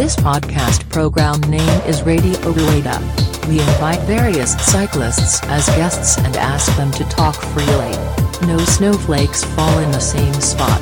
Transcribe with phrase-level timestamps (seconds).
[0.00, 3.00] This podcast program name is Radio Rueda.
[3.48, 7.92] We invite various cyclists as guests and ask them to talk freely.
[8.46, 10.80] No snowflakes fall in the same spot.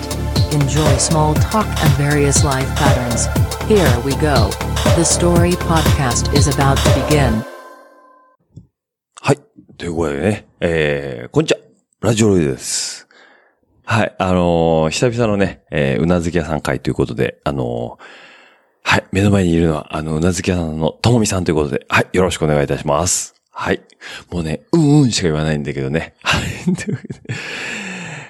[0.55, 3.27] Enjoy small talk and various life patterns.
[3.69, 4.51] Here we go.
[4.96, 7.43] The story podcast is about to begin.
[9.21, 9.39] はい。
[9.77, 11.59] ということでね、えー、こんにちは。
[12.01, 13.09] ラジオロイドです。
[13.85, 14.14] はい。
[14.18, 18.04] あのー久々のね、えー、うなずき屋さん会ということで、あのー
[18.89, 19.04] はい。
[19.11, 22.07] 目の前にいるのは、あの、うなずき屋さんのともみさんということで、はい。
[22.11, 23.36] よろしくお願いいたします。
[23.52, 23.84] はい。
[24.32, 26.15] もうね、うんうんしか言わないんだけどね。
[26.25, 26.74] はい。
[26.74, 27.20] というわけで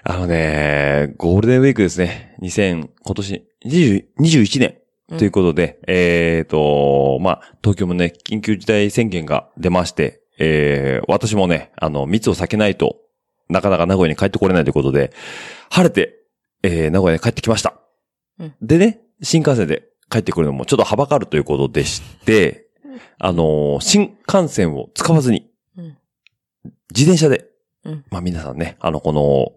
[0.03, 2.35] あのね、ゴールデンウィークですね。
[2.41, 12.97] 2000、今年20 21年ということで、えっ、と、まあ、東京もね、緊急事態宣言が出まして、えー、私もね、あの、密を避けないと、
[13.47, 15.13] なかなか名古屋に帰ってこれないということで、
[15.69, 16.17] 晴れて、
[16.63, 17.79] えー、名古屋に帰ってきました。
[18.39, 22.67] うんでね、新幹線で帰ってくるのもちょっとはばかるということでして、
[23.17, 25.97] あのー新幹線を使わずに、うん
[26.91, 27.45] 自転車で、
[27.85, 29.51] うんまあ皆さんね、あの、この、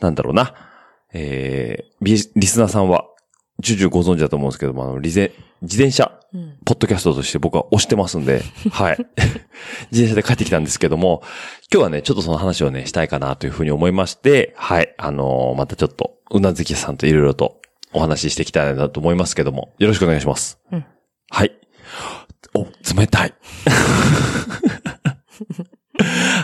[0.00, 0.54] なんだろうな、
[1.12, 3.04] えー、ビリスナーさんは、
[3.58, 5.32] 重々ご存知だと思うんですけども、あの、リゼ、
[5.62, 6.58] 自転車、うん。
[6.64, 8.98] ポッドキャストとして僕は推してますんで、 はい。
[9.90, 11.22] 自転車で帰ってきたんですけども、
[11.72, 14.94] 今日はね、ちょっとその話をね、したいかなというふうに思いまして、はい。
[14.98, 17.60] あのーまたちょっと、うなずきさんといろいろと
[17.96, 20.60] お話ししていきたいなと思いますけども、よろしくお願いします。
[20.70, 20.84] うん
[21.30, 21.52] はい。
[22.54, 23.34] お、冷たい。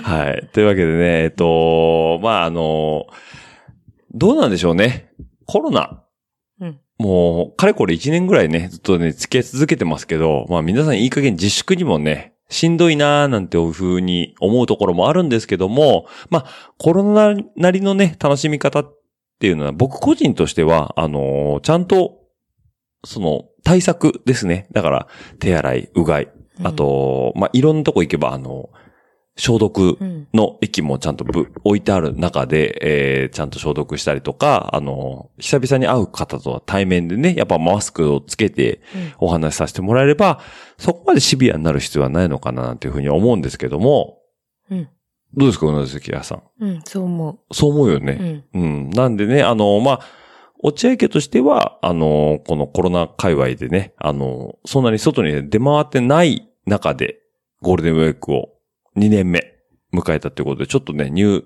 [0.02, 0.48] はい。
[0.52, 3.06] というわけでね、えっと、まあ、あの
[4.12, 5.12] どうなんでしょうね。
[5.46, 6.02] コロナ。
[6.60, 19.01] うんもう、かれこれ1年ぐらいね、ずっとね、付き合い続けてますけど、まあ皆さんいい加減自粛にもね、しんどいなーなんていう風に思うところもあるんですけども、まあ、コロナなりのね、楽しみ方っ
[19.42, 22.20] ていうのは、僕個人としては、あのーちゃんと、
[23.04, 24.68] その、対策ですね。
[24.70, 25.08] だから、
[25.40, 26.32] 手洗い、うがい、
[26.62, 28.70] あと、まあ、いろんなとこ行けば、あの、
[29.36, 30.28] 消毒うん。
[30.32, 40.38] の液もちゃんとぶ置いてある中で、えーちゃんと消毒したりとか、あの、久々に会う方とは対面でね、やっぱマスクをつけてうんお話しさせてもらえれば、
[40.78, 44.18] そこまでシビアになる必要はないのかななんていうふうに思うんですけども、
[44.70, 44.88] うん。
[45.34, 46.42] どうですか、うなずき屋さん？
[46.60, 46.80] うん。
[46.84, 48.00] そう思そう思うよう。
[48.00, 48.44] ね。
[48.54, 48.62] うん。
[48.62, 48.90] うん。
[48.90, 50.00] なんでね、あの、まあ、
[50.62, 57.18] 落合家としては、あの、このコロナ界隈でね、あの、そんなに外に出回ってない中で、
[57.62, 58.50] ゴールデンウィークを
[58.96, 59.54] 2年目
[59.94, 61.44] 迎えたということで、ちょっとね、ニュー、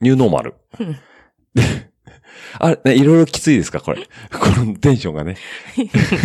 [0.00, 0.54] ニューノーマル。
[2.60, 4.08] うんあれ、ね、いろいろきついですかこれ。
[4.32, 5.36] このテンションがね。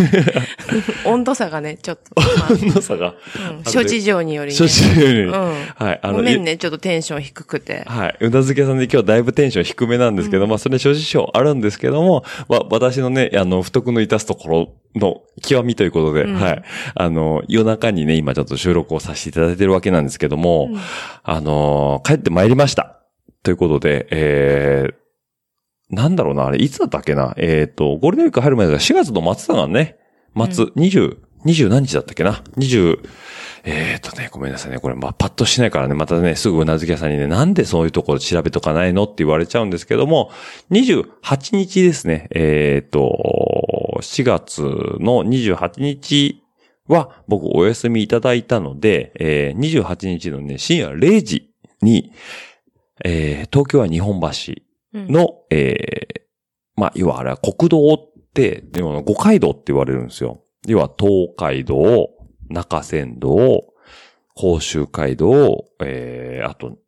[1.04, 2.20] 温度差がね、ちょっと。
[2.20, 3.08] ま 温度差が。
[3.08, 3.14] あ
[3.58, 4.58] うん諸事情によりね。
[4.58, 5.32] 初心より、うん。
[5.32, 6.00] はい。
[6.02, 7.84] あごめんね、ちょっとテンション低くて。
[7.86, 8.16] はい。
[8.20, 16.62] うなずけさんで今日だいぶテンション低めなんですけど、まあそれ諸事情あるんですけども、まあ私のね、あの、不徳の致すところの極みということで、うんはい。
[16.94, 20.80] あの、夜中にね、今ちょっと収録をさせていただいてるわけなんですけども、うん
[21.26, 22.98] あの帰ってまいりました。
[23.42, 24.94] ということで、えー、
[25.90, 27.34] なんだろうな、あれ、いつだったっけな？
[27.36, 29.96] えっ、と、ゴールデンウィーク入る前だから4月の末だからね。
[30.34, 32.98] 末、20、20何日だったっけな ?20、
[33.64, 34.78] えっ、とね、ごめんなさいね。
[34.78, 40.30] これ、まあ、パッとしないからね、またね、すぐうなずき屋さんにね、なんでそういうところ調べとかないのって言われちゃうんですけども、
[40.70, 42.28] 28日ですね。
[42.34, 46.42] えっ、と、4月の28日
[46.88, 52.12] は僕お休みいただいたので、えー28日のね、深夜0時に、
[53.04, 54.28] えー東京は日本橋
[54.94, 55.08] うん。
[55.08, 56.20] の、えー
[56.76, 60.42] まあ、要はあれは国道って、要は五街道って言われるんですよ。
[60.66, 62.10] 要は東海道、
[62.48, 63.74] 中山道、
[64.34, 66.78] 甲州街道、えー、あと、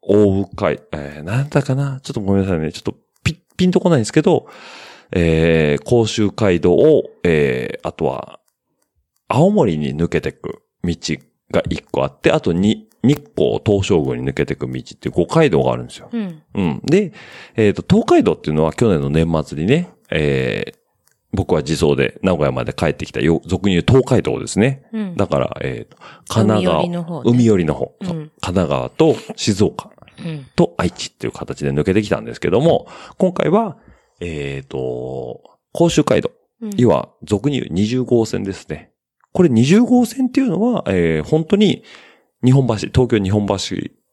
[0.00, 2.00] 大宇海、えー、なんだかな？
[2.02, 2.72] ちょっとごめんなさいね。
[2.72, 4.46] ちょっとピ、ピンとこないんですけど、
[5.12, 8.40] えー、甲州街道を、えー、あとは、
[9.28, 10.96] 青森に抜けてく道
[11.50, 16.08] が一個あって、あとに、日光東照宮に抜けてく道って五街道があるんですよ。
[16.12, 16.42] うん。
[16.54, 16.80] うん。
[16.84, 17.12] で、
[17.56, 20.74] えっ、と、東海道っていうのは去年の年末にね、えー、
[21.32, 24.84] 僕は自走で名古屋まで帰ってきたよ、俗に言う東海道ですね。
[24.92, 25.16] うん。
[25.16, 25.96] だから、えっ、と、
[26.28, 29.90] 神奈川、海寄りの方ね海寄りの方、そううん神奈川と静岡
[30.24, 30.46] うん。
[30.54, 32.86] と愛知っていう形で抜けてきたんですけども、
[33.18, 33.78] 今回は、
[34.20, 38.92] えっ、と、甲州街道、うん要は、俗に言う20号線ですね。
[39.32, 41.82] これ20号線っていうのは、えー本当に、
[42.44, 43.54] 日本橋、東京日本橋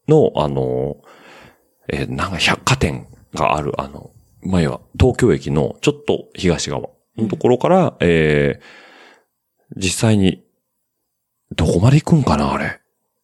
[0.08, 0.98] の、あの、
[1.92, 4.12] えーなんか百貨店がある、あの、
[4.42, 8.64] 前は東京駅のちょっと東側のところから、えー
[9.76, 10.44] 実際に、
[11.56, 12.80] どこまで行くんかな、あれ。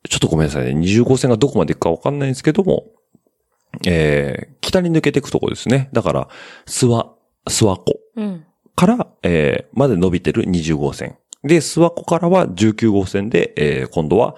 [0.07, 0.79] ちょっとごめんなさいね。
[0.79, 2.85] 20号線がどこまで行くかわかんないんですけども、
[3.85, 5.89] えー北に抜けていくとこですね。
[5.93, 6.27] だから、
[6.65, 7.17] 諏訪、
[7.47, 8.45] 諏訪湖うん。
[8.75, 11.17] から、えーまで伸びてる20号線。
[11.43, 14.35] で、諏訪湖からは19号線で、えー今度は、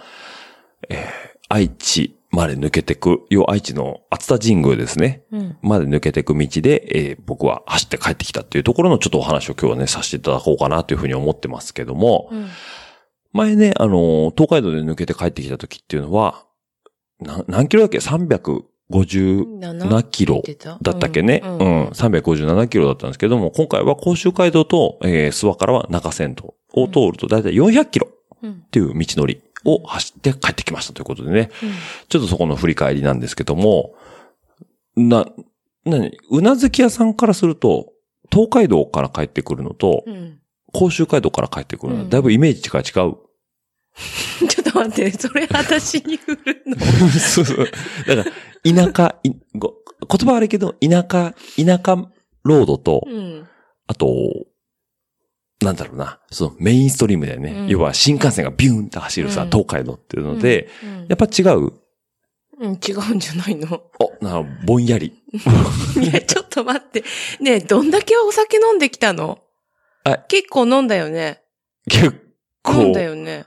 [0.89, 5.23] えー愛知まで抜けてく、要愛知の熱田神宮ですね。
[5.31, 5.57] うん。
[5.61, 12.47] まで抜けていく道で、えー僕は走って帰ってきたっていうところのちょっとお話を今日はね、させていただこうかなというふうに思ってますけども、うん。
[13.31, 16.45] 前ね、あのー、東海道で抜けて帰ってきた時っていうのは、
[17.19, 20.43] な何キロだっけ ?357 キロ
[20.81, 28.07] だったっけね、うん、357キロだったんですけども、今回は甲州街道と、えー、諏訪からは中線道を通るとだいたい400キロ
[28.43, 28.51] うん。
[28.51, 31.51] っていう道のりを走って帰ってきましたということでね、
[32.07, 33.93] ちょっとそこの振り返りなんですけども、
[34.95, 35.27] な、
[35.85, 37.91] なに、うなずき屋さんからすると、
[38.31, 40.39] 東海道から帰ってくるのと、うん。
[40.73, 43.07] 甲州街道から帰ってくるのは、うんだいぶイメージ違う。
[43.07, 43.17] 違う。
[44.47, 46.77] ちょっと待って、それ私に振るの？
[47.19, 47.69] そうそう。
[48.07, 48.29] だか
[48.63, 49.73] ら、田舎、いご
[50.09, 51.95] 言葉悪いけど、田舎、田舎
[52.43, 53.47] ロードと、うん。
[53.87, 54.07] あと、
[55.61, 57.51] なんだろうな、そのメインストリームだよね。
[57.51, 61.73] うん要は新幹線がビューンって走るさ、うん東海道っていうので、うん、やっぱ違う？
[62.59, 63.81] うん、違うんじゃないの？
[63.99, 65.13] お、なぼんやり。
[66.01, 67.03] いや、ちょっと待って。
[67.39, 69.39] ねえ、どんだけお酒飲んできたの？
[70.03, 71.41] あ結構飲んだよね。
[71.89, 72.19] 結
[72.63, 72.81] 構。
[72.81, 73.45] 飲んだよね。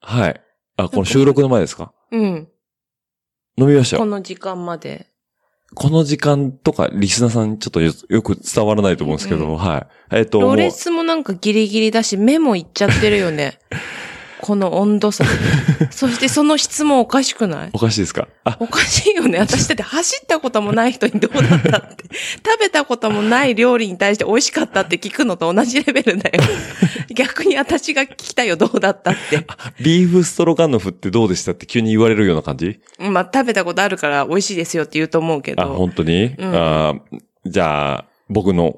[0.00, 0.40] はい。
[0.76, 1.92] あ、この収録の前ですか？
[2.10, 2.48] うん。
[3.58, 4.02] 飲みましたよ。
[4.02, 5.06] この時間まで。
[5.76, 10.16] この時間とか、リスナーさんちょっとよよく伝わらないと思うんですけども、うんはい。
[10.16, 13.58] えっ、と、ロレスもなんかギリギリだし、目もいっちゃってるよね。
[14.46, 15.30] この温度差で。
[15.90, 17.70] そしてその質問おかしくない？
[17.72, 18.28] おかしいですか？
[18.44, 19.38] あ、おかしいよね。
[19.40, 22.04] 私だって走ったこともない人にどうだったって。
[22.44, 26.40] 食べたこともない料理に対して美味しかったって聞くのと同じレベルだよ。
[27.14, 29.44] 逆に私が聞きたいよ、どうだったって。
[29.82, 32.78] ビーフストロガノフってどうでしたって急に言われるような感じ？
[32.98, 35.74] まあ、食べたことあるから美味しいですよって言うと思うけあ、ど。
[35.74, 36.94] 本当に、うんあ
[37.44, 38.76] じゃあ、僕の、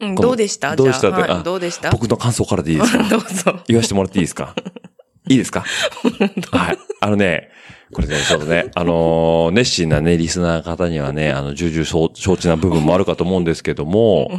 [0.00, 0.74] うん、どうでした？
[0.76, 1.90] どうでしたはいどうでした？
[1.90, 3.02] 僕の感想からでいいですか？
[3.10, 3.60] どうぞ。
[3.68, 4.54] 言わせてもらっていいですか？
[5.30, 5.64] いいですか？
[6.52, 6.78] はい。
[7.00, 7.50] あのね、
[7.92, 14.30] これね、ちょっとね、あのー熱心なね、リスナーの方にはね、あの、重々承承知な部分もあるかと思うんですけども、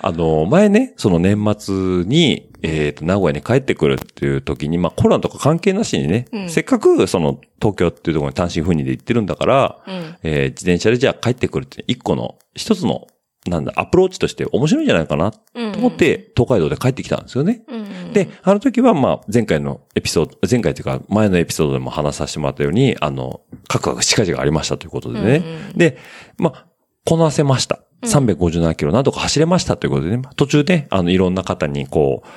[0.00, 1.74] あの、前ね、その年末
[2.06, 10.16] に、えっ、と、名古屋に帰ってくるっていう時に、まあコロナとか関係なしにね、うんせっかくその東京っていうところに単身赴任で行ってるんだから、うん。
[10.22, 13.06] えー自転車でじゃあ帰ってくるって一個の、一つの、
[13.46, 15.72] なんだ、アプローチとして面白いんじゃないかなとうん。
[15.72, 17.62] 思って、東海道で帰ってきたんですよね。
[17.66, 25.36] うん、で、あの時はまあ、前回のエピソード、前回というか前のエピソードでも話させてもらったように、あの、カクカクしかじがありましたということでね。
[25.36, 25.98] うんうんで、
[26.38, 26.66] まあ、
[27.04, 27.76] こなせました。
[27.76, 32.28] うん357キロなんとか走れましたということでね、途中で、あの、いろんな方にこう、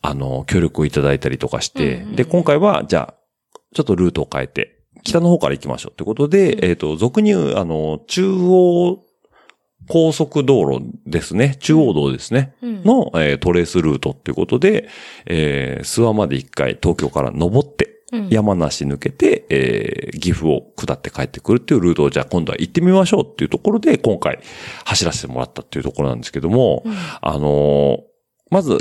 [0.00, 3.14] あの、協力をいただいたりとかして、うんうんで、今回は、じゃあ、
[3.74, 9.03] ちょっとルートを変えて、北の方から行きましょうということで、うんえっ、と、俗に言う、あの、中央
[9.88, 11.56] 高速道路ですね。
[11.60, 12.54] 中央道ですね。
[12.62, 14.88] うん、の、えートレースルートっていうことで、
[15.26, 24.38] えー、諏訪まで一回東京から登って、うん、山梨抜けて、えー岐阜を下って帰ってくるっていうルートをじゃあ今度は行ってみましょうっていうところで今回
[24.84, 28.00] 走らせてもらったっていうところなんですけども、うんあのー
[28.50, 28.78] まず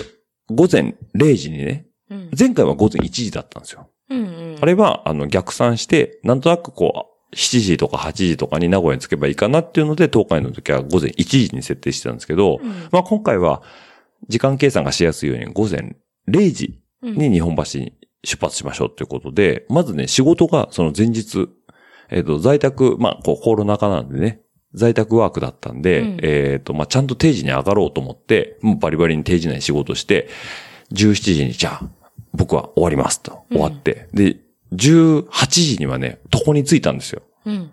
[0.50, 3.90] 午前0時にね、うん、前回は午前1時だったんですよ。
[4.10, 12.70] うんうん、あれはあの逆算して、なんとなくこう、7時とか8時とかに名古屋に着けばいいかなっていうので、東海の時は午前1時に設定してたんですけど、うん。
[12.92, 13.62] まあ今回は
[14.28, 15.96] 時間計算がしやすいように午前
[16.28, 21.50] 0時うん、に日本橋に出発しましょうということで、まずね、仕事がその前日、
[22.10, 24.42] えっ、と、在宅、まあ、こう、コロナ禍なんでね、
[24.74, 26.20] 在宅ワークだったんで、うん。
[26.24, 30.30] えっ、と、まあ、ちゃんと定時に上がろうと思って、もうバリバリに定時内に仕事して、
[30.94, 31.90] 17時に、じゃあ、
[32.34, 34.38] 僕は終わりますと、終わって、で、
[34.74, 37.22] 18時にはね、床に着いたんですよ。
[37.46, 37.72] うん、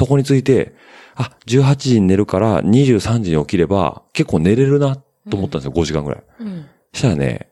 [0.00, 0.74] 床に着いて、
[1.14, 6.22] あ、18時に寝るから23時に起きれば結構寝れるなと思ったんですよ、5時間ぐらい。
[6.40, 7.50] うん、そしたらね、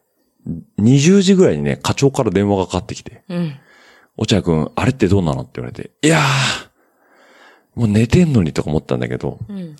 [0.78, 3.58] 20時ぐらいにね、課長から電話がかかってきて、うん、
[4.16, 9.74] 落合くん、あれってどうなのって言われて、いやー、もう寝てんのにとか思ったんだけど、うん、い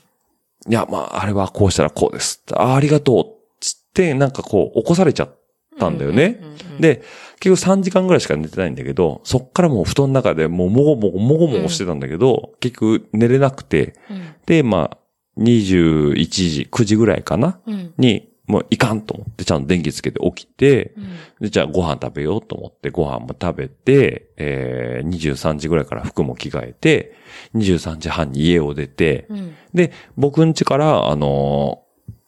[0.68, 2.42] や、まあ、あれはこうしたらこうです。
[2.52, 3.40] あありがとう。
[3.60, 5.38] つって、なんかこう、起こされちゃっ
[5.78, 6.40] たんだよね。
[6.74, 7.02] うん、で、
[7.40, 14.98] 結局3時間ぐらいしか寝てないんだけど、そっからもう布団の中でもうもごもごもごもごしてたんだけど、結局寝れなくて、うん、で、まあ、
[15.38, 17.60] 21時、9時ぐらいかな？
[17.66, 21.04] うん、に、もういかんと思って、ちゃんと電気つけて起きて、うん、
[21.40, 27.14] で、じゃあご飯食べようと思ってご飯も食べて、えー、23時ぐらいから服も着替えて、
[27.54, 31.84] 23時半に家を出て、うん、で、僕ん家から、あの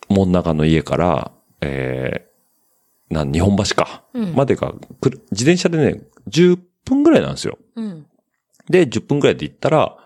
[0.09, 2.32] ー、門中の家から、えー、
[3.13, 4.05] なん、日本橋か。
[4.15, 4.73] うんまでが、
[5.31, 7.59] 自転車でね、10分ぐらいなんですよ。
[7.77, 8.07] うん、
[8.69, 9.97] で、10分ぐらいで行ったら、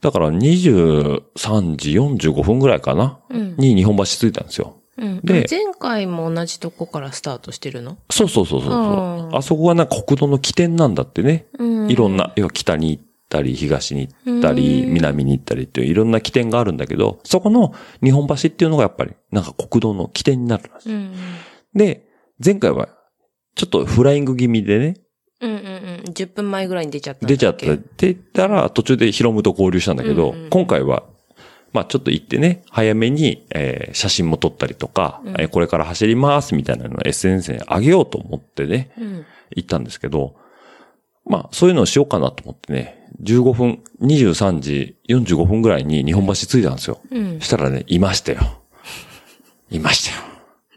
[0.00, 4.76] だから23時45分ぐらいかな、うん、に日本橋着いたんですよ。
[4.98, 5.20] うん。
[5.22, 7.96] で前回も同じとこからスタートしてるの？
[8.10, 11.46] そうそうそうそうあそこがなんか国道の起点なんだってね。
[11.58, 20.90] うんいろんな、要は北に行ったり、東に行ったり、うん南に行ったりっていういろんな起点があるんだけど、そこの日本橋っていうのがやっぱり、なんか国道の起点になるんです。
[20.90, 21.14] うん。
[21.74, 22.08] で、
[22.42, 22.88] 前回は、
[23.54, 24.94] ちょっとフライング気味でね、
[25.40, 26.12] うんうんうん。
[26.12, 31.04] 10分前ぐらいに出ちゃった出ちゃったけって言ったら、途中でヒロムと合流したんだけど、うんうん今回は、
[31.72, 39.26] まあちょっと行ってね、早めに、えー写真も撮ったりとか、うんえーこれから走りますみたいなのを SNS に上げようと思ってね、うん。
[39.56, 40.34] 行ったんですけど、
[41.26, 47.00] まあそういうのをしようかなと思ってね、15分、23時45分ぐらいに日本橋着いたんですよ。
[47.10, 47.40] うん。
[47.40, 48.40] したらね、いましたよ。
[49.70, 50.22] いましたよ。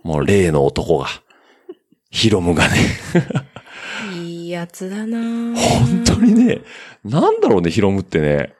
[0.04, 1.08] もう例の男が。
[2.10, 2.76] ヒロムがね。
[4.16, 5.20] いいやつだな
[5.60, 6.62] 本当にね、
[7.04, 8.54] なんだろうね、ヒロムってね。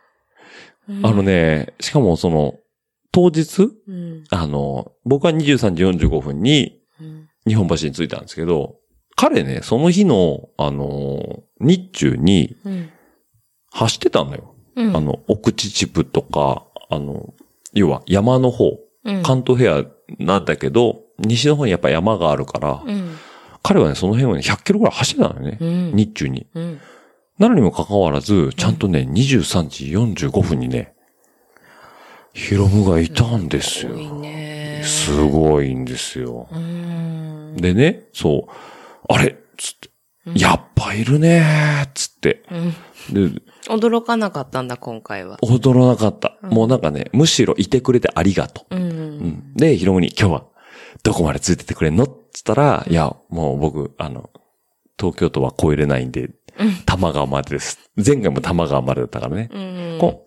[1.04, 1.24] あの。
[1.24, 2.56] ね、しかもその、
[3.12, 4.24] 当日、うん。
[4.30, 7.30] あの、僕は23時45分にうん。
[7.48, 8.76] 日本橋に着いたんですけど、
[9.16, 12.90] 彼ね、その日の、あの、日中にうん。
[13.72, 14.56] 走ってたのよ。
[14.76, 14.96] うん。
[14.96, 17.34] あの、奥秩父とか、あの、
[17.74, 19.86] 要は山の方、うん、関東平野
[20.20, 23.18] なんだけど、西の方にやっぱ山があるから、うん。
[23.68, 25.58] 彼はね、その辺をね、100キロぐらい走ってたのよね。
[25.60, 25.92] うん。
[25.94, 26.48] 日中に。
[26.54, 26.80] うん。
[27.38, 29.86] なのにもかかわらず、ちゃんとね、23時
[30.28, 30.94] 45分にね、
[32.34, 34.20] ヒロムがいたんですよすご。
[34.20, 34.82] いね。
[34.86, 36.48] すごいんですよ。
[36.50, 37.58] うん。
[37.58, 38.52] でね、そう、
[39.10, 39.90] あれつって、
[40.28, 42.44] うんやっぱいるねーつって。
[43.12, 43.32] うん。
[43.34, 45.38] で、驚かなかったんだ、今回は。
[45.40, 46.38] 驚らなかった。
[46.42, 48.76] うんもうなんかね、むしろいてくれてありがとう。
[48.76, 48.84] うん。
[48.84, 48.86] う
[49.26, 50.46] んで、ヒロムに今日は
[51.04, 52.04] どこまでついてってくれんの？
[52.04, 54.30] っつったら、いや、もう僕、あの、
[55.00, 56.72] 東京都は越えれないんで、うん。
[56.86, 57.92] 多摩川までです。
[57.96, 59.50] 前回も多摩川までだったからね。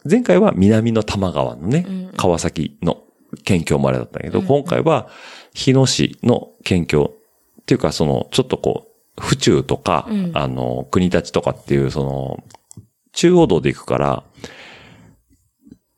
[0.09, 3.05] 前回は南の多摩川のね、うん川崎の
[3.45, 4.47] 県境までだったけど、うん。
[4.47, 5.09] 今回は
[5.55, 7.15] 日野市の県境
[7.63, 10.31] っていうか、その、ちょっとこう、府中とか、うん。
[10.35, 12.45] あの、国立とかっていう、その、
[13.13, 14.25] 中央道で行くから、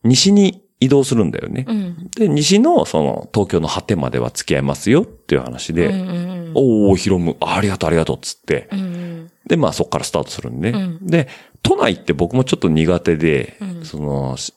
[0.04, 1.64] 西に移動するんだよね。
[1.68, 2.10] うん。
[2.10, 8.68] で、西の、その、東京の果てまでは付き合いますよっていう話で、うんうんおー、ヒロム、あありがとう、ありがとう、つって。
[8.72, 9.30] うん。
[9.46, 10.78] で、まあそこからスタートするんでね。
[10.78, 11.28] うんで、
[11.62, 14.52] 都内って僕もちょっと苦手で、うんその、し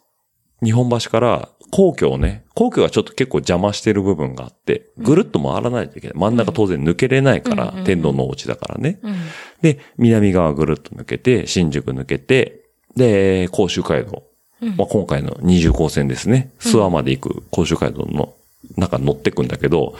[0.63, 6.17] 日本橋から皇居をね、皇居がちょっと結構邪魔してる部分があって、ぐるっと回らないといけない。
[6.17, 9.00] 真ん中当然抜けれないから、うん天皇のお家だからね。
[9.03, 9.15] うん。
[9.62, 12.63] で、南側ぐるっと抜けて、新宿抜けて、
[12.96, 14.24] で、甲州街道。
[14.62, 16.52] うんまあ、今回の二重高線ですね。
[16.60, 18.34] 諏訪まで行く甲州街道の
[18.78, 19.96] 中に乗ってくんだけど、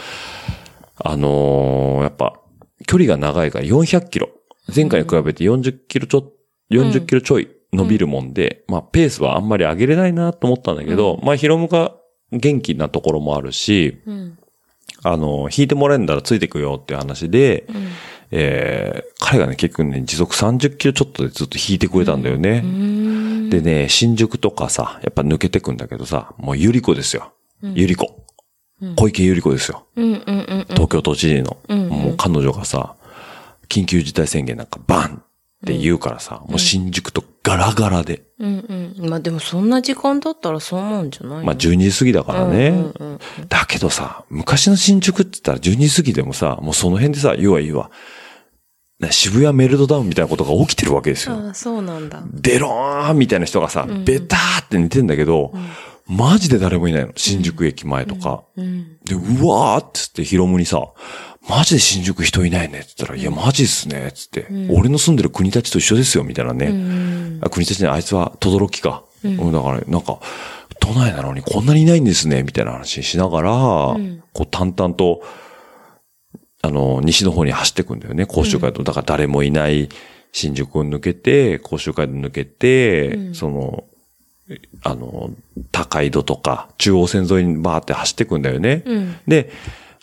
[0.98, 2.40] あのーやっぱ、
[2.88, 4.30] 距離が長いから400キロ。
[4.74, 6.32] 前回に比べて40キロちょ、
[6.72, 11.96] 40キロちょい伸びるもんで、まあ、ペースはあんまり上げれないなと思ったんだけど、まあ、ヒロムが
[12.32, 14.38] 元気なところもあるし、うん。
[15.04, 17.88] あの、引いてもらえるんだらついてくよっていう話で、うん。
[18.38, 22.62] えー、彼がね、結局ね、時速30キロちょっとでずっと引いてくれたんだよね。
[22.64, 23.50] うん。
[23.50, 27.32] でね、新宿とかさ、やっぱ抜けてくんだけどさ、もうゆり子ですよ。
[27.64, 28.26] ゆり子。
[28.98, 29.86] 小池ゆり子ですよ。
[29.96, 30.66] うんうんうんうん。
[30.68, 31.58] 東京都知事の。
[31.70, 32.96] うんうんもう彼女がさ、
[33.70, 35.20] 緊急事態宣言なんかバンっ
[35.66, 38.24] て言うからさ、もう新宿とガラガラで。
[38.38, 39.10] うんうん。
[39.10, 41.46] まあでもそんな時間だったらそうなんじゃないの？
[41.46, 42.68] まあ12時過ぎだからね。
[42.68, 47.92] うんうんうんだけどさ、昔の新宿って言ったら12時過ぎでもさ、もうその辺でさ、言うわ言うわ。
[49.00, 51.36] な渋谷メルトダウンみたいなことが起きてるわけですよ。
[51.36, 52.24] ああ、そうなんだ。
[52.32, 55.54] デローンみたいな人がさ、んベターって寝てんだけど、
[56.08, 57.12] マジで誰もいないの。
[57.16, 58.44] 新宿駅前とか。
[58.56, 58.98] うん。
[59.04, 60.82] で、うわーっつってヒロムにさ、
[61.50, 66.68] マジで新宿人いないねって言ったら、いや、マジっすねっつって、俺の住んでる国立と一緒ですよ、みたいなね。
[66.68, 67.40] うん。
[67.42, 69.04] あ国立ね、あいつは轟か。
[69.24, 70.20] うん、だから、なんか、
[70.80, 73.52] 都内なのにこんなにいないんですね、みたいな話しながら、
[73.94, 75.24] んこう淡々と、
[76.66, 78.84] あの、西の方に走ってくんだよね、甲州街道。
[78.84, 79.90] だから誰もいない
[80.32, 83.84] 新宿を抜けて、甲州街道抜けて、うんその、
[84.84, 85.30] あの、
[85.72, 88.84] 高井戸とか、中央線沿いにバーって走ってくんだよね。
[88.86, 89.16] うん。
[89.28, 89.52] で、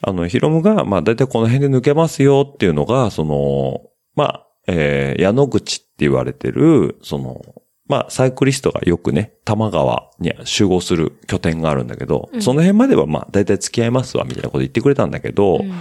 [0.03, 3.83] あの、ヒロムが、まあ、だいたいこの辺で抜けますよっていうのが、その、
[4.15, 7.41] まあ、えー、矢野口って言われてる、その、
[7.87, 15.73] まあ、サイクリストがよくね、玉川に集合する拠点があるんだけど、うんその辺まではまあ、だいたい付き合いますわ、みたいなこと言ってくれたんだけど、うん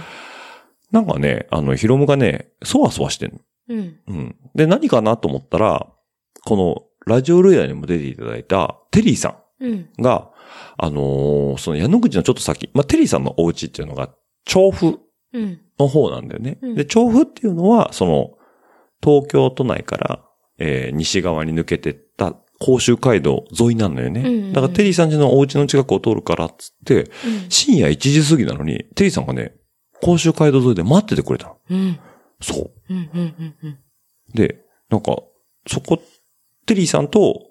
[0.92, 3.38] なんかね、あの、ヒロムがね、そわそわしてんの。
[3.70, 3.96] うん。
[4.06, 4.36] うん。
[4.54, 5.88] で、何かなと思ったら、
[6.44, 9.64] この、ラジオルエダにも出ていただいた、テリーさん。
[9.64, 9.88] うん。
[9.98, 10.30] が、
[10.76, 14.10] あのーその矢野口のちょっと先、まあ、テリーさんのお家っていうのが、
[14.44, 14.98] 調布
[15.32, 15.60] うん。
[15.78, 16.58] の方なんだよね。
[16.62, 18.32] うんで、調布っていうのは、その、
[19.02, 20.24] 東京都内から、
[20.58, 24.20] えー西側に抜けてった甲州街道沿いなのよね。
[24.20, 27.08] うんうんだからテリーさん家のお家の近くを通るからっつって、うん
[27.48, 29.54] 深夜1時過ぎなのに、テリーさんがね、
[30.02, 31.56] 甲州街道沿いで待っててくれたの。
[31.70, 31.98] うん。
[32.40, 32.70] そう。
[32.90, 33.10] うん。
[33.14, 33.54] うん。
[33.62, 33.78] うん。
[34.34, 35.16] で、なんか、
[35.66, 36.02] そこ、
[36.66, 37.46] テリーさんと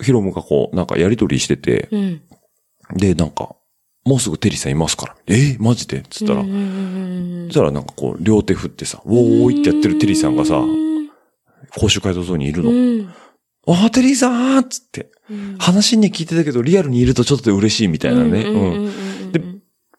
[0.00, 2.22] ヒロムがこう、なんかやりとりしてて、うん。
[2.94, 3.56] で、なんか、
[4.04, 5.16] もうすぐテリーさんいますから。
[5.26, 6.02] えーマジで？
[6.08, 11.10] つったら、うんうんうんそしたらなんかこう、両手振ってさ、ウォーイってやってるテリーさんがさう、ん
[11.76, 12.70] 甲州街道沿いにいるの。
[12.70, 13.12] うん。
[13.66, 15.10] あー、テリーさんっつって。
[15.28, 18.42] うん話に聞いてたけど、リアルにいるとちょっと嬉しいみたいなね。
[18.42, 18.72] うん。
[18.72, 18.88] うん。
[18.88, 18.92] で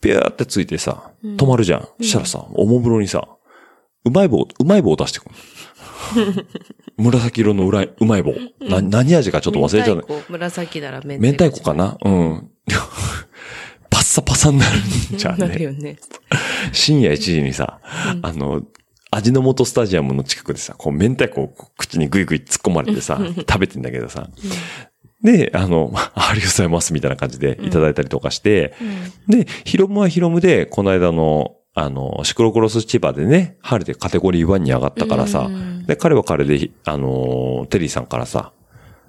[0.02, 1.88] ピューってついてさ、うん止まるじゃん。
[2.00, 3.28] うんしたらさ、おもむろにさ、
[4.04, 5.32] うまい棒、うまい棒を出してくる。
[6.98, 8.34] 紫色のうらいうまい棒。
[8.60, 10.04] な、何味かちょっと忘れちゃうね。
[10.08, 11.98] 明太子紫なら明明太子かな？
[12.04, 12.50] うん。
[13.90, 15.64] パッサパサになるんじゃんなるね。
[15.64, 15.98] よね。
[16.72, 17.80] 深夜1時にさ、
[18.16, 18.62] うんあの、
[19.12, 24.30] 味の素スタジアムの近くでさ、こう明太子を口にグイグイ突っ込まれてさ、 食べてんだけどさ。
[25.24, 28.74] で、あの、 あありがとうございますみたいな感じでいただいたりとかして、
[29.28, 38.54] で、ヒロムはヒロムで、この間の、あの、シクロクロス千葉でね、晴れてカテゴリー1に上がったからさ、うんで、彼は彼で、あの、テリーさんからさ、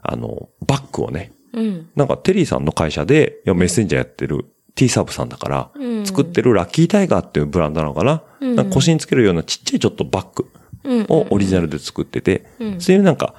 [0.02, 1.88] あの、バッグをね、うん。
[1.94, 6.06] なんかテリーさんの会社で、いや、メッセンジャーやってる T サーブさんだから、うん。
[6.06, 8.56] 作ってるラッキータイガーっていうブランドなのかな、うん。
[8.56, 10.50] なんか腰につけるようなちっちゃいちょっとバッグ
[10.84, 11.06] うん。
[11.08, 12.80] をオリジナルで作ってて、うん。
[12.80, 13.34] そういうなんか、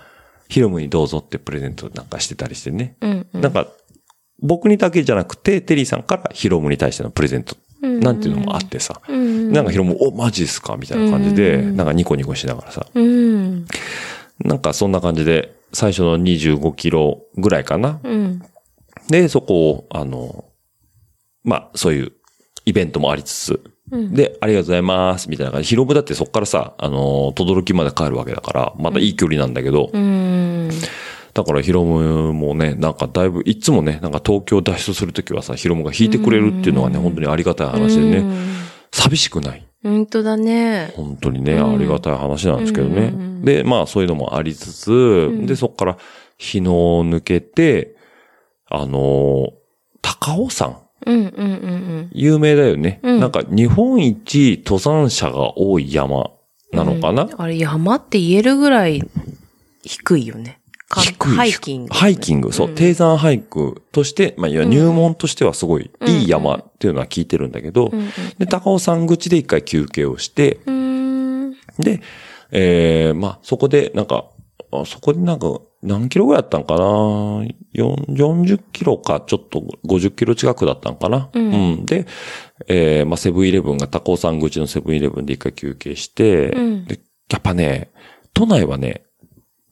[0.49, 2.95] ヒロムにどうぞってプレゼントなんかしてたりしてね。
[3.01, 3.27] うん。
[3.33, 3.67] なんか、
[4.39, 9.51] 僕にだけじゃなくて、テリーさんからヒロムに対してのプレゼントなんていうのもあってさ、うん。
[9.51, 13.65] なんかヒロム、お、マジっすかみたいな感じで、うんなんかニコニコしながらさ、うん。
[14.39, 17.99] なんかそんな感じで、最初の25キロぐらいかな。
[18.03, 18.41] うん。
[19.09, 20.45] で、そこを、あの、
[21.43, 22.13] まあ、そういう
[22.65, 24.13] イベントもありつつ、うん。
[24.13, 30.69] で、ありがとうございます、みたいな感じで、ヒロムだってそこからさ、あの、轟まで帰るわけだから、またいい距離なんだけど、うん。
[31.33, 38.23] だからヒロムもね、なんかだいぶ、いつもね、なんか東京脱出するときはさ、ヒロムが弾いてくれるっていうのはね、うん本当にありがたい話でね、
[38.91, 39.65] 寂しくない。
[39.83, 40.93] 本当だね。
[40.95, 43.11] 本当にね、うんありがたい話なんですけどね。
[43.13, 44.91] うんで、まあそういうのもありつつ、
[45.31, 45.97] んで、そこから
[46.37, 47.95] 日野を抜けて、
[48.69, 49.51] あのー
[50.01, 50.82] 高尾山。
[51.05, 52.99] うんうんうん有名だよね。
[53.03, 56.31] うんなんか日本一登山者が多い山
[56.71, 56.77] うん。
[56.77, 59.03] なのかな、うんあれ山って言えるぐらい
[59.83, 60.59] 低いよね。
[60.93, 61.35] か低い。
[61.35, 61.93] ハイキング。
[61.93, 62.53] ハイキング。
[62.53, 71.49] そう、ん低山ハイクとして、まあ、いや、入門としてはすごいいい山っていうのは聞いてるんだけど、うんで、高尾山口で一回休憩をして、うん。
[71.49, 72.01] うで、
[72.51, 74.25] えー、まあ、そこで、なんか、
[74.81, 82.05] あそこでなんか、何キロぐらいだったんかな？4 ?40 キロか、ちょっと50キロ近くだったんかな、うんで、
[82.67, 87.91] えー、まあ、セブンイレブンが高尾山口のセブンイレブンで一回休憩して、うんで、やっぱね、
[88.33, 89.05] 都内はね、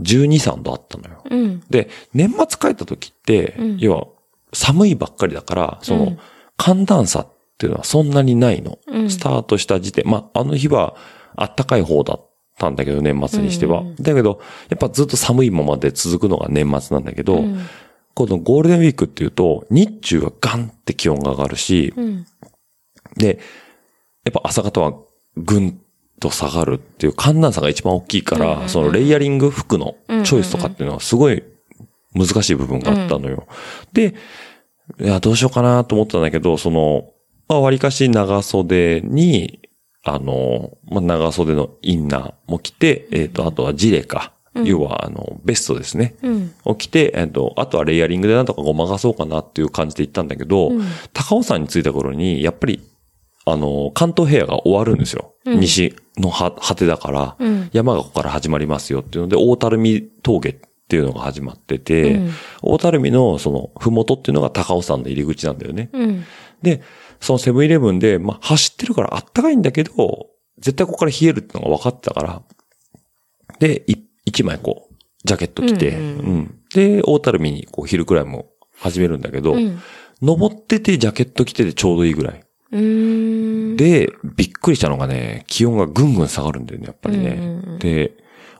[0.01, 1.23] 12、3度あったのよ。
[1.29, 1.33] ん。
[1.33, 1.63] うん。
[1.69, 4.07] で、年末帰った時って、うん要は、
[4.53, 6.19] 寒いばっかりだから、その、うん
[6.57, 8.77] 寒暖差っていうのはそんなにないの。
[8.85, 10.95] うんスタートした時点、まあ、あの日は、
[11.35, 12.30] あったかい方だった
[12.69, 13.81] んだけど、年末にしては。
[13.81, 17.65] うんだけど、やっぱずっと寒いままで続くのが年末なんだけど、うん
[18.13, 22.25] このゴールデンウィークっていうと、日中はガンって気温が上がるし、うん。
[23.15, 23.39] で、
[24.25, 24.93] やっぱ朝方は
[25.37, 25.79] ぐん
[26.19, 31.41] と下がるっていう寒暖差が一番大きいから、うんうんうんそのレイヤリング服のチョイスとかっていうのはすごい
[32.13, 33.47] 難しい部分があったのよ。
[33.93, 34.13] で、
[34.99, 37.05] いや、どうしようかなと思ったんだけど、その、
[37.47, 39.60] まあ、割かし長袖に、
[40.03, 44.33] あの、まあ、長袖のインナーも着て、えっ、と、あとはジレか。
[44.33, 46.15] うん要は、あの、ベストですね。
[46.23, 46.53] うん。
[46.65, 52.81] を着て、えっ、と、あとはレイヤリングでなんとかごまかそうかなっていう感じで行ったんだけど、うん高尾山に着いた頃に、やっぱり、
[53.45, 55.35] あの、関東平野が終わるんですよ。
[55.45, 60.55] うん西の果果てだから、うん山がここから始まりますよっていうので、大樽見峠っ
[60.89, 62.29] ていうのが始まってて、うん
[62.61, 65.89] 大樽見のその、ふもとっていうのが高尾山の入り口なんだよね。
[65.93, 66.25] うん。
[66.61, 66.81] で、
[67.21, 72.41] そのセブンイレブンで、まあ、走ってるからあったかいんだけど、絶対ここから冷えるってのが分かってたから、
[73.59, 79.79] で、い一枚こう、ジャケット着て、ううんんうんで、大樽見にこう昼くらいも始めるんだけど、うん。
[80.21, 82.43] 登っててジャケット着ててちょうどいいぐらい。
[82.71, 87.29] で、びっくりしたのがね、気温がぐんぐん下がるんだよね、やっぱりね。
[87.31, 88.13] うんうんうんで、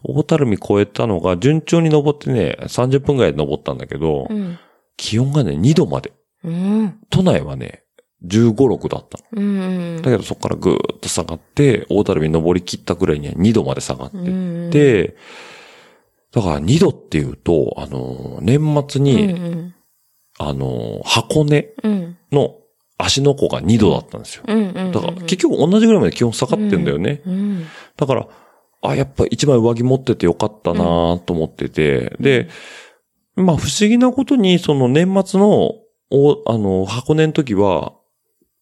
[0.04, 4.58] 大樽見越えたのが、順調に登ってね、30分ぐらいで登ったんだけど、うん。
[4.98, 6.12] 気温がね、2度まで。
[6.44, 7.00] うん。
[7.10, 7.84] 都内はね、
[8.26, 9.42] 15、6だったの。
[9.42, 10.02] うん。
[10.02, 15.16] だけどそこからぐーっと下がって、大樽見登り切ったぐらいには2度まで下がってっうん、て、
[16.32, 19.76] だから2度っていうと、あの、年末うんに、うん。
[20.40, 22.18] あの、箱根うん。
[22.32, 22.56] の
[22.98, 24.44] 足の湖が2度だったんですよ。
[24.48, 24.70] うん。
[24.70, 24.92] うん。
[24.92, 27.22] だから結局同じぐらいまで気温下がってんだよね。
[27.26, 27.66] うん。
[27.98, 28.28] だから、
[28.84, 32.48] あ、やっぱ一枚上着持っててよかったなと思ってて、で、
[33.36, 35.74] まあ不思議なことに、その年末の、
[36.12, 37.94] お、あの、箱根の時は、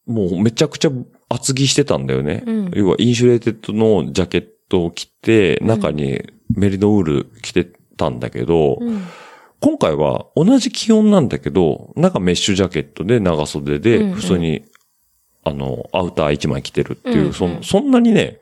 [0.10, 0.92] もうめちゃくちゃ
[1.30, 2.44] 厚着してたんだよね。
[2.46, 9.04] うん要はインシュレーテッドのジャケットを着て、中にメリノウール着てたんだけど、うん。
[9.62, 14.66] 今回は同じ気温なんだけど、中メッシュジャケットで長袖で、うんうん普通に、
[15.44, 18.40] あの、アウター1枚着てるっていう、うんうんそんそんなにね、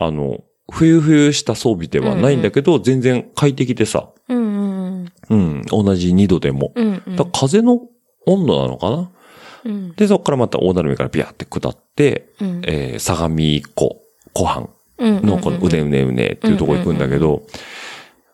[0.00, 0.40] あの、
[0.72, 6.72] 冬々した装備ではないんだけど、全然快適でさ、うんうんうん、同じ2度でも。
[6.74, 7.02] うん。
[7.06, 7.82] うん風の
[8.26, 9.10] 温度なのかな
[9.64, 9.94] うん。
[9.94, 13.36] で、そこからまた大鳴海からビャーって下って、うんえー相模
[13.74, 14.00] 湖、
[14.32, 14.68] 湖畔
[14.98, 17.42] うんのこのうねうねうねっていうところ行くんだけど、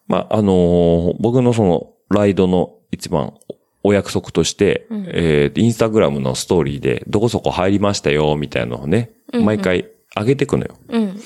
[0.08, 3.34] まあ、あのー僕のそのライドの一番
[3.82, 10.76] お約束として、うんえーインスタグラムのストーリーでどこそこ入りましたよ、みたいなのをね、うんうん毎回上げてくのよ。
[10.88, 11.20] うん。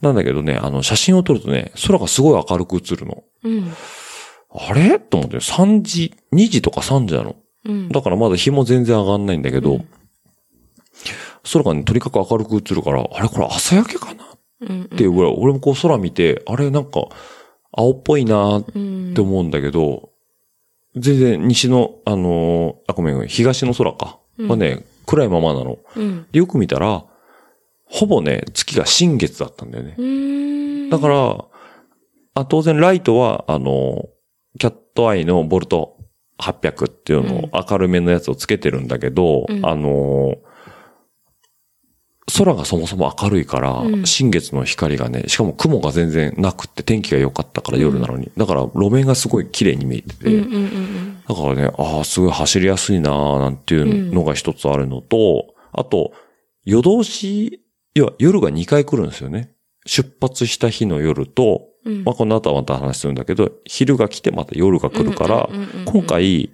[0.00, 3.24] なんだけどね、あの、写真を撮るとね、空がすごい明るく映るの。
[3.42, 3.72] うん。
[4.54, 5.00] あれ？
[5.00, 7.34] と思って、3時、2時とか3時なの。
[7.64, 7.88] うん。
[7.88, 9.88] だからまだ日も全然上がんないんだけど、うん
[11.52, 14.24] 空がね、とにかく明るく映るから、あれこれ朝焼けかな？
[14.24, 14.26] っ
[14.60, 14.88] うん。
[14.88, 17.06] ていうぐらい、俺もこう空見て、あれなんか、
[17.70, 19.12] 青っぽいなっうん。
[19.14, 20.08] て思うんだけど、
[20.96, 24.18] 全然西の、あのーあ、ごめん東の空か。
[24.38, 25.78] うんはね、暗いままなの。
[25.96, 26.26] うん。
[26.32, 27.04] でよく見たら、
[27.84, 29.96] ほぼね、月が新月だったんだよね。
[29.98, 30.88] うん。
[30.88, 31.44] だから、
[32.36, 34.08] あ当然ライトは、あの、
[34.58, 35.93] キャットアイのボルト
[36.38, 39.64] 800っていうのを明るめのやつをつけてるんだけど、うん。
[39.64, 40.36] あの、
[42.36, 44.06] 空がそもそも明るいから、うん。
[44.06, 48.32] 新月の光がね、しかも雲が全然なくって天気が良かったから夜なのに。
[48.36, 56.12] だから路面がすごい綺麗に見えてて、うんうんうんだからね、ああ、すごい走りやすいなーなんていうのが一つあるのと、あと、
[56.64, 57.62] 夜通し、
[57.94, 59.54] いや、夜が2回来るんですよね。
[59.86, 62.04] 出発した日の夜と、うん。
[62.04, 65.48] まあ、この後はまた話するんだけど、昼が来てまた夜が来るから
[65.86, 66.50] 今回、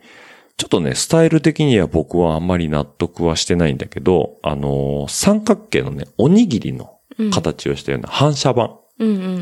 [0.57, 6.99] ちょっとね、スタイル的には僕はあんまり納得はしてないんだけど、あのー三角形のね、おにぎりの
[7.33, 8.79] 形をしたような反射板、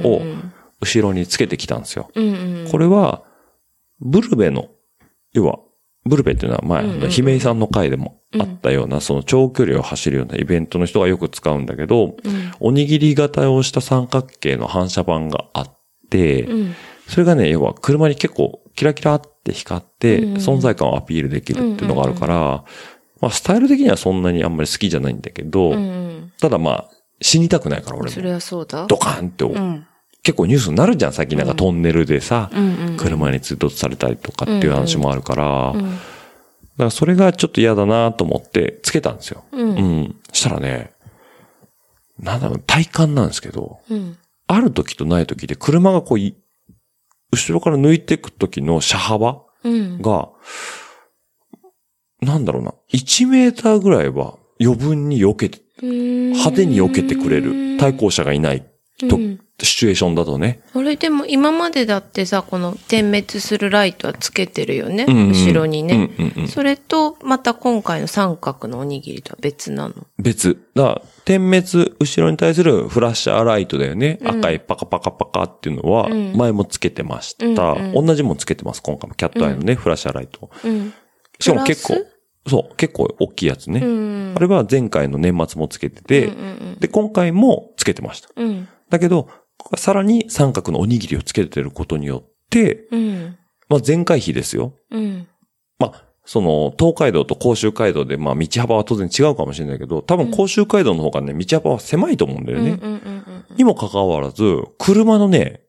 [0.05, 0.23] を
[0.81, 2.09] 後ろにつけてきたんですよ。
[2.71, 3.25] これは、
[4.01, 4.69] ブルベの、
[5.33, 5.59] 要は、
[6.05, 12.53] ブルベっていうのは前、うんうんうん姫井さんの回でもあったような、その長距離を走るようなイベントの人がよく使うんだけど、うん。
[12.61, 15.78] おにぎり型をした三角形の反射板があって、
[16.17, 16.75] うん
[17.09, 22.65] それがね、要は車に結構キラキラって光って、うんうん存在感をアピールできるっていうのがあるから、
[23.21, 26.33] まあスタイル的にはそんなにあんまり好きじゃないんだけど、うんうん。
[26.39, 26.91] ただまあ、
[27.21, 28.11] 死にたくないから俺も。
[28.11, 28.87] それはそうだ。
[28.87, 29.87] ドカーンって、うん。
[30.23, 32.97] 結構ニュースになるじゃん、最近なんかトンネルでさ、うんうん。
[32.99, 35.99] 車に追突されたりとかっていう話もあるから、だかうん。
[36.77, 39.45] らそれがちょっと嫌だなと思ってつけたんですよ。
[39.53, 39.57] う。
[39.57, 40.17] うんん。
[40.33, 40.91] したらね、
[42.21, 44.19] なんだろう、体感なんですけど、うん。
[44.49, 46.35] ある時とない時で車がこうい、
[47.33, 50.03] 後ろから抜いていく時の車幅うん。
[50.03, 50.31] が、
[52.21, 58.67] なんだろうな、1メーターぐらいは余分に避けて、派派手に避けてくれる対向車がいない
[59.09, 60.61] と、うんシチュエーションだとね。
[60.73, 65.05] あれでも今までだってさ、この点滅するライトはつけてるよね。
[65.09, 66.13] うんうん後ろにね。
[66.17, 66.49] うんうんうん。
[66.49, 69.95] それと、また今回の三角のおにぎりとは別なの？
[70.21, 70.65] 別。
[70.77, 74.19] だ点滅、後ろに対するフラッシャーライトだよね。
[74.23, 77.45] うん赤いパカパカパカっていうのは、うん前もつけてました。
[77.45, 79.15] うんうん同じもんつけてます、今回も。
[79.15, 80.49] キャットアイのね、フラッシャーライト。
[80.65, 80.95] うん。
[81.39, 81.99] しかも結構
[82.47, 83.81] そう、結構大きいやつね。
[83.81, 84.33] うん。
[84.37, 88.31] あれは前回の年末もつけてて、うんうんで、今回もつけてました。
[88.89, 89.29] だけど、
[89.77, 93.37] さらに三角のおにぎりをつけてることによって、うん。
[93.69, 94.73] まあ前回比ですよ。
[94.91, 95.29] うん。
[95.79, 102.79] まあ、その、東海道と甲州街道で、まあ道幅は当然違うかもしれないけど、多分甲州街道の方がね、道幅は狭いと思うんだよね。
[103.57, 105.63] にもかかわらず、車のね、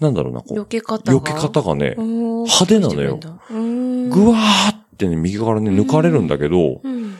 [0.00, 1.20] なんだろうな、こ避う、け方が。
[1.20, 4.10] 避け方がね、派派手なのようん。
[4.10, 7.14] ぐわーってね、右からね、抜かれるんだけど、うん。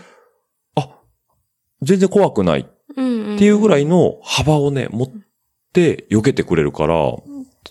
[0.75, 0.89] あ、
[1.83, 2.65] 全然怖くないっ
[2.97, 3.39] うん。
[3.39, 3.83] ていうぐらい。
[3.83, 5.09] いの幅をね、持っ
[5.73, 7.15] て避けてくれるから、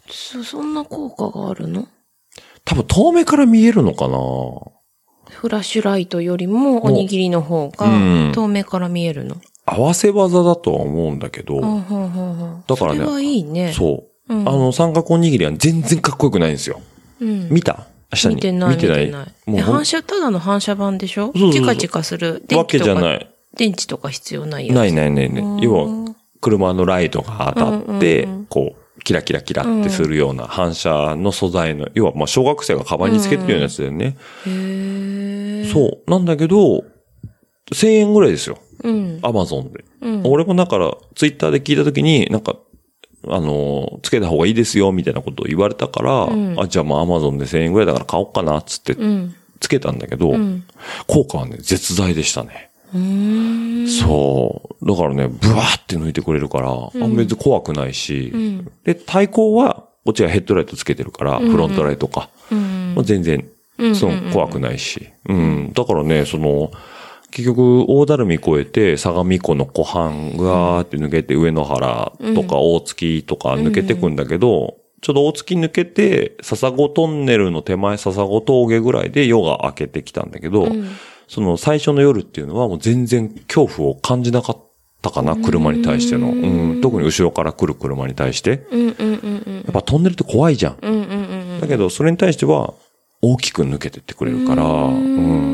[0.10, 1.86] そ、そんな効果があるの？
[2.64, 4.18] 多分遠目から見えるのかな
[5.30, 9.36] フラッシュライトよりもおにぎりの方がうん遠目から見えるの。
[9.66, 13.74] 合わせ技だとは思うんだけど、うんうんうんうんだからねそれはいいね。
[13.74, 14.34] そう。
[14.34, 14.50] うん。
[14.50, 16.82] あの、三角おにぎりは全然かっこよくないんですよ。
[17.20, 17.88] うん、見た？
[18.14, 18.36] 下に。
[18.36, 18.76] 見てない。
[18.76, 19.12] 見てない？
[19.46, 21.32] もうえ反射、ただの反射板でしょ？
[21.36, 22.44] そうチカチカする。
[22.54, 22.96] わけじゃい。
[22.96, 23.32] ない。
[23.56, 24.76] 電池とか必要ないやつ。
[24.76, 25.64] ないないないない。
[25.64, 34.18] 要は、は、車のライトが当たってこう、キラキラキラってするような反射の素材の、要は、まあ、小学生がカバンにつけてるようなやつだよね。
[35.72, 36.12] そう。
[36.12, 36.84] なんだけど、
[37.72, 38.58] 1000円ぐらいですよ。
[38.84, 39.20] うん。
[39.22, 39.86] アマゾンで。
[40.02, 40.24] うん。
[40.26, 42.56] 俺もだから、ツイッターで聞いたときに、なんか、
[43.28, 49.36] あの、つけた方がいいですよ、みたいなことを言われたから、うんあ、じゃあまあアマゾンで1000円ぐらいだから買おうかな、つってうん。
[49.60, 50.64] つけたんだけど、うん。
[51.08, 52.72] 効果はね、絶大でしたね。
[52.96, 53.88] うーん。
[53.88, 54.86] そう。
[54.86, 58.72] だからね、ブワーって抜いてくれるから、あ別に怖くないし、うん。
[58.84, 62.30] で、対抗は、こっちはヘッドライトつけてるから、うんフロントライトか。
[62.52, 63.46] うんまあ、全然
[63.78, 65.10] う、んその、怖くないし。
[65.28, 65.74] うん。
[65.74, 66.72] だからね、その、
[67.32, 80.88] 結局、大だるみ越えて、相模湖の湖畔がーって抜けて、上野原とか大月とか抜けてくんだけど、ちょうど大月抜けて、笹子トンネルの手前笹子峠ぐらいで夜が明けてきたんだけど、うん
[81.28, 84.58] その最初の夜っていうのはもう全然恐怖を感じなかっ
[85.02, 86.30] たかな、車に対しての。
[86.30, 88.52] うん、特に後ろから来る車に対して。
[88.52, 91.60] やっぱトンネルって怖いじゃん。
[91.62, 92.74] だけど、それに対しては、
[93.22, 94.92] 大きく抜けてってくれるから、う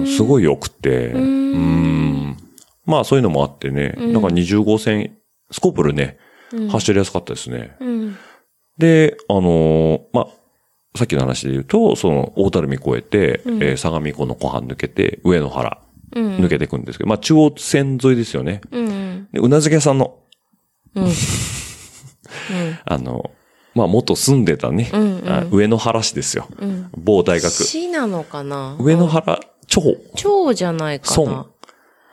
[0.01, 2.37] ん、すごい良くて、うん。
[2.85, 5.15] まあ、そういうのもあってね、なんか20号線、
[5.51, 6.17] スコープルね、
[6.69, 7.75] 走りやすかったですね。
[7.79, 8.17] うん。
[8.77, 10.27] で、あのーまあ、
[10.95, 15.77] さっきの話で言うと、その、大樽見越えて、えー相模湖の湖畔抜けて、上野原
[16.15, 16.37] うん。
[16.37, 18.61] 抜けていくんですけど、まあ、中央線沿いですよね。
[18.71, 19.27] うん。
[19.31, 20.17] で、うなずけ屋さんの、
[20.95, 21.07] うん。
[22.85, 23.31] あの、
[23.73, 26.47] まあ、元住んでたね、うんうんあ上野原市ですよ。
[26.59, 26.89] うん。
[26.97, 27.51] 某大学。
[27.51, 28.75] 市なのかな？
[28.79, 29.97] 上野原町。
[30.15, 31.45] 超じゃないか村な。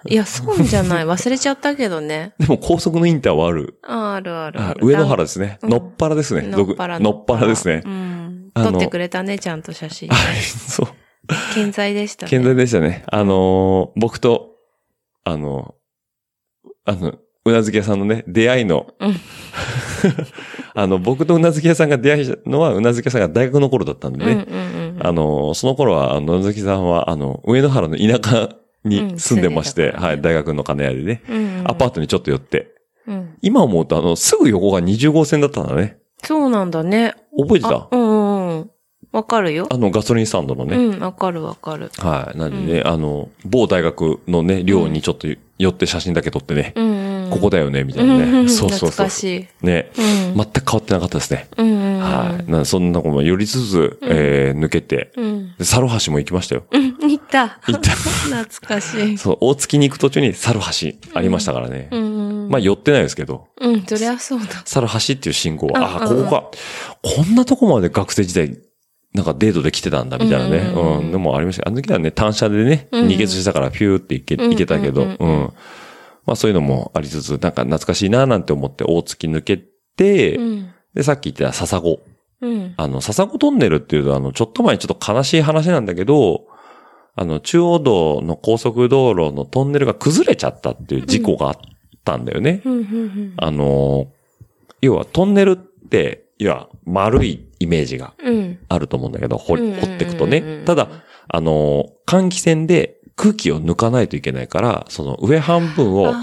[0.07, 1.05] いや、損じゃない。
[1.05, 2.35] 忘れちゃったけどね。
[2.39, 3.79] でも高速のインターはある。
[3.83, 4.81] ああるあるある。
[4.81, 5.59] あ上野原ですね。
[5.63, 6.43] うんのっぱらですね。
[6.43, 7.89] のっぱらのっぱらですねう。
[7.89, 8.28] ん。
[8.55, 10.09] 撮ってくれたね、ちゃんと写真。
[10.09, 10.89] はい、そう。
[11.55, 12.31] 健在でしたね。
[12.31, 13.05] 健在でしたね。
[13.07, 14.57] あのー僕と、
[15.25, 15.75] あの、
[16.85, 19.15] あの、うなずき屋さんのね、出会いの、うん
[20.75, 24.33] あの、僕とうなずき屋さんが出会いのは、うなずき屋さんが大学の頃だったんでね。
[24.33, 25.07] うんうんうん。
[25.07, 32.75] あの、その頃は、あの、うなずきさんは、あの、上野原の田舎に住んでまして、うんねはい、大学の金谷でね、うんうんアパートにちょっと寄って、
[33.07, 33.35] うん。
[33.43, 35.99] 今思うと、あの、すぐ横が20号線だったんだね。
[36.23, 37.15] そうなんだね。
[37.37, 37.89] 覚えてた？
[37.91, 38.08] うん。
[39.13, 39.67] わかるよ。
[39.71, 40.77] あの、ガソリンスタンドのね。
[40.77, 41.91] うん、わかるわかる。
[41.99, 42.39] はい。
[42.39, 45.27] なんでね、あの、某大学のね、寮にちょっと
[45.59, 47.31] 寄って写真だけ撮ってね、うんうん。
[47.31, 48.43] ここだよね、みたいなね。
[48.43, 49.11] んそうそうそう懐か。
[49.11, 49.67] しい。
[49.67, 49.91] ね。
[49.97, 50.35] うん。
[50.35, 51.49] 全く変わってなかったですね。
[51.57, 51.99] うん。
[51.99, 52.51] はい。
[52.51, 55.57] なそんなことも寄りつつ、えー、抜けて、うん。
[55.57, 56.65] で猿橋も行きましたよ。
[56.71, 57.61] うん、行った。
[57.67, 59.19] 行った 懐かしい。
[59.19, 61.89] そう、大月に行く途中に猿橋ありましたからね。
[61.91, 62.49] うん。
[62.51, 64.63] まあ寄ってないですけど、うん、そりゃそうだ。
[64.65, 66.45] 猿橋っていう信号は、あここか。
[67.03, 68.59] こんなとこまで学生時代、
[69.19, 70.73] なんかデートで来てたんだ、みたいなね。
[70.73, 71.11] うんうん。
[71.11, 71.67] でもありました。
[71.67, 75.53] あの時はね、単車でね、うん逃げしたからピューって行け、うん行けたけど、うんううんん。
[76.25, 79.61] まあそういうのもありつつ、なんか懐かしいななんて思って大月抜け
[79.97, 80.71] て、うん。
[80.95, 82.01] で、さっき言った笹子。
[82.43, 82.75] うん。
[82.77, 86.45] あの、笹子トンネルっていうと、あの、ちょっと前にちょっと悲しい話なんだけど、
[87.17, 91.57] あの、中央道の高速道路のトンネルが崩れちゃったっていう事故があっ
[92.05, 92.63] たんだよね。
[93.39, 94.07] あの、
[94.81, 98.59] 要はトンネルって、要は丸いイメージがうん。
[98.69, 99.75] あると思うんだけど、掘うん。
[99.75, 100.63] 掘っていくとね。
[100.65, 100.89] ただ、
[101.29, 106.15] あの、換気扇で空気を抜かないといけないから、その上半分を、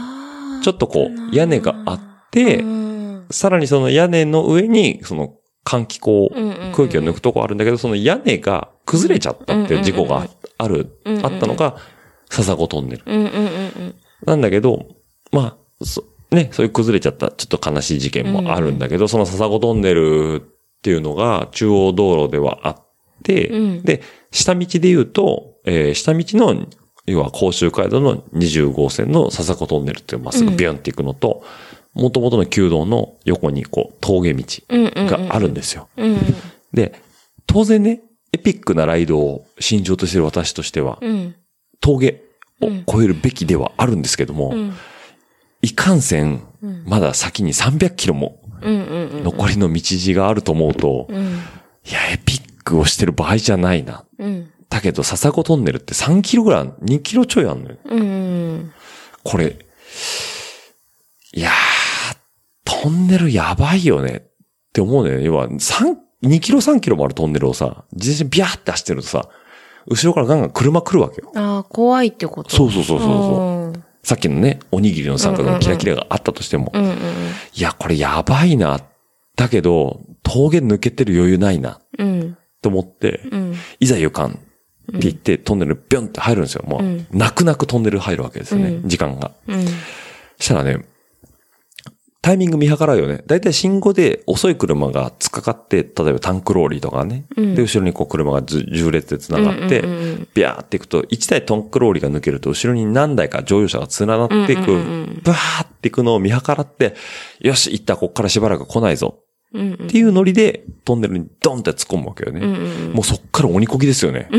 [0.63, 1.99] ちょっとこう、屋根があっ
[2.31, 3.25] てう、ん。
[3.29, 6.29] さらにその屋根の上に、その換気口、
[6.75, 11.75] 空気を抜くとこあるんだけど、その屋根が崩れちゃったっていう事故がある、あったのが、
[12.29, 13.03] 笹子トンネル。
[14.25, 14.85] なんだけど、
[15.31, 16.03] まあ、そ
[16.35, 22.85] ね、そういう崩れちゃった、ちょっと悲しい事件もあるんだけど、その笹子トンネルっていうのが中央道路ではあっ
[23.23, 26.67] て、うんで、下道で言うと、えー下道の、
[27.07, 31.43] 要は甲州街道の20号線の笹子トンネルっていうまっすぐビュンっていくのと、
[31.95, 34.43] 元々の旧道の横にこう峠道。
[34.69, 35.87] があるんですよ。
[35.97, 36.17] うん。
[36.73, 36.93] で、
[37.47, 38.01] 当然ね、
[38.33, 41.35] エピックなライドを信条としてる私としては、うん。
[41.79, 42.21] 峠
[42.61, 44.73] を越えるべきではあるんですけども、うん。
[45.65, 48.39] いかんせんうん、まだ先に300キロも。
[48.61, 51.23] 残りの道地があると思うと、うん。
[51.25, 54.05] いや、エピックをしてる場合じゃないな。
[54.17, 54.49] うん。
[54.69, 57.77] だけど、笹子トンネルって3キロぐらい、2キロちょいあんのよ。
[57.85, 58.71] うん。
[59.23, 59.59] これ、
[61.33, 62.17] いやー、
[62.63, 64.31] トンネルやばいよねっ
[64.73, 65.23] て思うね。
[65.23, 69.29] 要は、3、2キロ3キロもあるトンネルをさ、自転車ビャーって走ってるとさ、
[69.87, 71.31] 後ろからガンガン車来るわけよ。
[71.35, 73.54] ああ、怖いってことそうそうそうそう
[74.05, 76.71] さっきのね、おにぎりの三角のキラキラがあったとしても、
[77.55, 78.79] いや、これやばいな。
[79.35, 82.37] だけど、峠抜けてる余裕ないな、うん。
[82.61, 83.55] と思って、うん。
[83.79, 84.39] いざ行かんって
[84.99, 86.63] 言って、トンネルビョンって入るんですよ。
[86.67, 89.31] もう、うん泣く泣くトンネル入るわけですよね、うん時間が。
[89.47, 89.65] うん。
[90.37, 90.85] したらね、
[92.25, 93.21] タイミング見計らうよね。
[93.27, 97.25] だいたい信号で遅い車が突っかかって、例えばタンクローリーとかね。
[97.37, 99.83] うんで、後ろにこう車がず重列で繋がって、
[100.33, 104.71] ビャーっていくと、1台タンクローリーが抜けると、後ろに何台か乗用車が連なっていく、
[105.23, 106.95] バーっていくのを見計らって、
[107.41, 109.19] よし、行った、こっからしばらく来ないぞ。
[109.53, 109.73] うん。
[109.73, 112.41] っていうノリでトンネルにドンって突っ込むわけよね。
[112.91, 114.29] もうそっから鬼こぎですよね。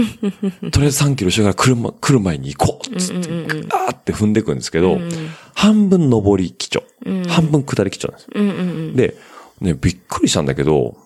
[0.72, 5.10] とりあえず3キロ後ろから車、来る前に行こうっつって、うんうんうんあーって踏んでいくんですけど、うん
[5.56, 8.32] 半分上り基調、うん半分下り基調なんですよ。
[8.34, 8.96] うんうんうん。
[8.96, 9.16] で、
[9.62, 10.96] ね、びっくりしたんだけど、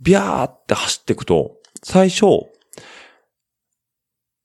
[0.00, 2.26] ビャーって走っていくと、最初、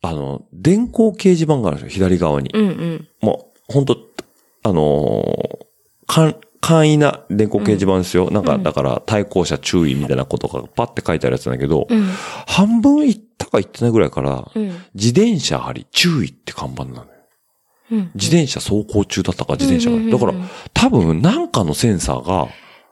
[0.02, 2.50] あの、電光掲示板があるんですよ、左側に。
[2.54, 3.08] うんうん。
[3.22, 3.98] もう、本当
[4.64, 5.66] あのー
[6.08, 8.32] 簡、簡易な電光掲示板ですよ。
[8.32, 12.04] なんか、だから、対向車注意みたいなことがパッて書いてあるやつなんだけど、うん。
[12.48, 14.66] 半分行ったか行ってないぐらいから、うん。
[14.96, 17.08] 自転車あり注意って看板なのよ。
[17.92, 18.12] うん。
[18.16, 19.98] 自転車走行中だったか、自転車が。
[20.10, 20.34] だから、
[20.74, 22.48] 多分、なんかのセンサーが、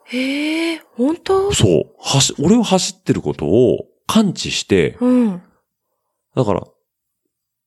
[0.05, 1.53] へえ、本当？
[1.53, 5.41] そう、走、俺は走ってることを感知して、うん。
[6.35, 6.67] だから、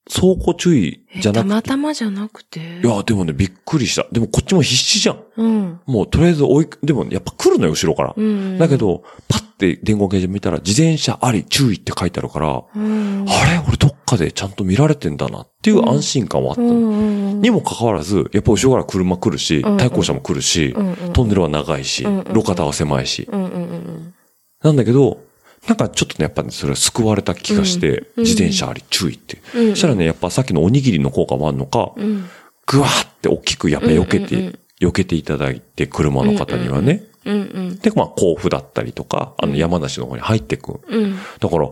[0.09, 1.55] 走行注意えたじゃなくて。
[1.55, 2.81] またまじゃなくて？
[2.83, 4.05] いや、でもね、びっくりした。
[4.11, 5.23] でもこっちも必死じゃん。
[5.37, 5.81] うん。
[5.87, 8.15] もうとりあえず追い、でもやっぱ来るのよ、後ろから。
[8.17, 8.59] うん。
[8.59, 13.25] だけ、ど、パッて電光掲示板見たら、自転車あり注意って書いてあるから、うん。
[13.29, 13.63] あれ？
[13.69, 16.69] 俺どっかでちゃんと見られてんだなっていう安心感はあったの。
[16.69, 17.41] うんうん。
[17.41, 23.29] にもかかわらず、やっぱ後ろから車来るし、うん対向車も来るし、うんうんトンネルは長いし、うんうん路肩は狭いし。
[23.31, 24.15] うんうんうん
[24.63, 25.19] なんだけど、
[25.67, 29.39] なんかちょっとね、やっぱね、それは救われた気がして、うん自転車あり注意って。
[29.55, 29.71] うん。
[29.71, 32.29] そしたらね、やっぱさっきのおにぎりの効果もあるのか、うん。
[32.67, 37.05] ぐわーって大きくやっぱ避けて、避けていただいて、車の方にはね。
[37.25, 40.81] で、まあ、甲府だったりとか、あの、山梨の方に入ってく。
[40.89, 41.17] うん。
[41.39, 41.71] だから、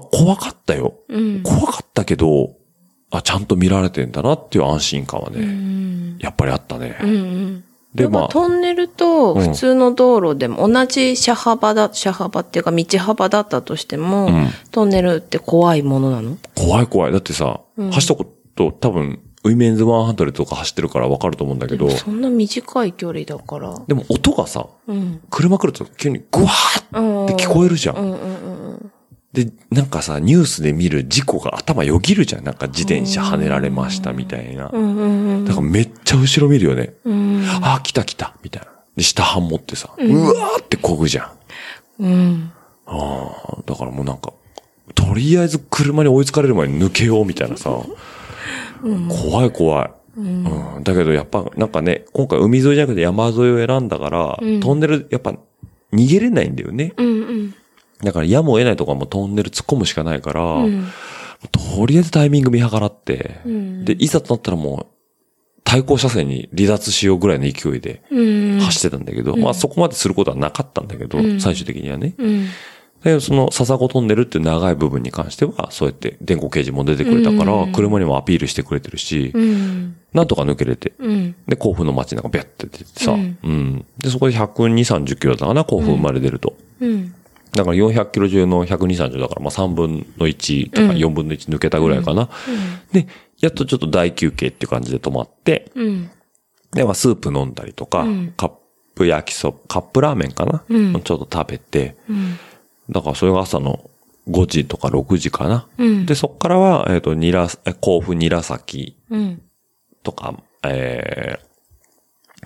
[0.04, 0.94] あ、怖かったよ。
[1.08, 1.42] うん。
[1.42, 2.56] 怖かったけど、
[3.10, 6.18] あ、ちゃんと見られてんだなっていう安心感はね、うん。
[6.18, 6.98] やっぱりあったね。
[7.02, 7.64] うんうん。
[7.94, 16.36] で、で、まあ、まあ、トンネルと普通の道路でも同じ車幅だ、車幅っていうか道幅だったとしても、うんトンネルって怖いものなの？
[16.54, 17.12] 怖い怖い。
[17.12, 23.80] だってさ、うん走ったこと多分、ウィメンズ100とか走ってるからわかると思うんだけどそんな短い距離だから。
[23.86, 25.20] でも音がさ、うん。
[25.30, 28.35] 車来ると急にグワーって聞こえるじゃんうんうん
[29.36, 32.44] で、なんかさ、ニュースで見る事故が頭よぎるじゃん。
[32.44, 34.70] なんか自転車跳ねられましたみたいな。
[34.72, 34.82] うん。
[34.82, 35.44] うんうんうん。
[35.44, 36.94] だからめっちゃ後ろ見るよね。
[37.04, 37.44] うん。
[37.62, 38.68] ああ、来た来た、みたいな。
[38.96, 41.30] で、下半持ってさ、うわーってこぐじゃ
[42.00, 42.04] ん。
[42.04, 42.52] うん。
[42.86, 44.32] ああ、だからもうなんか、
[44.94, 47.70] とりあえず車に追いつかれる前に抜けようみたいなさ、
[49.10, 49.90] 怖い怖い。
[50.16, 50.20] う
[50.80, 55.34] ん、だけどやっぱなんかね、今回海沿いじゃなくて山沿いを選んだから、うんトンネルやっぱ
[55.92, 56.94] 逃げれないんだよね。
[56.96, 57.54] うんうん。
[58.02, 60.86] だからやむを得ないとこはもうトンネル突っ込むしかないから、うん。
[61.50, 64.96] とりあえずタイミング見計らって、うんで、いざとなったらもう、
[65.64, 68.60] 対向車線に離脱しようぐらいの勢いでうん。
[68.60, 72.14] 走ってたんだけど、まあそこまですることはなかったんだけど、うん最終的にはね。
[72.18, 72.46] うん。
[72.46, 72.50] だ
[73.04, 79.96] けどその笹子トンネルっていう長い部分に関しては、そうやって電光掲示も出てくれたから、うん車にもアピールしてくれてるし、うん。
[80.12, 81.34] なんとか抜けれて、うん。
[81.46, 83.84] で、甲府の街なんかビャって出てさ、ううんん。
[83.98, 86.56] で、そこで120、30キロだったかな、甲府生まれ出ると。
[87.46, 87.52] うん。
[87.52, 92.28] だから400キロ中の120、30だから、まあ3分の1とかうん4分の1抜けたぐらいかな。
[92.92, 93.06] で、
[93.40, 96.10] やっとちょっと大休憩っていう感じで止まって、うん。
[96.72, 98.52] で、まあスープ飲んだりとか、うんカッ
[98.94, 102.38] プ焼きそば、カップラーメンかな、うんちょっと食べて、うん。
[102.90, 103.90] だからそれが朝の
[104.28, 105.66] 5時とか6時かな？
[105.78, 106.06] うん。
[106.06, 109.42] で、そっからは、えっ、と、ニラ、え甲府ニラ崎うん。
[110.02, 111.38] とか、え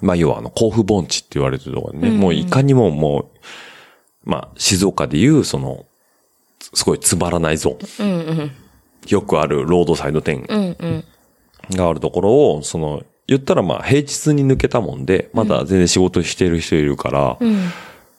[0.00, 3.38] ー、まあ、要はあの、甲府盆地って言われてるところね、うんもういかにももう、
[4.30, 5.86] まあ、静岡でいう、その、
[6.72, 8.28] すごいつまらないゾーン。
[8.28, 8.38] うん。
[8.38, 8.50] うん。
[9.08, 10.76] よくあるロードサイド店うん。
[10.78, 11.04] うん。
[11.72, 17.58] があるところを、その、言ったらまあ、平日に抜けたもんで、まだ全然仕事してる人いるから、うん。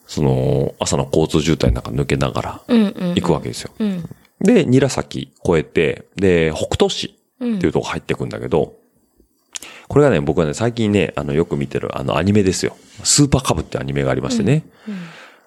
[0.06, 2.82] その、朝の交通渋滞なんか抜けながらうん。
[2.82, 3.16] うん。
[3.16, 3.72] 行くわけですよ。
[3.80, 4.04] うん。
[4.42, 7.56] で、韮崎越えて、で、北斗市うん。
[7.56, 8.74] っていうとこ入ってくんだけど、
[9.88, 12.76] これがね、僕はね、最近ね、あの、よく見てる、あの、アニメですよ。
[13.04, 14.64] スーパーカブってアニメがありましてね。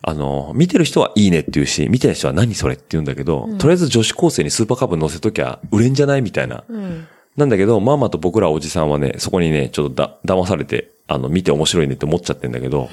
[0.06, 6.64] あの、見てる人はいいねって言うし、見てない人は何それって言うんだけど、とりあえず女子高生にスーパーカブ乗せときゃ売れんじゃないみたいな。
[6.68, 7.08] うん。
[7.38, 12.90] なんだけど、ママと僕らおじさんはね、そこにね、ちょっとだ、騙されて、あの、見て面白いねって思っちゃってんだけど、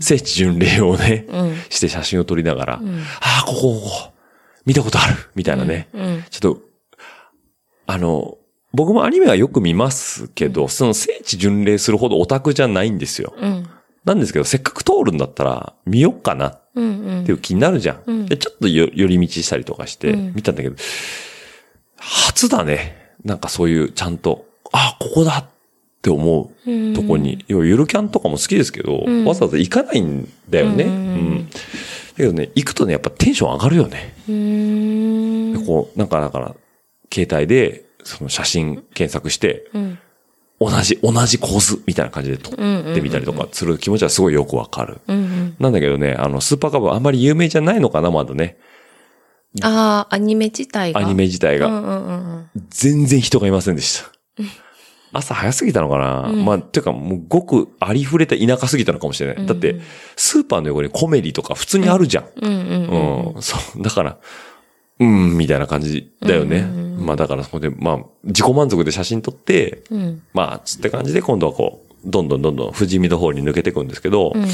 [0.00, 4.12] 聖地巡礼をね、うんして写真を撮りながら、んああ、ここ、ここ、
[4.64, 5.88] 見たことあるみたいなね。
[5.92, 6.24] うん。
[6.30, 6.62] ちょっと、
[7.86, 8.38] あの、
[8.72, 13.34] 僕もアニメはよく見ますけど、その聖地巡礼するほどオタクじゃないんですよ。
[13.38, 13.68] うん。
[14.08, 16.84] なんですけど、せっかく通るんだったら見よっかなっうん。
[16.84, 18.02] うんていう気になるじゃん。
[18.06, 20.76] うんで、ちょっとよ寄り道したりとかしてうん見たんだけど、
[21.96, 22.96] 初だね。
[23.24, 25.44] なんかそういうちゃんと、あ、ここだっ
[26.02, 30.84] て思うとこに、要はゆるキャンとかも好きですけど、うんわざわざ行かないんだよね。
[30.84, 30.94] ううん
[31.40, 31.48] ん。
[31.50, 31.54] だ
[32.16, 34.14] けどね、行くとね、やっぱテンション上がるよね。
[34.28, 36.54] うこう、なんかだから、
[37.12, 39.98] 携帯で、その写真検索して、うん。
[40.60, 42.54] 同じ、同じコースみたいな感じで撮っ
[42.94, 44.98] てみたりとかする気持ちはすごいよくわかる。
[45.06, 45.56] うんうん。
[45.60, 48.58] なんだけどね、あの、スーパーカブあんまり有名じゃないのかな、まだね。
[49.62, 51.00] ああ、アニメ自体が？
[51.00, 51.66] アニメ自体が。
[51.68, 52.50] うんうんうんうん。
[52.70, 54.10] 全然人がいませんでした。
[55.12, 59.46] 朝早すぎたのかな、うんまあ、てかもうごくありふれた田舎すぎたのかもしれない。
[59.46, 59.80] だって、
[60.16, 62.24] スーパーの横にコメディとか普通にあるじゃん。
[62.42, 63.34] うんうんうん。
[63.36, 63.82] うん、そう。
[63.82, 64.18] だから、
[65.00, 66.62] うん、みたいな感じだよね。
[66.98, 70.22] まあだからそこで、まあ、自己満足で写真撮って、うん。
[70.34, 74.44] まあ、つって感じで今度はこう、どんどんどんどん富士見の方に抜けていくんですけど、うん。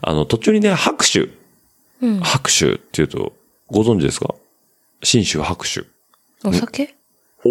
[0.00, 1.28] あの、途中にね、拍手。
[2.02, 2.20] うん。
[2.20, 3.32] 拍手っていうと、
[3.68, 4.34] ご存知ですか？
[5.02, 5.84] 新州拍手。
[6.44, 6.96] お酒？
[7.44, 7.50] お、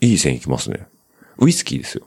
[0.00, 0.86] いい線いきますね。
[1.38, 2.06] ウイスキーですよ。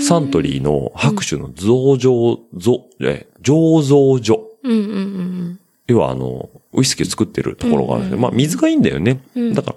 [0.00, 4.48] サントリーの拍手の増上、増、え、醸造所。
[4.62, 8.22] うんうんうん要はあの、ウイスキーを作ってるところがあるんですね。
[8.22, 9.20] まあ水がいいんだよね。
[9.34, 9.76] うんだから、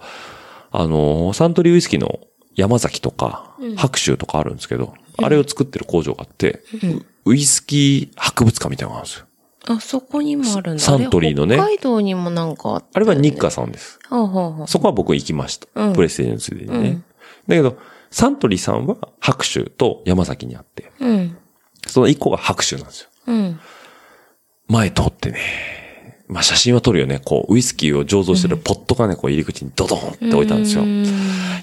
[0.72, 2.20] あの、サントリーウイスキーの
[2.56, 6.64] 山崎とか、白州とかあるんですけど、あれを作ってる工場があって、
[7.26, 9.26] ウウイスキー博物館みたいなのがあるんですよ。
[9.68, 10.84] あ、そこにもあるんだ。
[10.84, 13.44] サントリーのね北海道にもなんかあったあれは日課。
[13.44, 14.00] 課さんです。
[14.10, 15.68] そこは僕行きました。
[15.76, 16.90] うんプレステージのついでにね。
[16.90, 17.04] うん
[17.48, 17.78] だけど、
[18.12, 21.38] サントリーさんは白州と山崎にあって、うん。
[21.88, 23.10] その一個が白州なんですよ。
[23.28, 23.60] うん。
[24.68, 25.40] 前通ってね、
[26.32, 27.22] まあ写真は撮るよね。
[27.24, 30.84] こう、ウイスキーを醸造してるポットがね、こう入り口にドドンって置いたんですよ。
[30.84, 31.06] うん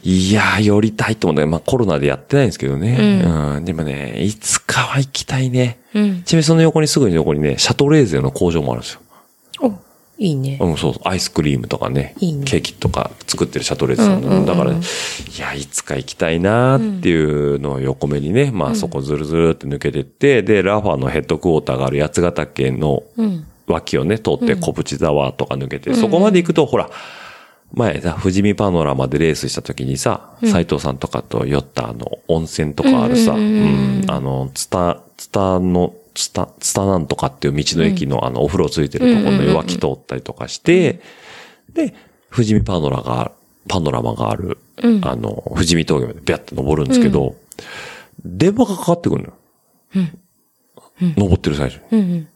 [0.05, 3.23] いやー、寄りたいと思うんだけど、まあコロナでやってないんですけどね。
[3.25, 3.65] うん。
[3.65, 5.81] でもね、いつかは行きたいね。
[5.95, 6.23] うん。
[6.23, 9.01] ちなみにその横にすぐに横にね、シャトレーゼの工場もあるんですよ。
[9.61, 9.73] お、
[10.19, 10.59] いいね。
[10.61, 11.03] うん、そうそう。
[11.05, 12.15] アイスクリームとかね。
[12.21, 14.81] いいねケーキとか作ってるシャトレーゼさんだ,、うんうんうんだから、ね、
[15.37, 23.47] いや、いつか行きたいなーっていうのを横目にね、まあそこずるずるって抜けてって、で、ラファのヘッドクォーターがある八ヶ岳のうん。
[23.69, 26.91] 脇をね、通って小淵沢とか抜けて、そこまで行くと、ほら、
[27.73, 34.07] 前さ、富士見パノラマでレースした時にさ、斎藤さんとかと寄ったあの、温泉とかあるさ、うんううんうんうん。
[34.07, 41.01] ん、あの、ツタ、ツタの、ツタ、ツタなんとかっていう道の駅のあの、お風呂ついてるところの脇通ったりとかして、
[41.73, 41.95] で、
[42.33, 43.33] 富士見パノラが、
[43.69, 45.07] パノラマがある、うん。
[45.07, 47.37] あの、富士見峠までビャって登るんですけど、
[48.25, 49.35] 電話がかかってくるのよ。
[51.17, 52.27] 登ってる最初に。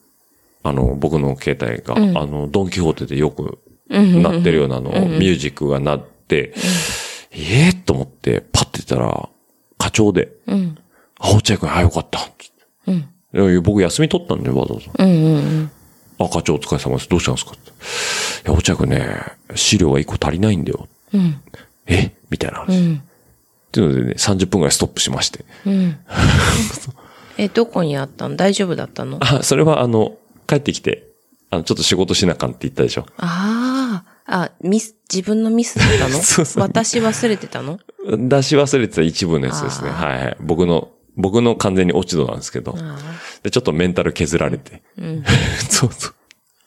[0.64, 0.70] うん。
[0.70, 3.58] あの、僕の携帯が、うんあの、ドンキホーテでよく
[3.90, 4.22] うん。
[4.22, 6.54] なってるようなあの、ミュージックがなって、
[7.32, 9.28] ええー、と思って、パッてたら、
[9.78, 10.78] 課長で、うん。
[11.18, 12.20] あ、落合君、あ、よかった。
[12.86, 13.62] うん。
[13.62, 15.04] 僕休み取ったんで、わざわざ。
[15.04, 15.24] うん。
[15.24, 15.70] うん。
[16.18, 17.08] あ、課長お疲れ様です。
[17.08, 17.52] どうしたんですか？
[17.52, 19.06] っていや、落合君ね、
[19.54, 20.88] 資料が一個足りないんだよ。
[21.14, 21.40] うん。
[21.86, 22.12] え？
[22.30, 22.78] みたいな話。
[22.78, 23.02] っうん。
[23.72, 25.44] ていうのでね、30分ぐらいストップしまして。
[25.66, 25.96] うん。
[27.38, 28.36] え、どこにあったの？
[28.36, 29.18] 大丈夫だったの？
[29.20, 30.12] あ、それはあの、
[30.46, 31.08] 帰ってきて、
[31.50, 33.06] あの、ちょっと仕事しなあかんって言ったでしょ。
[33.18, 34.12] ああ。
[34.24, 36.18] あ、ミス、自分のミスだったの？
[36.22, 37.78] そうそう私忘れてたの？
[38.06, 39.90] 出し忘れてた一部のやつですね。
[39.90, 40.36] はいはい。
[40.40, 42.74] 僕の、僕の完全に落ち度なんですけど。
[42.78, 42.96] あ
[43.42, 44.82] で、ちょっとメンタル削られて。
[44.98, 45.02] あ。
[45.02, 45.24] うん。
[45.68, 46.14] そうそう。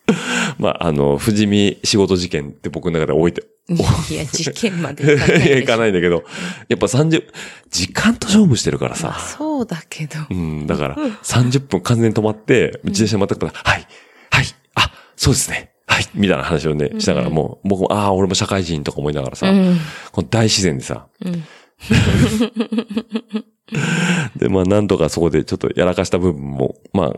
[0.60, 6.24] まあ、あの、富士見仕事事件って僕の中で置いて、いや、 事件までいかないかないんだけど、
[6.70, 7.24] やっぱ30、
[7.72, 9.38] 時間と勝負してるからまあさ。
[9.38, 10.20] そうだけど。
[10.30, 13.88] うん、だから、30分完全に止まって、自転車またくから、はい、
[14.30, 14.46] はい、
[14.76, 19.80] あ、そうですね、はい、みたいな話をね、しながらもう、僕も、ああ、俺も社会人とか思いながらさ、うん。
[20.12, 21.44] この大自然でさ、うん。
[24.36, 27.14] で、まあ、なんとかそこでちょっとやらかした部分も、まあ、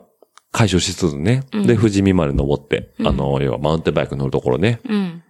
[0.57, 5.23] 解消しつつね、で、富士見まで登って、あの、要はマウンテンバイク乗るところね、うん。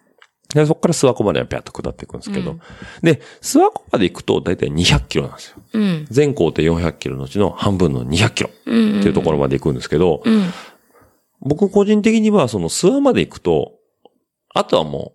[0.53, 2.61] で、そこから諏訪湖まではピャッと下っていくんですけど、うん
[3.01, 5.57] で、諏訪湖まで行くと大体200キロなんですよ。
[5.73, 6.07] うん。
[6.09, 8.99] 全行程400キロのうちの半分の200キロうん。
[8.99, 10.45] っていうところまで行くんですけど、うん。
[11.41, 13.73] 僕個人的にはその諏訪まで行くと、
[14.55, 15.11] あとはも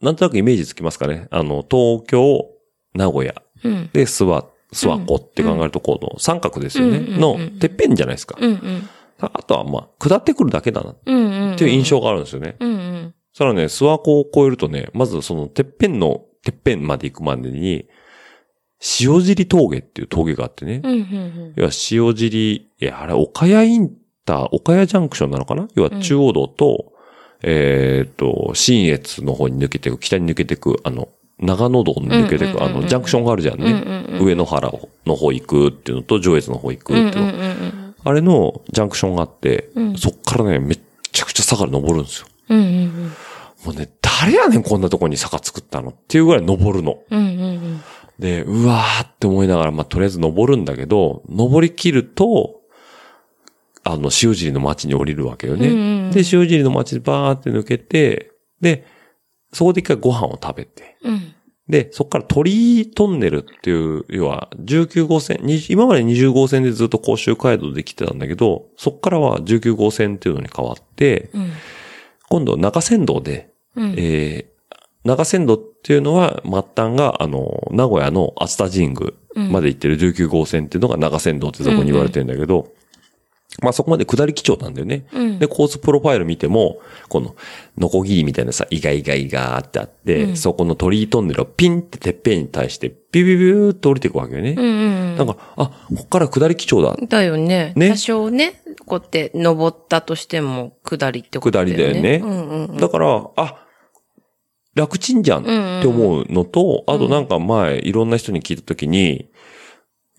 [0.00, 1.28] う、なんとなくイメージつきますかね。
[1.30, 2.46] あの、東京、
[2.94, 3.90] 名古屋、うん。
[3.92, 6.96] で、諏訪、諏訪湖って考えるとこの三角ですよね。
[6.96, 8.38] うんうんうんの、てっぺんじゃないですか。
[8.40, 8.50] うん。
[8.50, 8.88] うん。
[9.20, 11.50] あとはまあ、下ってくるだけだなっうん。
[11.50, 11.56] うん。
[11.56, 12.56] ていう印象があるんですよね。
[12.60, 12.70] うん。
[12.70, 13.14] うん。
[13.32, 17.86] さらにね、諏訪湖を越えるとね、まずそのてっぺんの、てっぺんまで行くまでに、
[19.00, 20.82] 塩尻峠っていう峠があってね。
[20.84, 20.92] うん。
[20.92, 21.52] うん。
[21.56, 23.90] 要は塩尻、え、あれ、岡谷イン
[24.26, 25.68] ター、岡谷ジャンクションなのかな？
[25.74, 26.92] 要は中央道と、
[27.42, 31.08] えっ、と、新越の方に抜けていく、北に抜けていく、あの、
[31.38, 33.64] 長野道に抜けていく、あの、うんうんうんうんジャンクションがあるじゃんね。
[33.64, 34.72] うんうんうん上野原
[35.06, 37.08] の方行くっていうのと、上越の方行くってうん。
[37.08, 37.22] いうの。
[37.22, 37.83] うん。
[38.04, 40.80] あれのジャンクションがあって、うんそっからね、めっ
[41.12, 42.26] ちゃくちゃ坂登るんですよ。
[42.50, 42.58] うん。
[42.58, 43.12] うん。
[43.64, 46.98] もうね、誰やねんこんなとこに坂作ったのっていうぐらい登るの。
[47.10, 47.18] うん。
[47.18, 47.80] うん。
[48.18, 52.60] で、うわーって思いながら、まあ、とりあえず登るんだけど、登り切ると、
[53.82, 55.68] あの、塩尻の町に降りるわけよね。
[55.68, 58.30] うんうんで、塩尻の町でバーって抜けて、
[58.60, 58.86] で、
[59.52, 61.34] そこで一回ご飯を食べて、うん。
[61.68, 71.52] で、そこから鳥居トンネルっていう、要は19号線、20今まで20号線でずっと甲州街道で来てたんだけど、そこからは19号線っていうのに変わって、うん。
[72.28, 73.94] 今度中山道で、うん。
[73.96, 79.12] えー、中山道っていうのは、末端が、あの、名古屋の熱田神宮
[79.50, 82.74] まで行ってる19号線っていうのが中山道ってとこに言われてるんだけど、
[83.62, 85.06] まあそこまで下り基調なんだよね。
[85.12, 87.34] うんで、コースプロファイル見ても、この、
[87.78, 94.54] ノコギリみたいなさ、イガイガイガーってあって、うんそこの鳥居トンネルをピンっててっぺんに対して、ビュビュビューっと降りていくわけよね。
[94.58, 94.68] うんう
[95.14, 96.96] んなんか、あ、こっから下り基調だ。
[97.06, 97.72] だよね。
[97.76, 101.72] ね多少ね、こうやって登ったとしても下りってことだよね。
[101.72, 102.76] 下りだよねうんうんうん。
[102.76, 103.64] だから、あ、
[104.74, 109.30] 楽ちんじゃんって思うのと、あとなんか前、いろんな人に聞いたときに、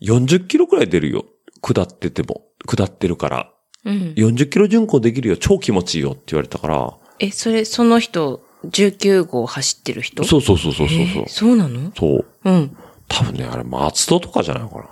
[0.02, 1.26] 40キロくらい出るよ。
[1.62, 2.44] 下ってても。
[2.66, 3.51] 下ってるから。
[3.86, 4.13] うん。
[4.18, 5.38] 40キロ巡航できるよ。
[5.38, 6.93] 超気持ちいいよって言われたから。
[7.20, 10.24] え、それ、その人、19号走ってる人？
[10.24, 11.28] そうそうそうそうそうそうえー。
[11.28, 11.91] そうなの？
[11.95, 12.26] そう。
[12.43, 12.76] うん。
[13.07, 14.86] 多分ね、あれ、松戸とかじゃないのかな。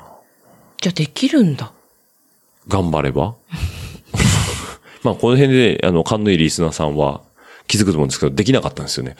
[0.82, 1.74] じゃあできるんだ。
[2.68, 3.36] 頑張れば？
[5.04, 7.22] まあ、この辺で、あの、勘のいいリスナーさんは
[7.68, 9.16] 気づくと思うんですけど、できなかったんですよね。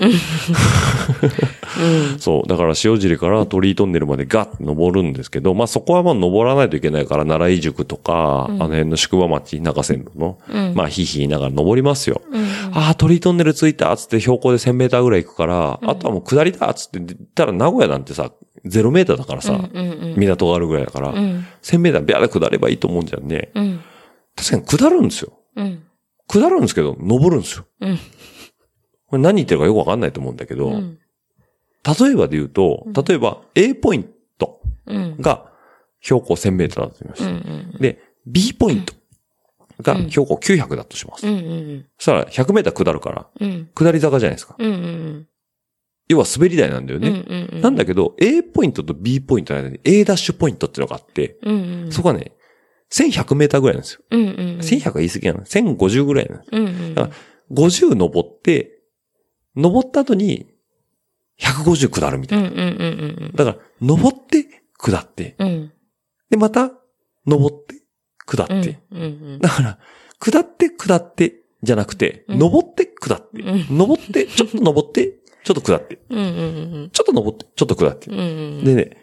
[2.20, 2.48] そう。
[2.48, 12.22] だから、塩尻から鳥居トンネルまでガッと登るんですけど、まあ、そこはまあ、登らないといけないから、奈良井宿とか、あの辺の宿場町、中線路の、うんまあ、ひいひい言いながら登りますよ。
[12.30, 12.44] うん。
[12.74, 18.32] ああ、鳥居トンネル着いたっつって標高で1000メーターぐらい行くから、あとはもう下りだっつって言ったら名古屋なんてさ、
[18.66, 21.46] 0メーターだからさ、うんうん港があるぐらいだから、うん。
[21.64, 23.52] 1000メータービャーで下ればいいと思うんじゃんね。
[23.56, 23.82] うん。
[24.36, 25.34] 確かに下るんですよ。
[25.56, 25.84] うん。
[26.28, 27.66] 下るんですけど、登るんですよ。
[29.18, 30.98] 何言ってるかよくわかんないと思うんだけど、うん。
[32.00, 35.18] 例えばで言うと、例えば A ポイントうん。
[35.20, 35.52] が
[36.02, 37.36] 標高1000メーターだとしましうん。
[37.38, 37.78] うた。
[37.78, 37.82] ん。
[37.82, 38.94] で、B ポイント
[39.82, 41.28] がうん標高900だとします。
[41.28, 41.34] うん。
[41.36, 41.86] うん。
[41.98, 43.70] そしたら100メーター下るから、うん。
[43.76, 44.56] 下り坂じゃないですか。
[44.58, 44.72] うん。
[44.72, 45.28] うん。
[46.10, 47.04] 要は滑り台なんだようん。
[47.04, 47.26] ね。
[47.54, 47.62] うん。
[47.62, 51.84] なんだけど、A ポイントと B ポイントの間に A ダッシュポイントっていうのがあって、うん。
[51.86, 51.92] うん。
[51.92, 52.34] そこはね、
[52.92, 54.02] 1100メーターぐらいなんですよ。
[54.12, 54.22] うん。
[54.22, 54.28] うん。
[54.60, 55.40] 1100は言い過ぎなの。
[55.46, 56.50] 1050ぐらいなんです。
[56.52, 56.66] うん。
[56.66, 56.96] うん。
[56.96, 57.16] だから
[57.52, 58.73] 50登って、
[59.56, 60.48] 登った後に
[61.40, 62.44] 150下るみたい。
[62.44, 63.30] な。
[63.34, 64.46] だから、登って、
[64.78, 65.72] 下って、うん。
[66.30, 66.72] で、また、
[67.26, 67.76] 登って、
[68.26, 68.62] 下うん。
[68.62, 68.80] って。
[68.92, 69.40] うん。
[69.40, 69.80] だから、
[70.20, 75.96] 下って、下って、じゃなくて、うん登って、下って、うん登って、ちょっと登って、ちょっと下って。
[75.98, 78.10] ちょっと登って、ちょっと下って。
[78.12, 78.64] うん。
[78.64, 78.98] でね、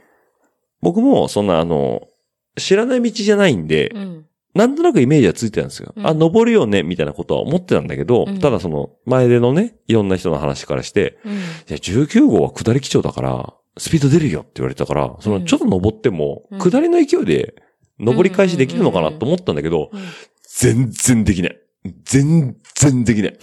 [0.81, 2.09] 僕も、そんな、あの、
[2.57, 4.27] 知らない道じゃないんで、うん。
[4.55, 5.93] なんとなくイメージはついてたんですよ。
[5.97, 11.33] うんあ、登るよね、みたいなことは思ってたんだけど、うんただその、前でのね、いろんな人の話からして、うん。
[11.33, 11.37] い
[11.69, 17.55] や、19号は下り基調だから、スピード出るよって言われたから、その、ちょっと登っても、うん下りの勢いで、
[18.01, 19.91] 登り返しできるのかなと思ったんだけど、
[20.57, 21.59] 全然できない。
[22.05, 23.39] 全然できない。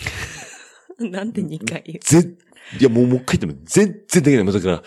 [1.00, 2.00] なんで2回言う？
[2.00, 2.28] ぜ、
[2.80, 4.44] いや、もう、もう一回言っても、全然できない。
[4.44, 4.84] もうだから、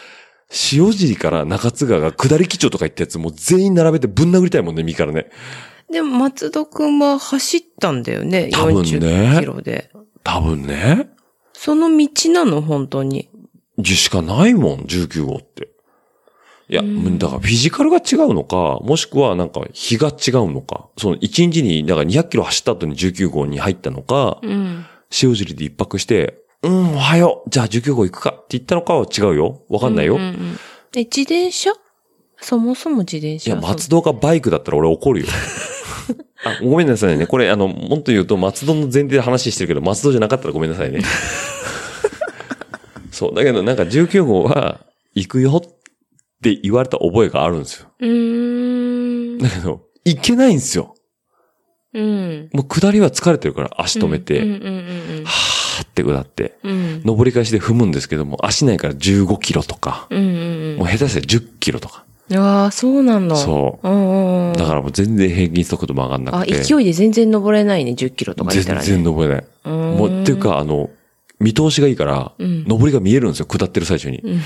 [0.72, 5.30] 塩尻から中津川が下り基調とか言ったやつ、もう全員並べてぶん殴りたいもんね、右からね。
[5.90, 8.50] でも、松戸くんは走ったんだよね。
[8.52, 9.90] 多分ね40キロで。
[10.22, 11.10] 多分ね。
[11.52, 13.28] その道なの、本当に。
[13.78, 15.68] じしかないもん、19号って。
[16.68, 24.86] いや、うんだからフィジカルが違うのか、もしくはなんか日が違うのか、その1日に、だから200キロ走った後に19号に入ったのか、うん。
[25.22, 29.62] 塩尻で一泊して、うん、おはよう、じゃあ19号行くかって言ったのかは違うよ。
[29.68, 30.14] わかんないよ。
[30.14, 30.58] うんうんうん
[30.94, 31.70] え、自転車？
[32.40, 33.52] そもそも自転車？
[33.52, 35.26] いや、松戸がバイクだったら俺怒るよ。
[36.44, 37.26] あ、ごめんなさいね。
[37.26, 41.00] これ、あの、もっと言うと、松戸の前提で話してるけど、松戸じゃなかったらごめんなさいね。
[43.10, 43.34] そう。
[43.34, 44.80] だけど、なんか19号は、
[45.14, 45.70] 行くよっ
[46.42, 47.88] て言われた覚えがあるんですよ。
[48.00, 49.38] うーん。
[49.38, 50.94] だけど、行けないんですよ。
[51.92, 52.50] うん。
[52.52, 56.70] もう下りは疲れてるから足止めて、うんうんうんはーって下って、うん。
[56.70, 57.02] うん。
[57.04, 62.04] 登り返しで踏むんですけども、足ないから15キロとか、うんうんもう下手したら10キロとか。
[62.30, 62.38] うん。
[62.38, 63.36] ああ、そうなんだ。
[63.36, 64.52] そううんうん。
[64.54, 66.62] だからもう全然平均速度も上がんなあ、くて。
[66.62, 68.86] 勢いで全然登れないね、10キロとか言った全らね。
[68.88, 69.44] 然登れない。
[69.64, 70.90] うんもう、っていうか、あの、
[71.38, 74.18] 見通しがいいから、うん登りが見えるんですよ、下ってる最中に。
[74.18, 74.38] うん。
[74.38, 74.42] は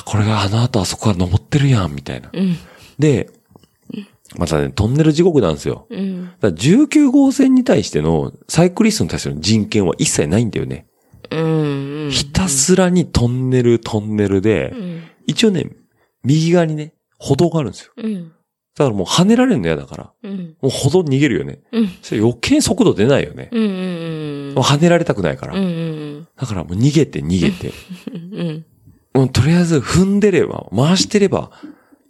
[0.00, 2.30] あ、これがあの後あそこから登ってるやん、みたいな。
[2.32, 2.56] うん。
[2.98, 3.28] で、
[4.36, 5.86] またね、トンネル地獄なんですよ。
[5.90, 6.24] うん。
[6.24, 10.86] だから19号線に対しての、サイクリストに対しての人権は一切ないんだよね。
[11.30, 11.36] う
[12.08, 12.08] ん。
[12.10, 15.02] ひたすらにトンネル、トンネルで、うん。
[15.26, 15.66] 一応ね、
[16.26, 17.92] 右側にね、歩道があるんですよ。
[17.96, 18.32] うん。
[18.76, 20.56] だからもう跳ねられるの嫌だから、うん。
[20.60, 21.60] もう歩道逃げるよね。
[21.72, 21.88] うん。
[22.02, 23.48] それ余計に速度出ないよね。
[23.52, 23.62] うん。
[23.62, 24.54] うん。
[24.54, 25.54] もう跳ねられたくないから。
[25.54, 25.64] うん。
[25.64, 26.28] うん。
[26.36, 27.72] だからもう逃げて逃げて。
[28.12, 28.66] うん。
[29.14, 31.50] もうとりあえず踏んでれば、回してれば、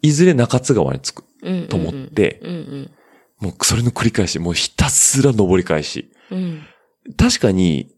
[0.02, 1.68] いずれ中津川に着くうん。
[1.68, 2.50] と思って、うん。
[2.50, 2.90] うん。
[3.40, 6.10] もうそれの繰り返し、もうひたすら登り返し。
[6.32, 6.62] うん。
[7.16, 7.94] 確かに、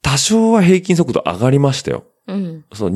[0.00, 2.04] 多少は平均速度上がりましたよ。
[2.28, 2.64] うん。
[2.72, 2.90] その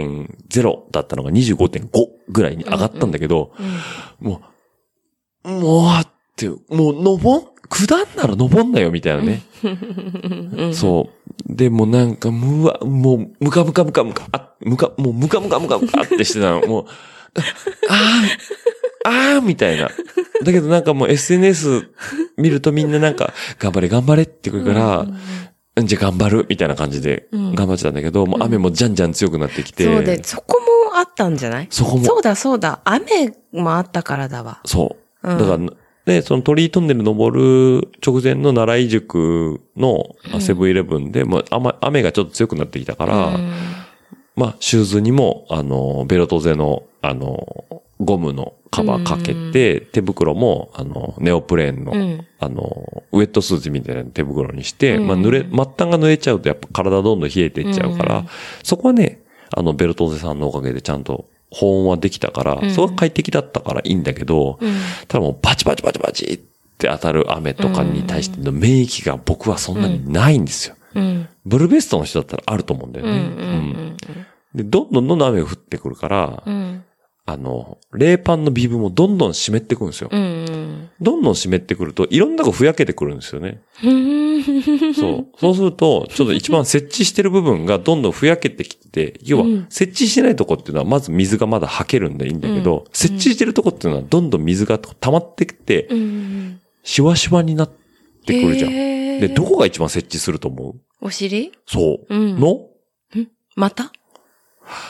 [0.00, 1.88] 25.0だったのが25.5
[2.28, 3.52] ぐらいに上がったんだけど、
[4.20, 4.40] も
[5.44, 9.42] う、もうって、もう登ん、下んなら登んなよみたいなね。
[10.56, 10.74] うん。
[10.74, 11.10] そ
[11.48, 11.54] う。
[11.54, 16.60] で、もうなんか、むわ、もう、むかむかむかむか、あ、むか、もうむかむかむかむかってしてたの。
[16.68, 16.84] もう、
[17.88, 18.22] あ
[19.04, 19.90] あ、ああ、みたいな。
[20.44, 21.88] だけどなんかもう SNS
[22.36, 25.16] 見るとみんななんか、頑張れ頑張れってくるから、うん
[25.76, 29.84] じゃあ頑張るみたいな感じでうん頑張ってたんだけど、もう雨もじゃんじゃん強くなってきて。
[29.84, 30.58] そうで、そこ
[30.90, 31.66] もあったんじゃない？
[31.70, 32.80] そこもそうだそうだ。
[32.84, 34.60] 雨もあったからだわ。
[34.66, 35.30] そう。
[35.30, 35.70] うんだから、
[36.04, 43.52] で、その鳥居トンネル登る直前の奈良井宿のあセブンイレブンで、もう雨雨がちょっと強くなってきたから、うん
[44.36, 52.26] まあ、シューズにも、あの、ベロトゼの、あの、ゴムのカバーかけて、手袋も、あの、ネオプレーンの、うん。
[52.40, 55.06] あの、ウェットスーツみたいな手袋にして、うん。
[55.06, 58.28] まあ、濡れ、末端が濡れちゃうとやっぱ体どんどん冷えていっちゃうから、うん。
[58.62, 59.20] そこはね、
[59.54, 62.70] あの、ベロトゼさんのおかげでちゃんと保温はできたから、うん。
[62.70, 64.74] そこは快適だったからいいんだけど、うん。
[65.06, 66.38] ただもうバチバチバチバチっ
[66.78, 70.76] て当たる雨とかに対しての免疫が僕はそんなにないんですよ。
[70.94, 71.28] うん。
[71.44, 73.12] ブルーベストの人だったらあると思うんだようん。
[73.12, 73.22] うね。
[73.26, 73.96] ん。
[74.54, 76.84] で、どんどんどんどん雨が降ってくるから、うん。
[77.24, 80.08] あの、冷パンのビブもどんどん湿ってくるんですよ。
[80.10, 80.90] うん。
[81.00, 83.62] どんどん湿ってくると、いろんなとこふやけてくるんですよね。
[83.84, 84.92] うん。
[84.92, 85.26] そう。
[85.38, 96.60] そうすると、ちょっと一番設置してる部分がどんどんふやけてきて、要はうん、設置してないとこっていうのは、まず水がまだ吐けるんでいいんだけど、うん設置してるとこっていうのは、どんどん水が溜まってきて、うん。
[96.82, 97.81] シュワシュワになって
[98.26, 98.70] くるじゃん。
[98.70, 100.74] で、どこが一番設置すると思う？
[101.00, 101.52] お尻？
[101.66, 102.14] そう。
[102.14, 102.68] うんの？
[103.56, 103.92] また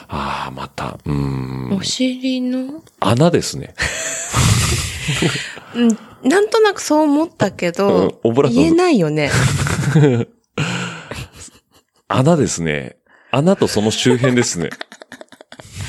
[0.09, 1.83] ああ、また、うーんお。
[1.83, 2.83] 尻の？
[3.01, 3.75] 穴ですね。
[5.75, 5.99] うん。
[6.29, 9.31] なんとなくそう思ったけど、うん言えないよね。
[12.09, 12.97] 穴ですね。
[13.31, 14.71] 穴とその周辺ですね。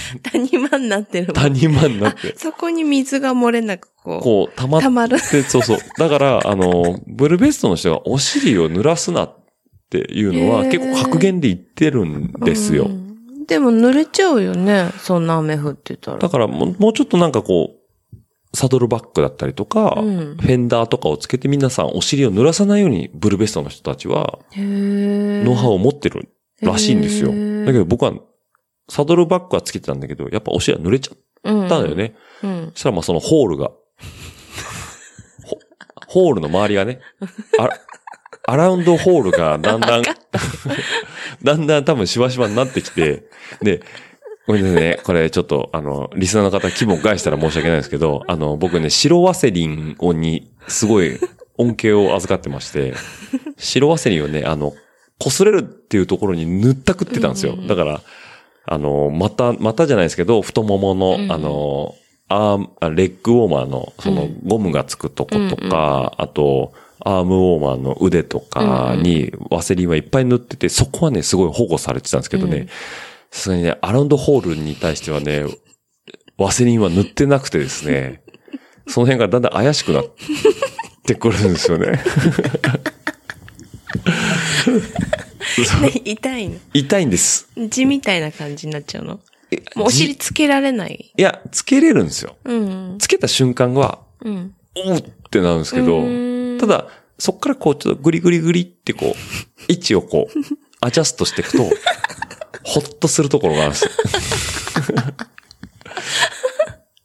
[0.32, 1.36] 谷間になってるもん。
[1.36, 2.36] 谷間になって。
[2.38, 4.22] そこに水が漏れなくこう。
[4.22, 5.78] こう、溜まって、溜まるそうそう。
[5.98, 9.36] だから、あの、ブルベストの人がお尻を濡らすなっ
[9.90, 12.86] ていうのは結構格言で言ってるんですよ。
[12.86, 13.04] うん
[13.46, 14.90] でも濡れちゃうよね。
[15.00, 16.18] そんな雨降ってたら。
[16.18, 18.18] だからもう、もうちょっとなんかこう、
[18.56, 26.30] サドルバッグだったりとか、うんフェンダーとかをつけて皆さんお尻を濡らさないようにブルベストの人たちは、ノウハウを持ってる
[26.62, 27.30] らしいんですよ。
[27.66, 28.14] だけど僕は、
[28.90, 32.16] サドルバッグはつけてたんだけど、やっぱお尻は濡れちゃったんだよね。
[32.44, 32.72] うん。
[32.74, 33.72] そしたらまあそのホールが、
[35.46, 35.60] ホ
[36.08, 37.00] ホールの周りがね、
[37.60, 37.70] あ
[38.46, 40.04] アラウンドホールがだんだん、
[41.44, 43.24] だんだん多分しばしばになってきて、
[43.62, 43.82] で、
[44.46, 45.00] ごめんなさいね。
[45.04, 51.18] これちょっと、あの、リスナーの方気分返したら申し訳ないですけど、あの、僕ね、白ワセリンをに、すごい
[51.58, 52.94] 恩恵を預かってまして、
[53.58, 54.74] 白ワセリンをね、あの、
[55.22, 57.56] 擦れるっていうところに塗ったくってたんですよ。
[57.56, 58.02] だから、
[58.66, 61.32] あの、また、またじゃないですけど、太ももの、うん。
[61.32, 61.96] あの、
[62.30, 72.58] アーム、あレッグウォーマーの、その、ゴムがつくとことか、あと、アームウォーマーの腕とかに、ワセリンはいっぱい塗ってて、そこはね、すごい保護されてたんですけどね。
[72.58, 72.72] うん、さ
[73.32, 75.46] すがにね、アラウンドホールに対してはね、
[76.38, 78.24] ワセリンは塗ってなくてですね、
[78.88, 80.06] その辺がだんだん怪しくなっ
[81.06, 82.02] てくるんですよね。
[85.82, 86.60] ね痛いの。
[86.74, 87.48] 痛いんです。
[87.70, 89.20] 血みたいな感じになっちゃうの？
[89.52, 91.12] えもうお尻つけられない？
[91.16, 92.36] いや、つけれるんですよ。
[92.46, 92.98] うん。
[93.00, 94.56] つけた瞬間は、うん。
[94.76, 96.02] おうってなるんですけど
[96.60, 96.88] ただ、
[97.20, 100.40] そっからこう、ちょっとグリグリグリってこう、位置をこう、
[100.82, 101.64] アジャストしていくと、
[102.64, 103.92] ほっとするところがあるんですよ。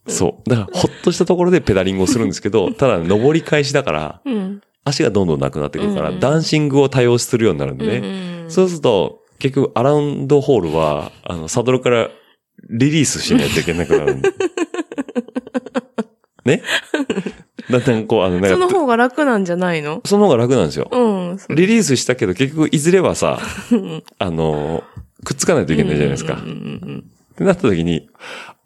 [0.09, 0.51] そう。
[0.51, 4.61] だから、ほっとしたところでペダリングをするんですけど、 ただ、登り返しだから、うん。
[4.85, 7.97] 足がどんどんなくなってくるから、うんダンシングを多用するようになるんでね。
[7.99, 8.01] う
[8.35, 12.09] んそうすると、結局、アラウンドホールは、あの、サドルから
[12.69, 14.17] リリースしないといけなくなる。
[16.45, 16.63] ね？
[17.71, 20.01] だんだんこう、あの、なんかその方が楽なんじゃないの？
[20.05, 20.89] その方が楽なんですよ。
[20.91, 21.39] うん。
[21.55, 23.39] リリースしたけど、結局、いずれはさ、
[24.19, 24.83] あの、
[25.25, 26.35] くっつかないといけないじゃないですか。
[26.35, 26.39] っ
[27.37, 28.09] てなった時に、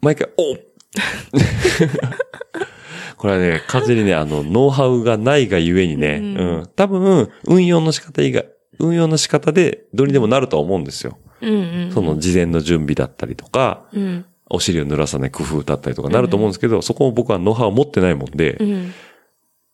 [0.01, 0.55] 毎回、お
[3.17, 8.47] これはね、完全にね、あの、ノウハウがないがゆえにね、ううんん、多分、運用の仕方以外、
[8.79, 11.17] 運用の仕方でどうにでもなるとは思うんですよ。
[11.41, 11.91] うんうん。
[11.91, 14.25] その事前の準備だったりとか、うん。
[14.49, 18.93] お尻を濡らさない工夫だったりとかなると思うんですけど、そこも僕はノウハウを持ってないもんで、うん。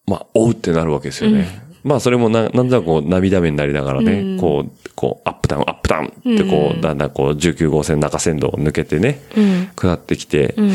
[0.06, 1.70] まあ、おうってなるわけですよね。
[1.84, 9.70] まあ、それもな、なんだかこう、涙目になりながらね、うんこう、こう、アップダウン、アップダウンってこう、うんだんだんこう、19号線中線道を抜けてね、うん。
[9.76, 10.72] 下ってきて、うん。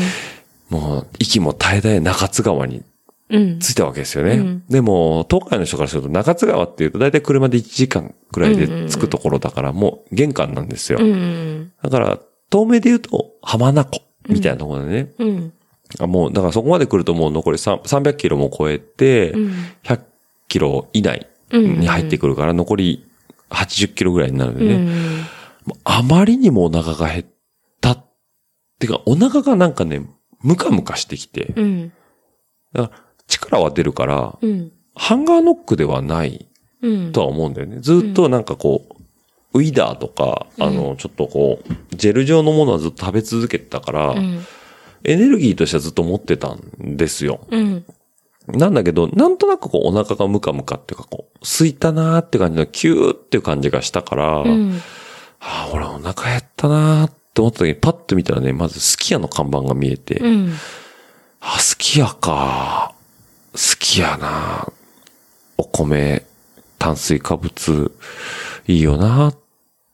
[0.69, 2.85] もう、息も絶え絶え中津川にうん。
[3.29, 4.35] ついたわけですよね。
[4.35, 10.99] うんでも、東海の人からすると中津川っていうと大体車で1時間くらいで着くところだから、もう玄関なんですよ。
[11.01, 11.71] うん。
[11.81, 12.19] だから、
[12.51, 15.11] 東名で言うと浜名湖みたいなところでね。
[15.17, 15.53] うん。
[15.99, 19.51] あもう、だからそこまで来るともう残り3 300キロも超えて、うん。
[19.83, 20.01] 100
[20.47, 23.07] キロ以内に入ってくるから、残り
[23.49, 24.73] 80キロぐらいになるんでね。
[24.75, 25.23] うん。
[25.83, 27.25] あまりにもお腹が減っ
[27.81, 27.91] た。
[27.93, 28.05] っ
[28.79, 30.07] てか、お腹がなんかね、
[30.41, 31.93] ムカムカしてきて、うん。
[32.73, 34.71] だから力は出るから、うん。
[34.95, 36.47] ハンガーノックではない
[36.81, 37.11] うん。
[37.11, 37.79] とは思うんだよね。
[37.79, 38.85] ずっとなんかこ
[39.53, 44.45] う、ウィダーとか、あの、ちょっとこう、ジェル状のものはずっと食べ続けてたから、うん。
[45.03, 47.39] エネルギーとしてはずっと持ってたんですよ。
[47.51, 47.85] うん。
[48.47, 54.81] なんだけど、なんとなくこうお腹がムカムカっていうかこう、空いたなーって感じのキューっていう感じがしたから、うん。
[55.39, 60.53] ああ、俺お腹減ったなーって思った時にパッと見たらね、まずすき家の看板が見えて、うん。
[61.39, 62.94] あ、すき家か。
[63.55, 64.71] すき家な。
[65.57, 66.25] お米、
[66.77, 67.91] 炭水化物、
[68.67, 69.37] いいよなっ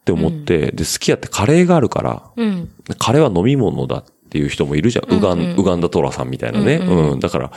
[0.05, 2.69] て思って、で、すき家ってカレーがあるから、うん。
[2.97, 5.13] カレーは飲み物だっていう人もいるじゃん。
[5.13, 6.75] ウガン、うんうんウガンダトラさんみたいなね。
[6.77, 7.51] うんうん、うんだから、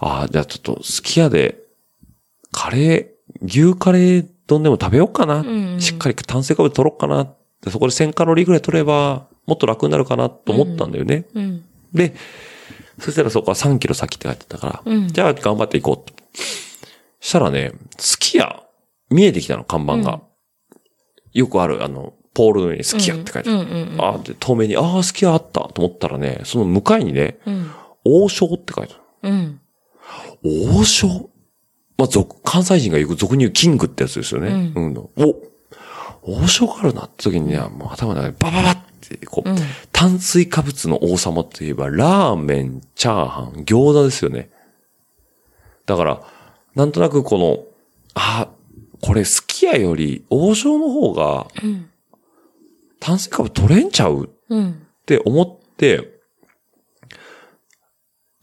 [0.00, 1.58] ああ、じゃあちょっと、すき家で、
[2.52, 5.42] カレー、牛カレー丼でも食べようかな。
[5.42, 7.24] んうんしっかり炭水化物取ろうかな。
[7.62, 11.24] でそこで1000カロリーぐらい取れば、もっと楽になるかなと思ったんだよね。
[11.34, 11.64] うん。
[11.92, 12.14] で、
[13.00, 16.14] そしたらそこは3キロ先って書いてたから、うんじゃあ頑張っていこうと。
[17.20, 18.62] したらね、すき家、
[19.10, 20.20] 見えてきたの、看板が。
[21.32, 23.58] よくある、あの、ポールの上にすき家って書いてある。
[23.60, 27.70] うんうんうんあーで、透明に、ああ、すき家あったと思ったらね、その向かいにね、うん。
[28.04, 29.32] 王将って書いてある。
[29.32, 29.60] うん。
[30.78, 31.30] 王将？
[31.96, 34.72] まあ、俗、関西人が言う、俗に言うキングってやつですよね。
[34.74, 34.96] うん。
[34.96, 35.12] お
[36.22, 38.78] 王将があるなって時にね、もう頭の中でバババっ
[39.08, 39.56] て、こう、うん
[39.92, 44.50] 炭水化物の王様といえば、ラーメン、チャーハン、餃子ですよね。
[45.86, 46.22] だから、
[46.74, 47.64] なんとなくこの、
[48.14, 48.48] あ、
[49.00, 51.90] これすき家より王将の方がうん。
[53.00, 54.28] 炭水化物取れんちゃう？
[54.48, 54.70] うん。
[54.70, 54.74] っ
[55.06, 56.18] て思って、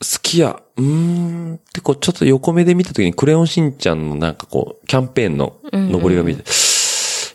[0.02, 6.44] すき家、うーんってこうちょっと横目で見たときにクレヨンしんちゃんのなんかこう、キャンペーンの上りが見えて、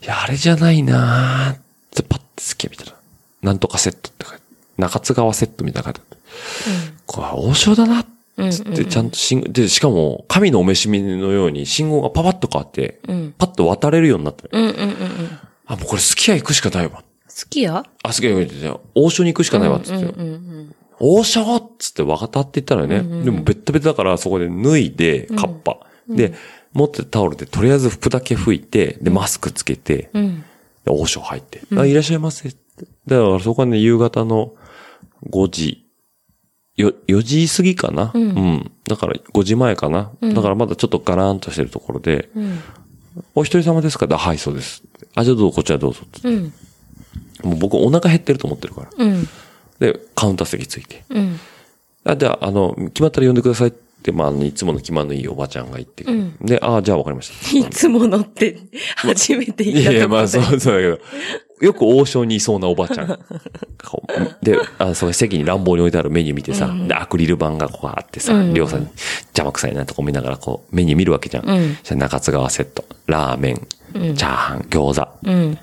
[0.03, 3.00] いや、あれじゃないなーってパッてすき家見たら、
[3.43, 4.43] なんとかセットって書いて、
[4.79, 6.17] 中津川セットみたいな感じで、
[7.07, 8.07] これは王将だなっ
[8.51, 13.35] つって、ちゃんと信号、で、しかも、神のお召しみのように信号がパパッと変わって、うん。
[13.37, 14.45] パッと渡れるようになった。
[14.51, 14.91] うんうんうんうん。
[15.67, 17.03] あ、もうこれすき家行くしかないわ。
[17.03, 17.03] 好
[17.49, 20.05] きやあ、すき家行くじゃあ王将に行くしかないわ、っつって。
[20.05, 23.25] うんうん王将っつって渡って言ったのよね。
[23.25, 25.79] でもベッタベタだからそこで脱いで、カッパ。
[26.11, 26.35] で、
[26.75, 30.25] 持ってたタオルでとりあえず服だけ拭いて、で、マスクつけて、うん。
[30.25, 30.41] うん。
[30.85, 32.59] で王将入って、あ、いらっしゃいませって。
[33.07, 34.55] だからそこはね、夕方の
[35.31, 35.87] 5時、
[36.77, 42.59] よ、4時過ぎかな、うん、だから5時前かな、だからまだちょっとガラーンとしてるところで、うん。
[43.35, 44.07] お一人様ですか？
[44.11, 44.83] あはい、そうです。
[45.15, 46.03] あ、じゃあどうぞ、こちらどうぞ。
[46.25, 46.53] うん。
[47.43, 48.91] もう僕お腹減ってると思ってるから。
[48.97, 49.29] うん。
[49.81, 51.05] で、カウンター席ついて。
[51.11, 51.41] うん。
[52.05, 56.33] あ、では、あの、決まったら呼んでくださいって、まあ、あのいつもの気まのいいおばちゃんが言ってくる。
[56.41, 57.51] で、ああ、じゃあわかりました。
[57.59, 58.59] いつものって、
[58.97, 60.99] 初めて言ったいやいや、まあ、そう、そうだけど。
[61.61, 63.07] よく王将にいそうなおばちゃん。
[64.43, 68.87] で、あそう席に乱暴に置いてあるメニュー見てさ、で、アクリル板がこうあってさ、うんりょうさんに
[69.29, 71.49] 邪魔くさいなとこ見ながらこう、メニュー見るわけじゃん。
[71.49, 73.67] うんそしたら中津川セット、ラーメン、
[74.17, 75.09] チャーハン、餃子。
[75.25, 75.59] うん。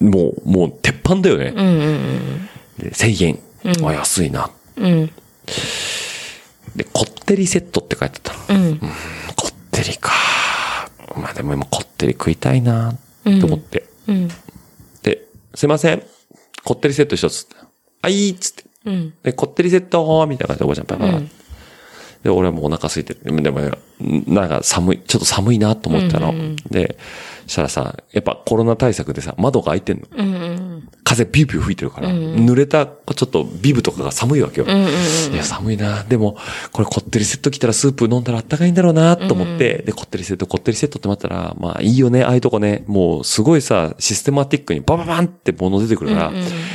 [0.00, 1.52] もう、もう、鉄板だよね。
[1.56, 2.48] うんうん
[2.78, 3.86] で1000円。
[3.86, 4.48] あ、安いな。
[4.76, 4.84] うん。
[4.84, 5.10] うん。
[6.76, 8.60] で、こってりセットって書いてあったの。
[8.60, 8.78] うん。
[9.34, 10.12] こってりか。
[11.16, 12.94] まあでも今こってり食いたいなっ
[13.24, 13.84] て思って。
[14.06, 14.28] うん。
[15.58, 16.02] で、すいません。
[16.64, 17.48] こってりセット一つ。
[18.02, 18.64] あ、いいっつって。
[18.84, 19.10] うん。
[19.10, 21.30] でで、こってりセットみたいな感じでおばちゃんパパパうん
[22.22, 23.42] で、俺はもうお腹空いてる。
[23.42, 23.60] でも、
[24.26, 26.34] なんか寒い、ちょっと寒いなと思ったの。
[26.68, 26.98] で、
[27.46, 30.06] したらさ、やっぱコロナ対策でさ、窓が開いてんの。
[30.16, 30.67] うんうん。
[31.08, 34.66] 風ビュービュー吹いてるから、濡れた、ちょっとビブとかが寒いわけよ。
[34.68, 36.02] うんうんいや、寒いな。
[36.02, 36.36] でも、
[36.70, 42.84] これこってりセット来たらスープ飲んだらあったかいんだろうなと思って、で、こってりセット、こってりセットって待ったら、まあいいよね、ああいうとこね。
[42.86, 46.32] もうすごいさ、システマティックにバババンって物出てくるから、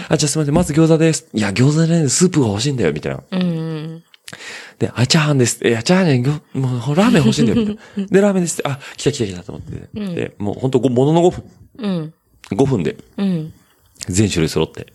[0.09, 1.27] あ、じゃあすみません、まず餃子です。
[1.31, 3.21] いや、餃子じゃないスープが欲しいんだよ、みたいな。
[3.29, 4.03] うんうん。
[4.79, 5.59] で、あ、チャーハンです。
[5.63, 8.07] いや、チャーハンね、ぎょもうラーメン欲しいんだよ、みたいな。
[8.07, 8.61] で、ラーメンです。
[8.65, 10.15] あ、来た来た来たと思って。
[10.15, 11.43] で、もう本当ものの5分、
[11.77, 12.13] うん。
[12.51, 13.53] 5分で、うん。
[14.10, 14.88] 全種類揃って、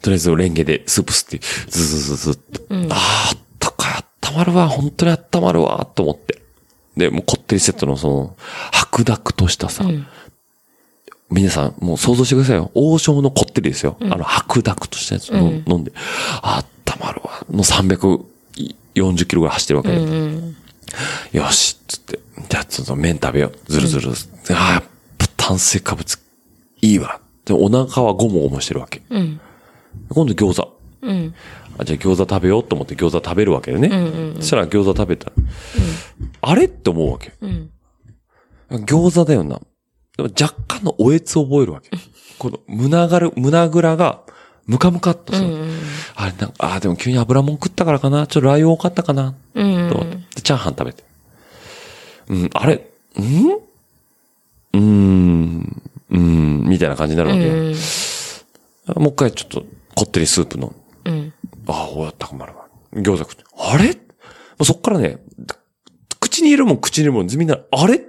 [0.00, 6.42] とりあえずレンゲでスープ吸って、ズズズズっと、ああ、あったかい、あったまるわ、本当にあったまるわ、と思って。
[6.96, 8.36] で、もうこってりセットのその、
[8.72, 9.84] 白濁としたさ、
[11.30, 12.70] 皆さんもう想像してくださいよ。
[12.74, 13.96] 王将のこってりですよ。
[14.02, 15.92] あの白濁としたやつを飲んで、
[16.42, 21.38] あったまるわ、の340キロぐらい走ってるわけで。
[21.38, 22.20] よし、つって。
[22.48, 23.72] じゃあちょっと麺食べよう。
[23.72, 24.10] ずるずる。
[24.50, 24.82] ああ、やっ
[25.18, 26.18] ぱ炭水化物、
[26.80, 27.20] いいわ。
[27.44, 29.02] で、お腹はゴモゴモしてるわけ。
[29.10, 29.40] うん。
[30.08, 30.80] 今度餃子。
[31.02, 31.34] うん。
[31.78, 33.88] あ、じゃあ餃子食べようと思って餃子食べるわけよね。
[33.88, 35.32] うんうんそしたら餃子食べたら、
[36.40, 37.32] あれって思うわけ。
[37.40, 37.70] うん。
[38.70, 39.60] 餃子だよな。
[40.16, 41.90] でも若干のおえつを覚えるわけ。
[42.38, 44.22] この胸がる、胸ぐらが
[44.66, 45.56] ムカムカっとする。
[46.16, 48.26] あれなんか、あ、でも急に油もん食ったからかな。
[48.26, 49.34] ちょっとラー油多かったかな。
[49.54, 49.90] うん。
[49.90, 50.16] と思って。
[50.36, 51.04] でチャーハン食べて。
[52.28, 52.80] うん、あれ、ん？
[54.72, 57.54] うーん、うーん、みたいな感じになるわけよ。
[59.00, 60.74] もう一回ちょっと、こってりスープの。
[61.04, 61.32] うん。
[61.66, 62.66] ああ、終わったかまるわ。
[62.94, 63.44] 餃子食って。
[63.58, 63.96] あれ？
[64.62, 65.18] そっからね、
[66.20, 68.00] 口に入れるもん口に入れるもん、みんな、あれ？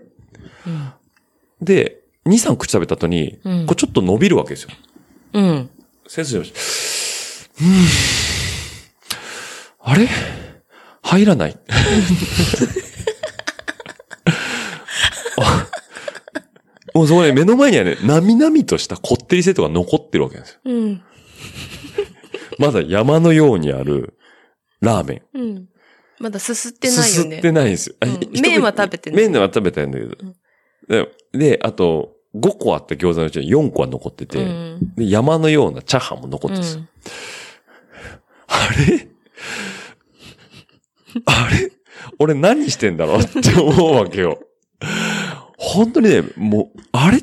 [1.61, 4.69] で、2、3口食べた後に、うんこれちょっと伸びるわけですよ。
[5.33, 5.69] うん。
[6.07, 6.59] 背筋伸ばして
[7.61, 7.85] うーん。
[9.91, 10.07] あれ？
[11.01, 11.57] 入らない。
[15.37, 15.67] あ
[16.95, 20.59] もうそこね、目の前にはね、なみなみとしたこってりセットが残ってるわけですよ。
[20.63, 21.03] うん。
[22.57, 24.17] まだ山のようにある
[24.79, 25.21] ラーメン。
[25.37, 25.69] うん。
[26.19, 27.39] まだすすってないすすよね。
[27.39, 27.95] ってないんですよ。
[27.99, 30.15] あうん麺は食べてない麺は食べたんだけど。
[30.87, 34.93] で、であと、5個あった餃子のうちに4個は残ってて、うん。
[34.95, 36.79] で山のようなチャーハンも残ってるんですよ。
[36.79, 36.89] うん
[38.47, 39.07] あれ？
[41.25, 41.71] あれ？
[42.19, 44.39] 俺何してんだろうって思うわけよ。
[45.57, 47.19] 本当にね、もう、あれ？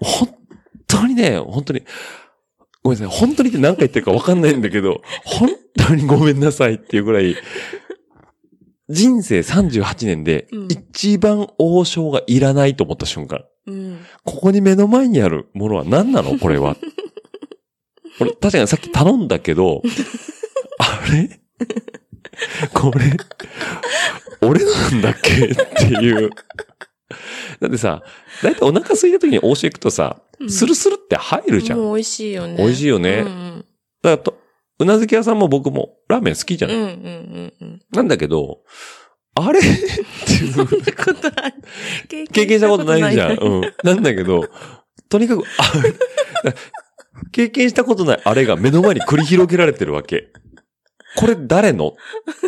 [0.00, 0.34] 本
[0.86, 1.82] 当にね、本当に、
[2.82, 7.36] ごめんなさい、本当にって何回言ってるか分かんないんだけど、本当にごめんなさいっていうぐらい、
[8.88, 13.44] 人生38年でうん一番王将がいらないと思った瞬間。
[13.66, 14.04] うん。
[14.24, 16.38] ここに目の前にあるものは何なの？
[16.38, 16.76] これは。
[18.20, 19.82] 俺、確かにさっき頼んだけど、
[20.78, 21.40] あれ？
[22.74, 23.16] これ、
[24.46, 25.32] 俺なんだっけ？
[25.46, 26.30] っていう。
[27.60, 28.02] だってさ、
[28.42, 31.78] だいたいお腹空いた時に王将行くとさ、うんスルスルって入るじゃん。
[31.78, 32.56] もう美味しいよね。
[32.56, 33.64] 美味しいよねうん
[34.02, 34.38] だからと、
[34.80, 36.74] うなずき屋さんも僕もラーメン好きじゃうん。
[36.74, 37.80] ない、うんうんうんうん。
[37.92, 38.62] なんだけど、
[39.34, 39.60] あれ？
[39.60, 40.52] っていう。
[40.52, 41.54] そんなことある。
[42.08, 43.38] 経 経験したことないじゃん。
[43.38, 43.72] うん。
[43.84, 44.44] なんだけど、
[45.08, 45.72] とにかく、あ
[47.30, 50.32] 経験したことないあれが目の前に繰り広げられてるわけ。
[51.16, 51.94] これ誰の？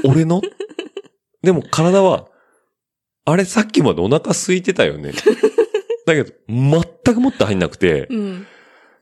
[0.04, 0.40] 俺の？
[1.42, 2.26] でも体は、
[3.24, 5.12] あれさっきまでお腹空いてたよね。
[6.06, 8.46] だけど、全くもって入んなくて、うん。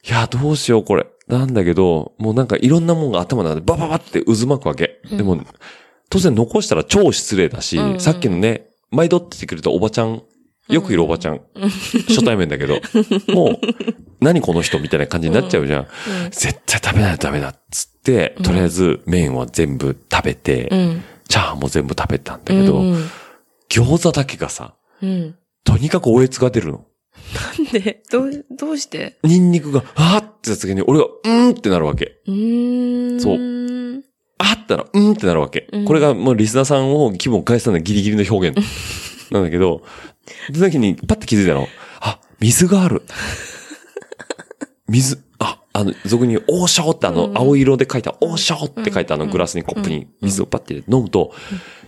[0.06, 1.06] いや、どうしようこれ。
[1.28, 5.00] なんだけど、もうなんかいろんなもんが頭の中でバババって渦巻くわけ。
[5.10, 5.40] うんでも、
[6.08, 10.22] 当然残したら超失礼だし、うんうんさっきのね、毎度ってくれたおばちゃん、
[10.68, 11.40] よくいるおばちゃん、
[12.08, 12.80] 初対面だけど、
[13.32, 13.58] もう、
[14.20, 15.86] 何この人みたいな感じになっちゃうじゃん。
[16.30, 21.02] 絶対食べないとダメだっつって、とりあえず麺は全部食べて、うん。
[21.28, 23.10] チャーハンも全部食べたんだけど、うん
[23.72, 25.34] 餃子だけがさ、うん。
[25.64, 26.84] とにかくおえつが出るの。
[27.72, 29.18] で、どう、どうして？
[29.22, 32.20] ニンニクが、あーってやった時に俺が、うーんってなるわけ。
[32.26, 33.20] うーん。
[33.20, 34.04] そううん。
[34.36, 35.68] あったら、うんってなるわけ。
[35.72, 38.58] うんこれがもうリスナーさんを気分を返すのはギリギリの表現
[39.30, 39.82] なんだけど、
[40.52, 41.66] その時にパッて気づいたの。
[42.00, 43.02] あ、水がある。
[44.88, 51.32] 水、あ、あの、俗に王将ってあの、うん青色で書いた王将って書いたあのグラスにコップに水をパッて入れて飲むと、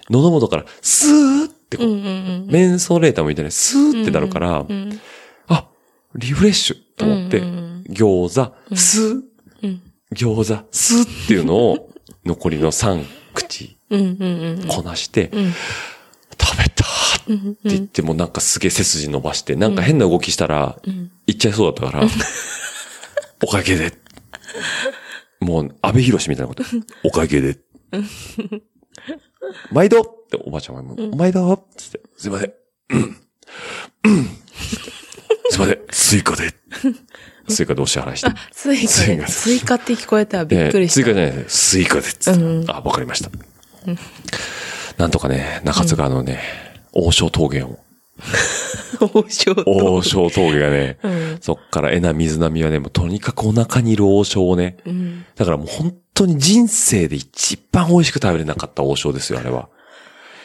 [0.09, 2.11] 喉元からスーってこう、うんうんう
[2.47, 2.49] ん。
[2.51, 5.01] メンソレーターもいたね、スーってなるから、うん。
[5.49, 5.69] あ、
[6.15, 9.23] リフレッシュと思って、うんうん餃子、スー、
[9.63, 9.83] うん。
[10.15, 11.91] 餃子、スーっていうのを、
[12.25, 13.05] 残りの3
[13.35, 14.69] 口うんうんうん。
[14.69, 15.53] こなして、うん。
[16.41, 21.11] 食べたってうん言ってもなんかすげえ背筋伸ばして、なんか変な動きしたら、うん。
[21.27, 22.09] 行っちゃいそうだったから、
[23.43, 23.93] おかげで。
[25.41, 26.65] もう、阿部寛みたいなこと。
[27.03, 27.59] おかげで。
[29.71, 32.53] 毎度っておばあちゃんがもう、毎度つって、すいません。
[35.51, 35.79] すいません。
[35.91, 36.55] スイカで。
[37.49, 39.27] スイカでお支払いしてあ。、スイカで。
[39.29, 41.01] スイカって聞こえたらびっくりした。
[41.01, 41.59] えースイカじゃないです。
[41.71, 42.41] スイカでっつって。
[42.41, 43.31] うんあ、わかりました。
[44.97, 46.41] なんとかね、中津川のね、
[46.93, 47.79] 王将峠を、
[49.01, 49.65] 王将と。
[49.67, 51.39] 王将峠がね、うん。
[51.41, 55.25] そっからエナ水波はね、もうとにかくお腹にいる王将をね、うん。
[55.35, 59.69] だからもう本当に人生で一番美味しく食べれなかった王将ですよ、あれは。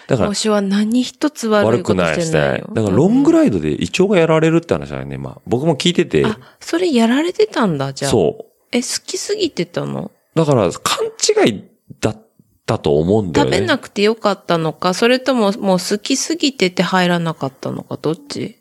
[0.10, 2.64] だから王、将は何一つ悪い悪くことないですね。
[2.74, 8.12] だからロングイライドで胃腸がやられるって話はね、まあ僕も聞いてて、あ、それやられてたんだ、じゃあ。
[8.12, 8.46] そう。
[8.72, 10.12] え、好きすぎてたの？
[10.34, 11.06] だから勘
[11.46, 11.64] 違い
[12.02, 12.26] だっ
[12.66, 13.58] たと思うんだよね。
[13.58, 18.58] 食べなくてよかったのか、それとももう好きすぎてて入らなかったのか、どっち？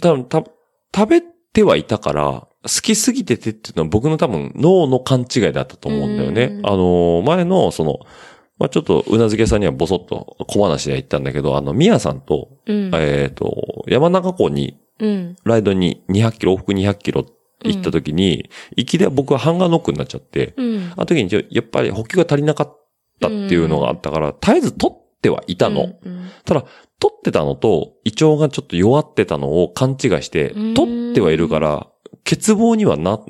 [0.00, 0.44] 多分た、
[0.94, 6.44] 食べてはいたから、好きすぎててっていうのは僕の多分脳の勘違いだったと思うんだよね。
[6.44, 8.00] うんあの、前のその、
[8.58, 12.90] まあちょっと、うなずけさんにはボソッと小話で言ったんだけど、あの、ミヤさんと、うん。
[12.94, 15.36] えっ、と、山中湖に、うん。
[15.44, 17.26] ライドに200キロ、往復200キロ
[17.64, 20.92] 行った時に、行きで僕はハンガーノックになっちゃって、うん。
[20.92, 22.78] あの時にやっぱり補給が足りなかっ
[23.20, 25.92] たっていうのがあったから、絶えず取ってはいたの。
[26.02, 26.30] うん。
[26.46, 26.64] ただ、
[26.98, 31.88] 取ってたのと、胃腸がちょっと弱ってたのを勘違いしてうん、取ってはいるから、
[32.24, 33.24] 欠乏にはなっ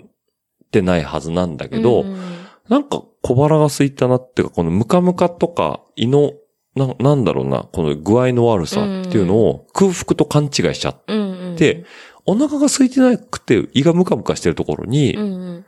[0.71, 6.33] てないはずなんだけど、うんなんか小腹が空いたなっていうか、このムカムカとか胃の、
[6.75, 11.57] な、なんだろうな、この具合の悪さっていうのを空腹と勘違いしちゃっうんうん。
[11.57, 11.85] て、
[12.27, 15.65] お腹が空いてなくて胃がムカムカしてるところにう、ん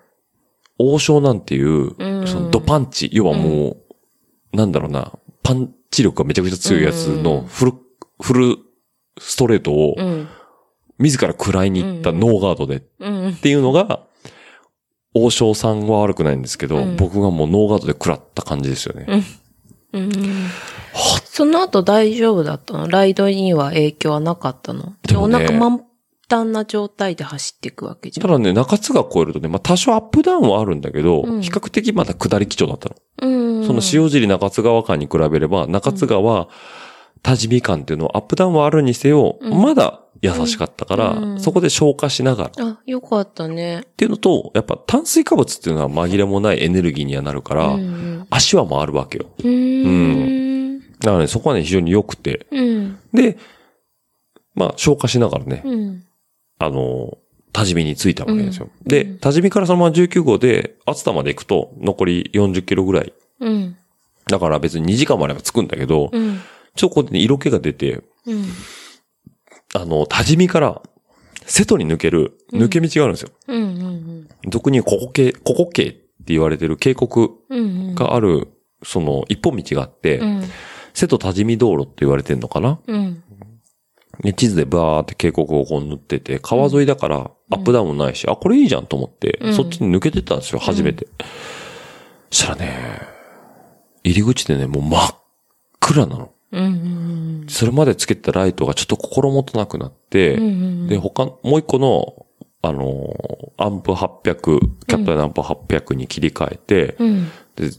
[0.81, 3.79] 王将なんていう、うんそのドパンチ、要はも
[4.53, 7.73] う、なんだろうな、パンチ力がめちゃくちゃ強いやつのフル、
[8.21, 8.57] フル
[9.19, 10.07] ストレートをうん。
[10.07, 10.29] うん。
[11.01, 13.35] 自ら食らいに行ったノーガードでっうん。
[13.37, 14.05] ていうのが、
[15.15, 19.25] 王将さんは悪くないんですけど、うん僕がもうノーガードで食らった感じですよね。
[19.93, 20.11] うん。
[21.25, 22.89] その後大丈夫だったの？
[22.89, 24.95] ライドには影響はなかったの？
[25.05, 25.85] おでもね腹満
[26.29, 28.27] タンな状態で走っていくわけじゃん。
[28.27, 32.97] ただね、中津川越えるとね、まあ多少アップダウンはあるんだけど、うん比較的まだ下り基調だったの。
[33.23, 33.67] うん。
[33.67, 36.49] その塩尻中津川間に比べれば、中津川、
[37.23, 42.65] 多治見間っていうのはアップダウンはあるにせよ、うんまだ優しかったから、うんそこで消化しながら。
[42.67, 43.85] っあ、よかったね。
[43.97, 48.27] ていうのと、やっぱ炭水化物っていうのは紛れもないエネルギーにはなるから、うん。
[48.31, 49.27] 足は回るわけよ。
[49.39, 50.81] うーん。
[50.99, 52.47] だからね、そこはね、非常に良くて。
[52.51, 52.99] うん。
[53.13, 53.39] で、
[54.55, 56.05] まあ、消化しながらね、うん。
[56.59, 57.19] あの、
[57.53, 58.71] 多治見に着いたわけですよ。
[58.85, 63.13] で、うんうん多治見からそのまま19号で、熱田まで行くと、残り40キロぐらい。
[63.41, 63.77] うん。
[64.27, 66.41] だから別に2時間までは着くんだけど、うん。
[66.75, 68.45] ちょっとここでね、色気が出て、うん。
[69.75, 70.83] あの、多治見から、
[71.47, 73.31] 瀬戸に抜ける、抜け道があるんですよ。
[73.49, 73.63] うん。
[73.63, 74.29] うん。
[74.51, 77.09] 俗にここ系、ここ系って言われてる渓谷
[77.49, 77.95] うん。
[77.95, 78.49] がある、
[78.83, 80.43] その、一本道があって、うん。
[80.95, 82.81] 瀬戸多治見道路って言われてんのかな？
[82.87, 83.23] うん。
[84.21, 91.07] で地図でバーって渓谷をこう塗ってて、川沿いだからアップダウンもないし、あ、これいいじゃんと思って、うんそっちに抜けてったんですよ、初めて。
[92.31, 93.01] したらね、
[94.03, 95.17] 入り口でね、もう真っ
[95.79, 96.33] 暗なの。
[96.53, 97.47] うん。
[97.49, 100.89] それまでつけてたライトがちょっと心もとなくなって、うん。
[100.89, 102.27] で、他、もう一個の、
[102.63, 104.41] あのーアンプ800、
[104.87, 107.29] キャットのアンプ800に切り替えて、うん。
[107.57, 107.71] で、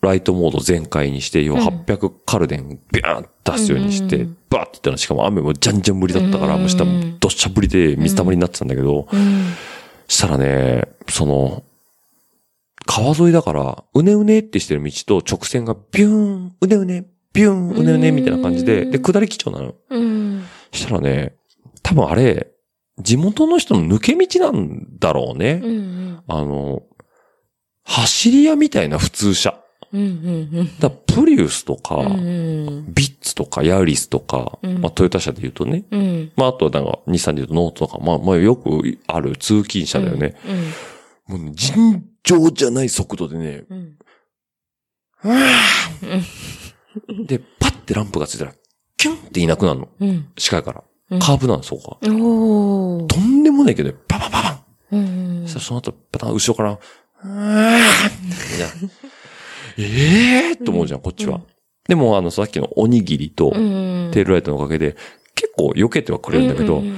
[0.00, 9.52] ライトモード全開にして、要は800カルデンビャーン出すようにして、うんバーって言ったの、しかも雨もじゃんじゃん降りだったから、うんもう下もどっしゃ降りで水たまりになってたんだけど、うん。
[10.08, 11.64] したらね、その、
[12.86, 17.06] 川沿いだから、うねうねってしてる道と直線がビューン、うねうね、
[17.36, 19.74] ビューン、うねうねみたいな感じで、うんで、下り基調なの。
[19.90, 20.44] うん。
[20.72, 21.36] したらね、
[21.82, 22.50] 多分あれ、
[22.98, 25.60] 地元の人の抜け道なんだろうね。
[25.62, 26.22] うん。
[26.26, 26.82] あの、
[27.84, 29.60] 走り屋みたいな普通車。
[29.92, 30.00] うん。
[30.00, 30.04] う
[30.62, 30.78] ん。
[30.80, 32.92] だからプリウスとか、うん。
[32.92, 35.84] ビッツとかヤリスとか、うんまあトヨタ車で言うとね。
[35.90, 36.32] うん。
[36.36, 40.34] まああとはなんか日産で言うとノートとか、まあまあよくある通勤車だよね。
[41.28, 41.38] うん。
[41.38, 43.96] もうね尋常じゃない速度でね、うん。
[47.26, 48.52] で、パッてランプがついたら、
[48.96, 49.88] キュンっていなくなるの。
[50.00, 50.28] うん。
[50.38, 51.18] 視界からうん。
[51.20, 52.12] カーブなんです、そこが。
[52.14, 53.06] おー。
[53.06, 54.50] とんでもないけどね、パパパパ
[54.96, 54.98] ンう
[55.44, 57.80] んそしたらその後、パタン後ろから、うーん
[59.78, 61.40] ええーと思うじゃん、こっちは。
[61.88, 64.10] でも、あの、さっきのおにぎりと、うん。
[64.12, 64.96] テールライトのおかげで、
[65.34, 66.96] 結構避けてはくれるんだけど、ううんわ、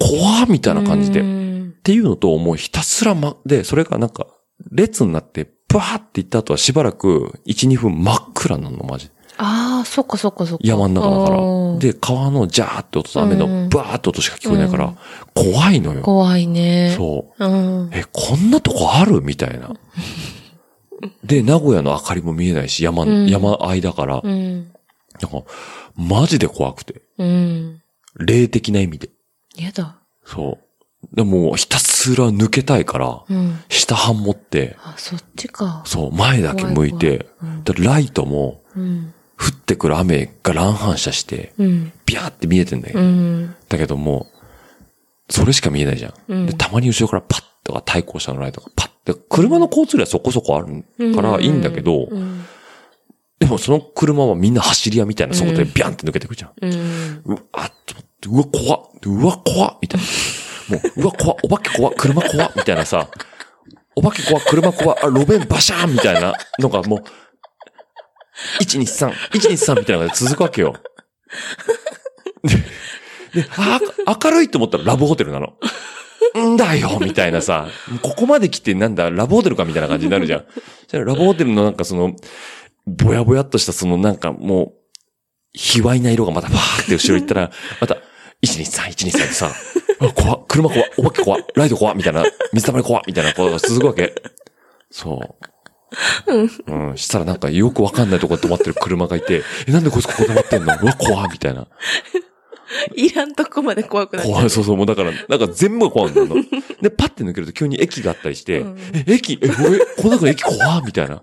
[0.00, 1.20] 怖っみたいな感じで。
[1.20, 4.26] うっんていうのと、もうひたすらま、で、それがなんか、
[4.72, 9.12] 列になって、バーって行った後はしばらく、1、2分真っ暗なの、マジで。
[9.38, 10.64] ああ、そっかそっかそっか。
[10.64, 11.42] 山の中だから。
[11.42, 14.96] うんで、川のジャーって音と雨のうんバーって音しか聞こえないから、うん
[15.34, 16.00] 怖いのよ。
[16.00, 16.94] 怖いね。
[16.96, 17.44] そう。
[17.44, 17.48] う。
[17.48, 17.90] うん。
[17.92, 19.20] え、こんなとこある？
[19.20, 19.74] みたいな。
[21.22, 24.72] で、名古屋の明かりも見えないし、山、うん山間だから、うん。
[25.20, 25.42] なんか、
[25.94, 27.02] マジで怖くて。
[27.18, 27.82] うん。
[28.18, 29.10] 霊的な意味で。
[29.58, 29.98] やだ。
[30.24, 30.65] そう。
[31.12, 33.58] でも、ひたすら抜けたいから、うん。
[33.68, 35.82] 下半持って、あ、そっちか。
[35.86, 39.12] そう、前だけ向いて、怖いでライトも、うん。
[39.38, 41.92] 降ってくる雨が乱反射して、うん。
[42.06, 43.54] ビャーって見えてんだけど、うん。
[43.68, 44.26] だけども
[45.28, 46.14] う、それしか見えないじゃん。
[46.28, 52.44] うんで、たまに後ろからパッとか対向車のライトがパッて、車の交通量はそこそこあるからいいんだけど、うん。
[53.38, 56.52] でもその車はみんな走り屋みたいな速度でビャンって抜けてくじゃん。
[56.62, 57.22] うん。
[57.26, 57.38] うわ、
[58.28, 58.90] うわ、怖っ。
[59.04, 59.78] うわ、怖っ。
[59.82, 60.06] みたいな。
[60.68, 61.38] もう、うわ、怖っ。
[61.42, 61.94] お化け怖っ。
[61.96, 62.52] 車怖っ。
[62.56, 63.08] みたいなさ、
[63.94, 64.44] お化け怖っ。
[64.44, 64.98] 車怖っ。
[65.02, 67.02] あ、路面バシャーンみたいなのがもう、
[68.62, 70.74] 123、123みたいなのが続くわけよ。
[73.34, 73.80] で、であ、
[74.24, 75.54] 明るいと思ったらラブホテルなの。
[76.38, 77.68] んだよみたいなさ、
[78.02, 80.44] ここまで来てなんだ、ラブホテルかみたいな感じになるじゃん。
[80.88, 82.14] じゃラブホテルのなんかその、
[82.86, 84.72] ぼやぼやっとしたそのなんかもう、
[85.52, 87.50] 卑猥な色がまたバーって後ろ行ったら、
[87.80, 87.96] また、
[88.44, 89.52] 123、123ってさ、
[90.00, 90.44] あ怖っ。
[90.48, 90.88] 車怖っ。
[90.98, 91.40] お化け怖っ。
[91.54, 91.94] ライト怖っ。
[91.96, 93.02] みたいな、水溜り怖っ。
[93.06, 94.14] みたいなことが続くわけ。
[94.90, 95.20] そ
[96.26, 96.34] う。
[96.66, 96.96] うん。
[96.98, 100.74] したらなんかよくわかんないとこで止まってる車がいて、え、なんでこいつここ止まってんの？
[100.74, 101.28] うわ、怖っ。
[101.32, 101.66] みたいな。
[102.94, 106.28] いらんとこまで怖くなっ怖い、そうそう、もうだから、なんか全部が怖いんだよ。
[106.82, 108.78] で、パッて抜けると急に駅があったりして、うん。
[108.92, 110.82] え、駅、え、俺、この中の駅怖っ。
[110.84, 111.22] みたいな。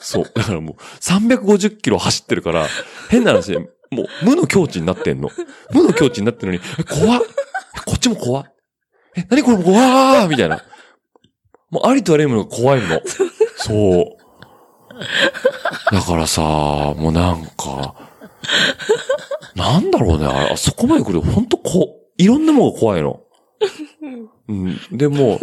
[0.00, 0.32] そう。
[0.34, 2.66] だからもう、350キロ走ってるから、
[3.10, 3.52] 変な話。
[3.52, 3.58] で、
[3.90, 5.30] もう、無の境地になってんの。
[5.72, 8.54] 無の境地になってるのに、え、怖っえこっちも怖っ
[9.16, 10.62] え、何これ怖ーみたいな。
[11.70, 13.00] もう、ありとあらゆるものが怖いの。
[13.56, 14.16] そう。
[15.92, 17.94] だからさ、もうなんか、
[19.54, 23.20] なんだろうね、あれあそこまで来ると、ほんとこう、いろんなものが怖いの。
[24.48, 24.78] うん。
[24.92, 25.40] でも、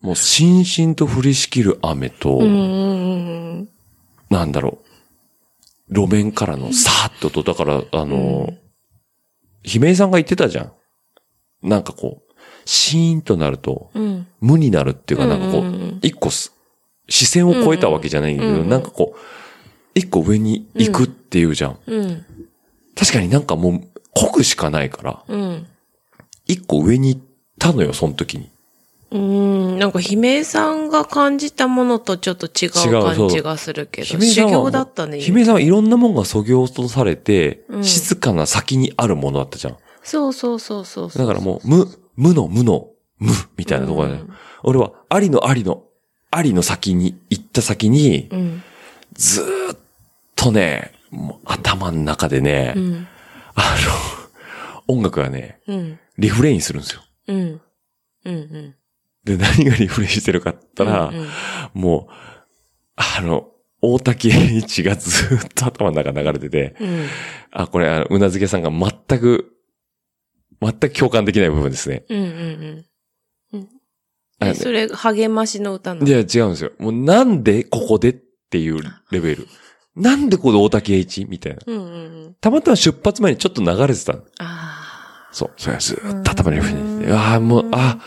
[0.00, 2.40] もう、しんしんと降りしきる雨と。
[4.30, 4.85] なんだろう、
[5.88, 8.52] 路面からのさーっとと、だから、あの、
[9.62, 10.72] 姫井さんが言ってたじゃん。
[11.62, 12.32] なんかこう、
[12.64, 14.26] シーンとなると、うん。
[14.40, 16.52] 無になるっていうか、なんかこう一個す、
[17.08, 19.18] 視線を超えたわけじゃないけど、なんかこう、
[19.94, 21.78] 一個上に行くっていうじゃん。
[21.86, 22.24] うん。
[22.94, 25.66] 確かになんかもう、濃くしかないから、うん。
[26.46, 27.20] 一個上に行っ
[27.58, 28.50] たのよ、その時に。
[29.10, 29.78] うん。
[29.78, 35.20] なんか、姫江さんが感じたものとちょっと違う感じがするけど、修行だったね。
[35.20, 39.76] 姫井さんはいろんなもんがそぎ落とされて、うん静かな先にあるものだったじゃん。
[40.02, 41.10] そうそうそうそう。
[41.10, 42.88] だからもう、無、無の無の
[43.18, 44.24] 無みたいなところだね。
[44.62, 45.84] 俺は、ありのありの、
[46.30, 48.62] ありの先に行った先に、うん。
[49.14, 49.78] ずーっ
[50.34, 53.06] とね、もう頭の中でね、うん。
[53.54, 53.76] あ
[54.88, 55.98] の、音楽がね、うん。
[56.18, 57.02] リフレインするんですよ。
[57.28, 57.36] うん。
[57.36, 57.60] うん。
[58.24, 58.74] うん。
[59.26, 61.26] で、何がリフレインしてるかって言ったら、うんうん
[61.74, 62.12] もう、
[62.96, 63.48] あの、
[63.82, 67.06] 大竹栄一がずーっと頭の中流れてて、うん。
[67.50, 69.52] あ、これ、あのうなずけさんが全く、
[70.62, 72.04] 全く共感できない部分ですね。
[72.08, 72.18] うん。
[72.18, 72.84] うん。
[73.52, 73.68] うん。
[74.38, 76.06] あえ、それ、励ましの歌なの？
[76.06, 76.72] いや、違うんですよ。
[76.78, 78.16] もうなんでここでっ
[78.48, 79.46] ていうレベル。
[79.94, 81.58] なんでここで大竹栄一みたいな。
[81.66, 81.96] うんうんう
[82.28, 82.34] ん。
[82.40, 84.22] たまたま出発前にちょっと流れてたの。
[84.38, 85.52] あそう。
[85.56, 87.12] それがずーっと頭にリフレインして。
[87.12, 88.02] ああ、もう、ああ、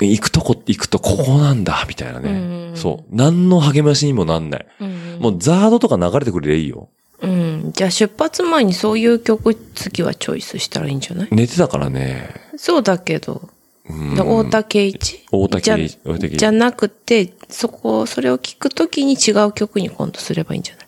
[0.00, 2.76] 行くとこ、行くとここなんだ、みたいなうんね。
[2.76, 3.14] そう。
[3.16, 4.66] 何の励ましにもなんない。
[4.80, 4.84] あ。
[4.84, 5.18] うん。
[5.20, 6.88] もうザードとか流れてくれりゃいいよ。
[7.22, 7.70] うん。
[7.72, 11.28] じゃあ出発前にそういう曲次はチョイスしたらいいんじゃない？
[11.30, 12.34] 寝てたからね。
[12.56, 13.48] そうだけど。
[13.88, 15.24] うんで大竹一？
[15.30, 20.86] 大竹栄一じじゃなくて、そこ、それを聞くときに違う曲に今度すればいいんじゃない？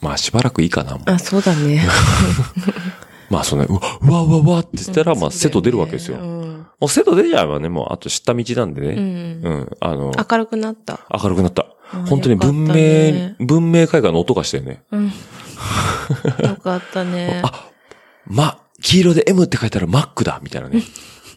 [0.00, 0.92] まあしばらくいいかな。
[0.96, 1.86] もうあ、そうだね。
[3.30, 6.18] まあその、うわ、うわ、うわ、うわって言ったら、まあ瀬戸出るわけですよ。
[6.18, 6.66] うん。
[6.80, 8.94] もう瀬戸出ちゃえばね、もうあと知った道なんでうね。
[8.94, 9.50] んう。
[9.62, 9.70] ん。
[9.80, 11.00] あの、明るくなった。
[11.22, 11.66] 明るくなった。
[11.92, 14.82] あ本当に文明、文明会館の音がしたよね。
[14.90, 15.06] うん。
[15.06, 15.12] よ
[16.62, 17.40] かったね。
[17.44, 17.68] あ、
[18.26, 20.82] ま、黄色で M って書いてあるマックだみたいなね。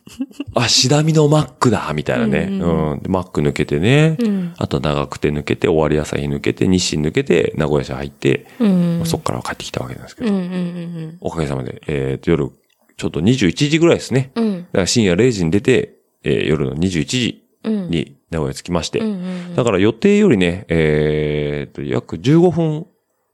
[0.55, 2.47] あ、シダミのマックだみたいなね。
[2.49, 2.55] うう
[2.95, 4.17] んん、でマック抜けてね。
[4.19, 4.53] うん。
[4.57, 9.05] あと長くて抜けて、終わり朝日抜けて、日清抜けて、名古屋市入って、うんまあ。
[9.05, 10.33] そっから帰ってきたわけなんですけど。
[10.33, 12.49] うんうんうんおかげさまで、えっ、と、夜、
[12.97, 14.31] ちょっと21時ぐらいですね。
[14.35, 14.43] うん。
[14.43, 17.89] うんだから深夜0時に出て、えー夜の21時うん。
[17.89, 18.99] に名古屋着きまして。
[18.99, 19.11] うんう
[19.53, 22.85] んだから予定よりね、えっ、と、約15分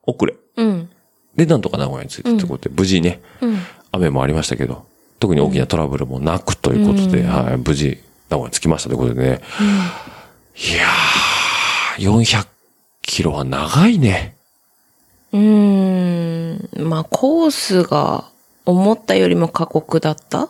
[0.04, 0.36] 遅れ。
[0.58, 0.90] うん。
[1.36, 3.58] で、なんとか名古屋に着いたということで、無事ね、うん。
[3.92, 4.86] 雨もありましたけど、
[5.26, 7.98] 特に大きなトラブルもなくということで、うんはい、無事、
[8.30, 9.42] 名古屋に着きましたということでね。
[10.56, 12.48] いやー、400
[13.02, 14.36] キロは長いね。
[15.34, 16.88] うーん。
[16.88, 18.26] まあ、コースが
[18.68, 20.50] 思ったよりも過酷だった？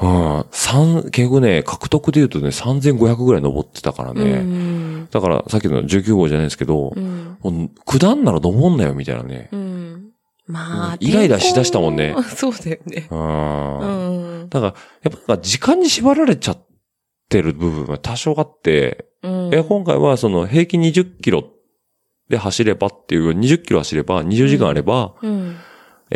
[0.00, 0.44] うん。
[0.50, 4.38] 三、結局ね、獲得で言うとね、3500ぐらい登ってたからうね。
[4.38, 5.06] ん。
[5.10, 7.70] だから、さっきの19号じゃないですけど、うん。
[7.84, 9.50] 下んなら登んなよ、みたいなね。
[9.52, 10.10] うん。
[10.46, 13.08] まあ、イライラしだしたもんね そうだよね。
[13.10, 13.78] うん。
[13.78, 14.48] うん。
[14.50, 14.74] だから、
[15.10, 16.66] やっぱ時間に縛られちゃっ
[17.28, 19.64] てる部分が多少あって、うん。
[19.66, 21.44] 今回はその平均20キロ
[22.28, 25.56] で走ればっていう、20キロ走れば、20時間あれば、うん。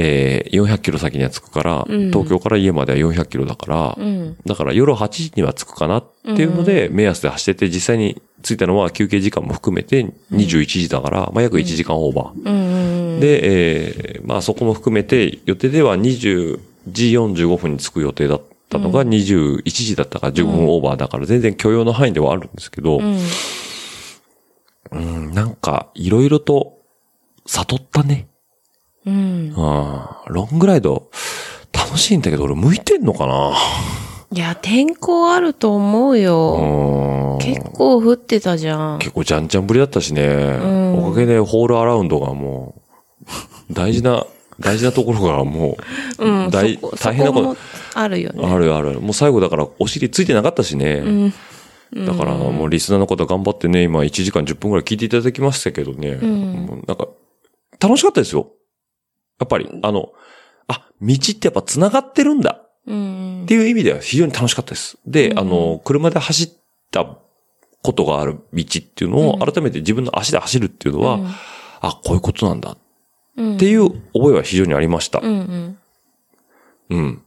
[0.01, 4.37] えー、400キロ先には着くから、うん東京から家までは400キロだから、うん。
[4.47, 13.15] だから夜8時には着くかなっていうので、目安で走ってて、実際に着いたのは休憩時間も含めて21時だから、まあ約1時間オーバー。
[13.15, 23.19] うん。、で、えーまあそこも含めて、予定では20時45分に着く予定だったのが21時だったから15分オーバーだから全然許容の範囲ではあるんですけど、うん。
[24.93, 26.79] うん、なんかいろいろと
[27.47, 28.29] 悟ったね。
[29.09, 29.55] うん。
[29.57, 31.11] ああ、ロングライド
[31.73, 33.53] 楽しいんだけど俺向いてんのかな？
[34.31, 37.39] いや、天候あると思うよ。
[37.41, 38.99] うん結構降ってたじゃん。
[38.99, 40.27] 結構じゃんじゃんぶりだったしね。
[40.27, 40.29] う
[40.67, 40.93] ん。
[40.93, 42.83] うんおかげでホールアラウンドがも
[43.71, 44.27] う、大事な、
[44.61, 45.77] 大事なところがも
[46.19, 46.51] うん。
[46.51, 47.57] 大大変なこと
[47.95, 48.47] あるよう、ね。
[48.47, 49.01] あるある。
[49.01, 51.03] もう最後だからお尻ついてなかったしね。
[51.05, 52.07] うん。
[52.07, 56.19] だからもうリスナーの方頑張ってね、今1時間10分くらい聞いていただきましたけどね。
[56.21, 56.27] う
[56.87, 57.09] なんか、
[57.81, 58.49] 楽しかったですよ。
[59.39, 60.13] やっぱり、あの、
[60.67, 62.63] あ、道ってやっぱ繋がってるんだ。
[62.87, 63.47] うんっ。
[63.47, 64.99] ていう意味では非常に楽しかったです。
[65.07, 66.49] で、うんあの、車で走っ
[66.91, 67.19] た
[67.83, 71.27] ことがある道っていうのをうん改めて自分の足で走るっていうのは、うん
[71.81, 72.79] あ、こういうことなんだっ
[73.37, 75.23] うんていう覚えは非常にありましたう。
[75.23, 75.79] んうん。
[76.91, 77.23] うん。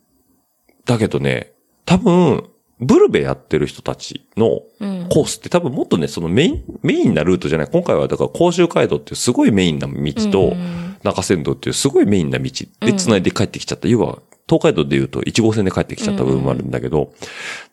[0.86, 1.54] だけどね、
[1.86, 5.08] 多分、ブルベやってる人たちのうん。
[5.10, 7.68] コースって多分もっとね、そのメイン、メインなルートじゃない。
[7.72, 9.94] 今回はだから甲州街道っていうすごいメインな道
[10.32, 12.49] と、うん中山道っていうすごいメインな道
[12.80, 13.88] で繋いで帰ってきちゃった。
[13.88, 17.14] 要は、東海道で言うと1号線で帰ってきちゃった部分もあるんだけど、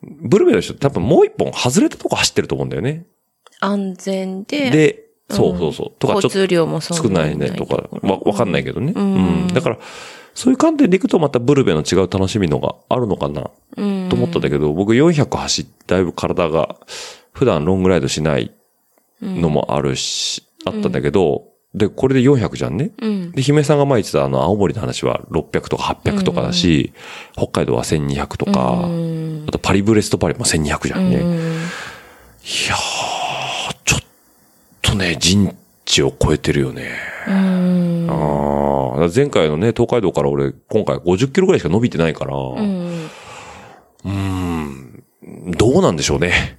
[0.03, 3.05] ブルベの人って多分もう一本外れたとこ走ってると思うんだよね。
[3.61, 5.93] 安全で、で、そうそうそう。
[5.99, 8.93] とかちょっ交通量もそと少ないねとか、わ、わかんないけどね。
[8.95, 9.47] ううん。
[9.49, 9.79] だから、
[10.35, 13.51] そういう観点でいくとまたブルベの違う楽しみのがあるのかなと
[14.17, 16.77] 思ったんだけど、僕400走ってだいぶ体が
[17.33, 18.53] 普段ロングライドしない
[19.21, 22.93] のもあるし、あったんだけど、で、これで400じゃんね。
[23.01, 23.33] うん。
[23.33, 26.93] で、姫さんが前言ってたあの、青森の話は600とか800とかだし、
[27.35, 31.17] 北海道は1200とか、うんあとパリブレストパリも1200じゃんね。
[31.17, 31.67] いやうんー、
[33.85, 34.01] ちょっ
[34.83, 35.55] とね、人
[35.85, 36.91] 知を超えてるよね。
[37.27, 42.63] うんああ、前回のね、東海道から俺、今回50キロぐらいしか伸びてないから、う
[44.11, 45.05] ん、
[45.57, 46.58] どうなんでしょうね。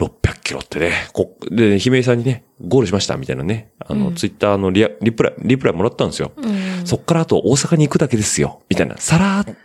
[0.00, 0.92] 600キロってね。
[1.12, 6.32] こで、姫井さんにね、ゴールしましたみたいなね、あの、ツイッターのリアリプライ、リプライもらったんですよ。
[6.36, 8.62] うんそっからあと大阪に行くだけですよ。
[8.70, 8.96] みたいな。
[8.96, 9.56] さらー、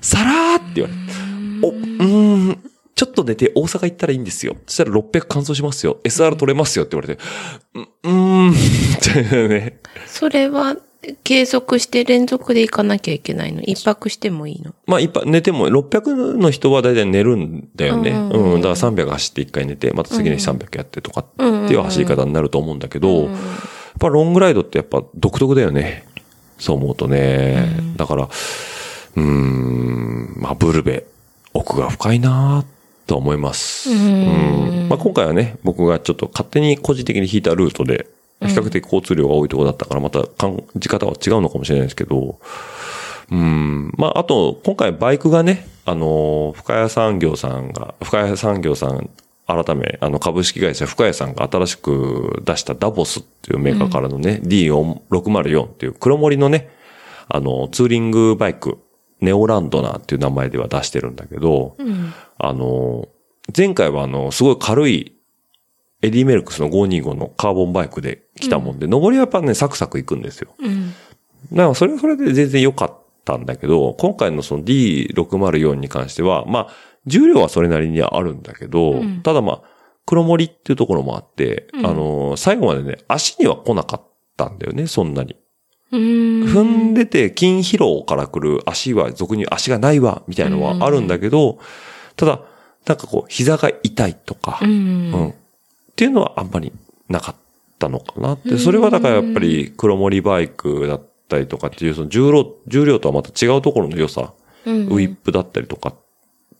[0.00, 1.00] さらーって言われて。
[1.62, 2.58] お、うーん、
[2.94, 4.56] ちょっと寝て大阪行ったらいいんですよ。
[4.66, 5.98] そしたら600乾燥しますよ。
[6.04, 7.22] SR 取れますよって言われて。
[7.74, 9.80] ううーん、ってね。
[10.06, 10.76] それは、
[11.24, 13.60] 継続して連続で行かなきゃいけないの？
[13.62, 14.72] 一泊してもいいの？
[14.86, 18.10] まあ、いっぱい寝ても、600の人は大体寝るんだよね。
[18.10, 18.60] うんうん。
[18.60, 21.42] だから300走って1回寝て、また次の日300やってとかって
[21.74, 23.30] いう走り方になると思うんだけど、やっ
[23.98, 26.06] ぱロングライドってやっぱ独特だよね。
[26.58, 27.68] そう思うとね。
[27.96, 31.04] だから、うーん、まあ、ブルベ、
[31.52, 32.64] 奥が深いな
[33.08, 33.90] と思います。
[33.90, 38.06] うんまあ、今回はね、僕がちょっと勝手に個人的に引いたルートで、
[38.46, 42.38] 比較的交通量が多いところだったから、また感じ方は違うのかもしれないですけど、
[43.30, 43.92] うん。
[43.96, 49.10] まあ、あと、今回バイクがね、あの、深谷産業さんが、深谷産業さん、
[49.46, 56.70] 改め、あの、株式会社深谷さんが新しく出したダボスっていうメーカーからのね、D604 っていう黒森のね、
[57.28, 58.78] あの、ツーリングバイク、
[59.20, 61.76] ネオランドナーっていう名前では出してるんだけど、
[62.38, 63.08] あの、
[63.56, 65.16] 前回はあの、すごい軽い
[66.02, 70.54] エディメルクスの525のカーボンバイクで来たもんで、上りはやっぱね、サクサク行くんですよ。
[70.58, 70.90] うん。
[71.52, 76.68] だからそれはそれで全然良かったんだけど、今回のその D604 に関しては、まあ、
[77.06, 79.62] 重量はそれなりにあるんだけど、うんただまあ、
[80.06, 84.02] 黒森っていうところもあって、うんあの、最後までね、足には来なかっ
[84.36, 85.36] たんだよね、そんなに。
[85.92, 86.00] うん。
[86.44, 91.58] 踏んでて筋疲労から来る足は俗に足がないわ、みたいなのはあるんだけど、
[92.16, 92.40] ただ、
[92.86, 95.34] なんかこう、膝が痛いとか、ううんん。
[96.02, 96.72] っていうのはあんまり
[97.08, 97.36] なかっ
[97.78, 98.58] たのかなって。
[98.58, 104.32] それはだからやっぱり黒森バイクだったりとかっていう、その重量、重量とはまた違うところの良さ、
[104.66, 104.86] うん。
[104.86, 105.94] ウィップだったりとかっ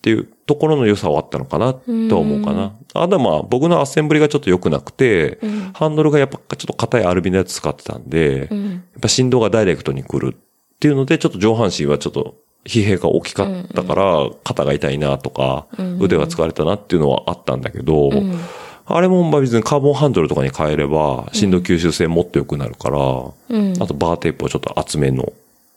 [0.00, 1.80] ていうところの良さはあったのかなと
[2.14, 2.76] は思うかな。
[2.94, 5.72] あとはまあ僕のアッセンブリがちょっと良くなくて、うん。
[5.74, 8.84] ハンドルがやっぱちょっと硬いアルビのやつ使ってたんで、やっうん。
[9.00, 15.98] ぱ振動がダイレクトに来るっていうので、ちょっと上半身はちょっと疲弊が大きかったから、肩が痛いなとか、うん。
[16.00, 18.38] 腕が疲れたなっていうのはあったんだけど、うん
[18.84, 23.74] あれもまあ別にカーボンハンドルとかに変えれば、振動吸収性もっと良くなるから、うん。
[23.80, 25.32] あとバーテープをちょっと厚めの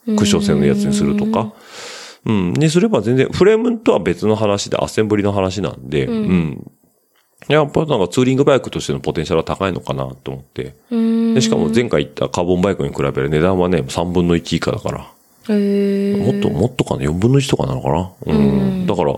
[0.06, 1.54] クッション性のやつにするとか、
[2.26, 6.72] うん、にすれば全然、フレームとは別の話で、アッセンブリの話なんで、うん。
[7.48, 10.74] やっぱなんかツーリングバイクとしてのポテンシャルは高いのかなと思って。
[10.90, 11.34] うん。
[11.36, 14.98] でしかも前回言ったカーボンバイクに比べる値段はね、3分の1以下だから。
[15.00, 18.12] もっと、もっとかな ?4 分の1とかなのかな？
[18.26, 18.88] うん。
[18.88, 19.16] だから、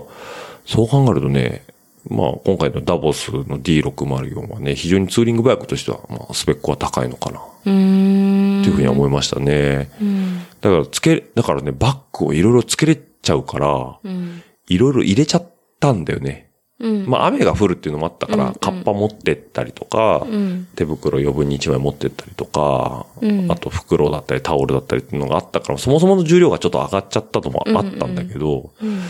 [0.66, 1.64] そう考えるとね、
[2.08, 8.60] まあ今回のダボスの D604 はね、非常にツーリングバイクとしては、まあスペックは高いのかな、うーん。
[8.62, 9.90] っていうふうには思いましたね。
[10.00, 10.38] うん。
[10.60, 14.42] だからつけ、だからね、バッグをいろいろつけれちゃうから、うん。
[14.68, 16.50] いろいろ入れちゃったんだよね。
[16.80, 17.06] うん。
[17.06, 20.68] まあ雨が降るっていうのもあったから、うんうんカッパ持ってったりとか、うん。
[20.76, 29.00] 手袋余分に1枚持ってったりとか、うんあと袋だったりタオルだったりっていうのがあったから、そもそもの重量がちょっと上がっちゃったのもあったんだけど、うん。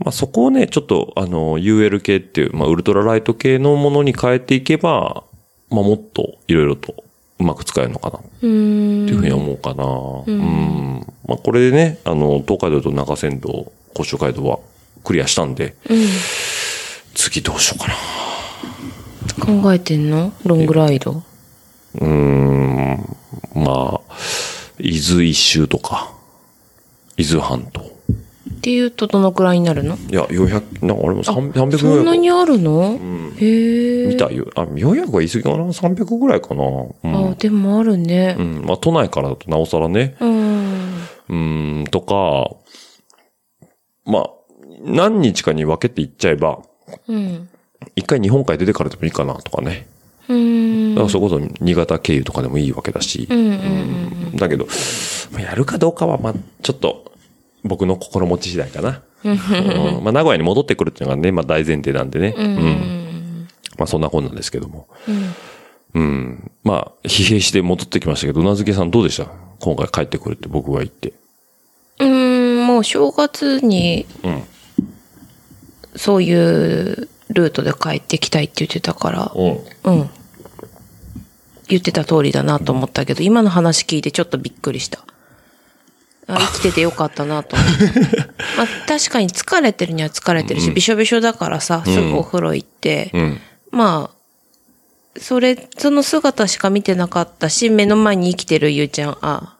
[0.00, 5.24] まあそこをね、ちょっとあの、UL 系っていう、まあウルトラライト系のものに変えていけば、
[5.68, 7.04] まあもっといろいろと
[7.38, 8.22] うまく使えるのかなっ。
[8.40, 9.84] ていうふうに思うかな。
[9.84, 11.06] うん。
[11.26, 14.58] まあこれでね、あの、東海道と中山道、甲州街道は
[15.04, 15.74] クリアしたんで、
[17.14, 17.94] 次どうしようかな。
[19.62, 20.32] 考えてんの？
[20.44, 21.22] ロングライド？
[21.94, 23.16] うーん。
[23.54, 24.14] まあ、
[24.78, 26.12] 伊豆一周とか、
[27.16, 27.82] 伊豆半島。
[28.60, 29.96] っていうとどのくらいになるの？
[29.96, 34.06] いや、400、なんか俺も300 300そんなにあるの、んへえ。
[34.06, 34.50] 見たよ。
[34.54, 36.62] あ、400は言い過ぎかな ?300 ぐらいかな。
[36.62, 37.30] うん。
[37.30, 38.42] あ、でもあるねう。
[38.42, 38.62] ん。
[38.66, 40.14] まあ、都内からだとなおさらね。
[40.20, 40.94] うん。
[41.30, 42.50] うーん、とか、
[44.04, 44.30] まあ、
[44.84, 46.60] 何日かに分けていっちゃえば、
[47.08, 47.48] うん。
[47.96, 49.86] 一回日本海出てからでもいいかなとかね。
[50.28, 50.94] うん。
[50.94, 53.26] だからそれこそ新潟経由とかでもいいわけだし。
[53.30, 54.66] うんうんうんだけど、
[55.32, 57.09] まあやるかどうかは、まあ、ちょっと、
[57.64, 59.02] 僕の心持ち次第かな。
[59.22, 59.36] うん
[60.02, 62.34] まあ、名古屋に戻ってくるっていうのがね、まあ大前提なんでね。
[62.36, 62.46] うん。
[62.46, 63.48] ううんん。
[63.76, 64.88] まあそんなこんなんですけども。
[65.94, 66.02] うん。
[66.02, 66.50] うん。
[66.64, 69.30] まあ、疲弊して戻ってきましたけど、うなずけさんどうでした？
[69.60, 71.12] 今回帰ってくるって僕が言って。
[71.98, 74.42] うん、もう正月にうん。
[75.96, 79.98] そういうルートで帰ってきたいって言ってたから、うん。
[79.98, 80.10] うん。
[81.68, 85.04] 言ってた通りだなと思ったけど、今の話聞いてちょっとびっくりした。
[86.26, 88.18] あ生きててよかったなと思って。
[88.56, 93.40] まあ確かに疲れてるには疲れてるし、びしょびしょだからさ、すぐお風呂行って、うん。
[93.70, 94.20] まあ、
[95.18, 99.56] それ、その姿しか見てなかったし、目の前に生きてるゆうちゃん、あ、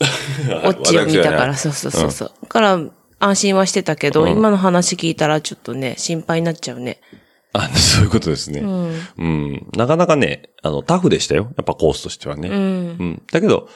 [0.64, 2.32] オッチを見たから、そうそうそうそう。
[2.42, 2.80] だから、
[3.20, 7.00] 安心はしてたけど、うん今の話聞いたらちょっとね、心配になっちゃうね。
[7.52, 8.60] あ、そういうことですね。
[8.60, 9.08] うん。
[9.16, 9.66] うん。
[9.74, 11.44] なかなかね、あの、タフでしたよ。
[11.56, 12.48] やっぱコースとしてはね。
[12.48, 12.56] うん。
[12.56, 13.22] うん。
[13.32, 13.68] だけど、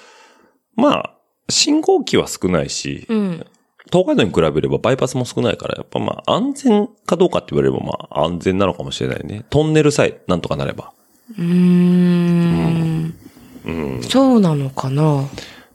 [0.77, 1.15] まあ、
[1.49, 3.47] 信号機は少ないし、うん。
[3.93, 9.45] 東海道に比べればバイパスも少ないから、やっぱまあ、安全かどうかって言われればまあ、安全なのかもしれないね。
[9.51, 10.93] トンネルさえなんとかなれば。
[11.39, 13.15] うーん。
[13.65, 14.03] うん。
[14.03, 15.29] そうなのかな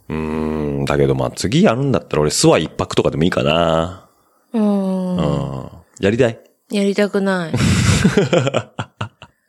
[0.10, 0.85] うーん。
[0.85, 4.10] だけどまあ、次やるんだったら俺、諏訪一泊とかでもいいかな。
[4.53, 4.60] う。
[4.60, 5.69] うんん。
[5.99, 6.39] やりたい。
[6.72, 7.53] やりたくない。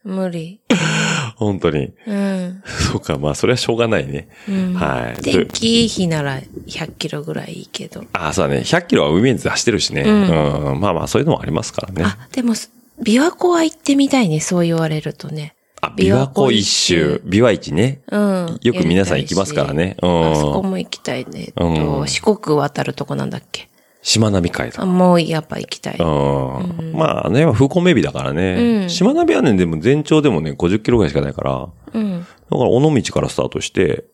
[0.05, 0.61] 無理。
[1.37, 1.93] 本当に。
[2.07, 2.63] うん。
[2.67, 4.29] そうか、まあ、それはしょうがないね。
[4.49, 5.23] うんはい。
[5.23, 8.05] 天気いい日なら100キロぐらいいいけど。
[8.13, 8.61] あ、そうだね。
[8.63, 10.03] 100キロは海水で走ってるしね。
[10.03, 10.81] ううん。
[10.81, 12.05] まあまあ、そういうのもありますからね。
[12.05, 12.69] あ、でも、琵
[13.03, 15.55] 琶湖は行ってみたいね、そう言われるとね。
[15.81, 17.23] あ、琵琶湖一周。
[17.25, 18.01] 琵琶市ね。
[18.11, 18.59] うん。
[18.63, 19.97] よく皆さん行きますからね。
[20.03, 20.71] うあそこん。
[20.71, 21.53] も行きたいね。
[21.57, 23.69] うんと四国渡るとこなんだっけ？
[24.03, 24.87] しまなみ海あ道。
[24.87, 25.97] もうやっぱ行きたい。
[25.99, 26.93] うん。
[26.95, 28.87] まあね、風光明媚だからうね。
[28.87, 31.51] んしまなみはね、でも全長でもね、50キロぐらいしかないから。
[31.53, 32.21] だかうん。
[32.51, 34.05] ら、尾道からスタートして、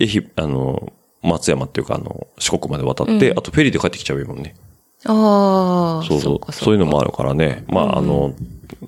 [0.00, 4.54] えひ、あの、松山っていうか、あの、四国まで渡って、あとフェリーで帰ってきちゃうよもんね。
[5.06, 6.06] ああ。
[6.06, 6.38] そうそう。
[6.40, 7.64] かそういうのもあるからね。
[7.68, 8.34] まあ、あの、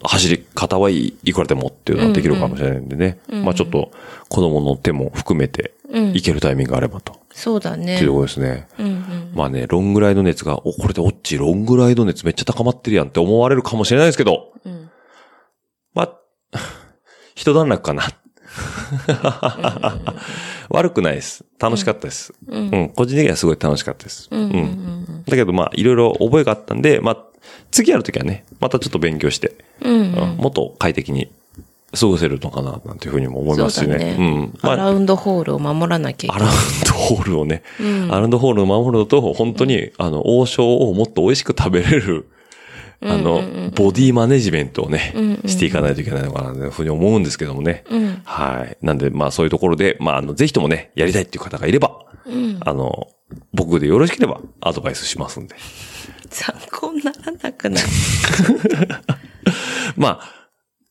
[0.02, 3.18] 走り方はいいくらでもっていうのはできるかもしれないんでね。
[3.28, 3.90] まあちょっと、
[4.28, 7.18] 子供の手も含めて、うん行けるタイミングがあればと。
[7.32, 8.12] そうだねっていうと。
[8.14, 8.68] ころですね。
[8.78, 9.32] うんうん。
[9.34, 14.90] まあね、ロングライド熱が、お、これでオッチ、ロングライド熱めっちゃ高まってるやんって思われるかもしれないですけど、うん。
[15.94, 16.18] まあ、
[17.34, 18.02] 一段落かな。
[20.68, 21.44] 悪くないです。
[21.58, 22.34] 楽しかったです。
[22.46, 24.28] うん、個人的にはすごい楽しかったです。
[24.30, 24.40] うん。
[24.40, 25.24] うん。
[25.26, 27.24] だけどまあ、いろいろ覚えがあったんで、まあ、
[27.70, 29.94] 次やるときはね、またちょっと勉強して、うん。
[29.94, 31.30] うんうんもっと快適に
[31.98, 33.92] 過ごせるのかな、なんていうふうにも思いますしね。
[33.92, 34.58] そうだねうん。
[34.62, 36.64] まあ、アラウンドホールを守らなきゃいアラウけない。
[36.82, 42.28] ンドホールをね、うんアラウンドホールを守るのと、本当に、あの、王将をもっと美味しく食べれる、
[43.00, 43.42] あの、
[43.74, 45.14] ボディマネジメントをね、
[45.46, 47.84] していかないといけないのかな、というふうに思うんですけどもね。
[47.90, 48.20] うん。
[48.24, 48.76] はい。
[48.84, 52.58] なんで、まあそういうところで、まああの、ぜひともね、やりたいっていう方がいれば、うん。
[52.60, 53.08] あの、
[53.54, 55.54] 僕でよろしければアドバイスしますんで。
[56.30, 57.84] 参考にならなくない
[59.96, 60.37] まあ、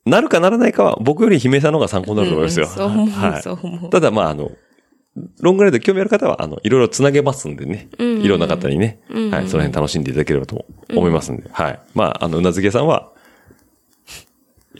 [0.07, 2.67] なるかならないかは、僕より姫さんの方が参考になると思いますよ。
[2.67, 3.41] うんそう思うはい。
[3.41, 4.51] そう思うただまああの、
[5.41, 7.89] ロングライド興味ある方は、あの、いろいろつなげますんでね。
[7.97, 8.99] うんいろんな方にね。
[9.09, 9.47] うんはい。
[9.47, 11.49] その辺楽しんでいただければと思いますんで。
[11.51, 11.79] はい。
[11.93, 13.11] まあ、あの、うなずけさんは、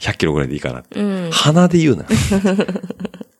[0.00, 0.84] 100キロぐらいでいいかな。
[1.32, 2.04] 鼻で言うな。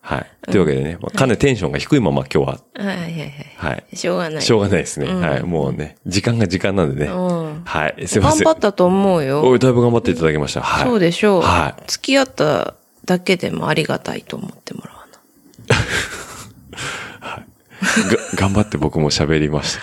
[0.01, 0.27] はい。
[0.51, 3.33] というわけでね、まあ、かなりテンションが低いまま今日は、はいはいはい。
[3.57, 3.97] はい。
[3.97, 4.43] しょうがない。
[4.43, 5.07] しょうがないですね。
[5.07, 5.43] うんはい。
[5.43, 7.11] もうね、時間が時間なんでね。
[7.75, 7.81] うん。
[7.81, 8.09] はい。
[8.09, 8.45] すいません。
[8.45, 9.43] 頑張ったと思うよ。
[9.43, 10.63] おい、だいぶ頑張っていただきました。
[10.63, 10.85] はい。
[10.85, 11.43] そうでしょう。
[11.43, 12.75] はい付き合った
[13.05, 15.19] だけでもありがたいと思ってもらわな。
[18.11, 19.81] が頑張って僕も喋りました。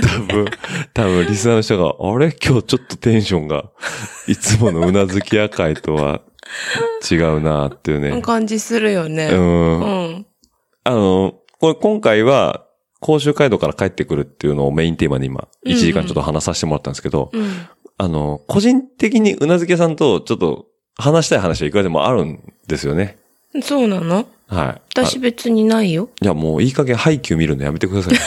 [0.00, 0.46] 多分、
[0.92, 2.32] 多分、リスナーの人が、あれ？
[2.32, 3.64] 今日ちょっとテンションが、
[4.26, 6.20] いつものうなずき屋会とは
[7.10, 8.22] 違うなっていうね。
[8.22, 9.28] 感じするよね。
[9.30, 9.34] う。
[9.34, 9.80] うん
[10.12, 10.26] ん。
[10.84, 12.63] あの、これ今回は、
[13.04, 17.50] 甲州街道から帰ってくるっていうのをメインテーマに今、1時間ちょっと話させてもらったんですけど、うん。
[17.98, 23.18] あの、個人的にうなずけさんとちょっと話したい話はいくらでもあるんですよね。
[23.62, 24.26] そうなの？
[24.48, 24.80] はい。
[24.94, 26.08] 私別にないよ。
[26.22, 28.14] いや、もういい加減配給見るのやめてください。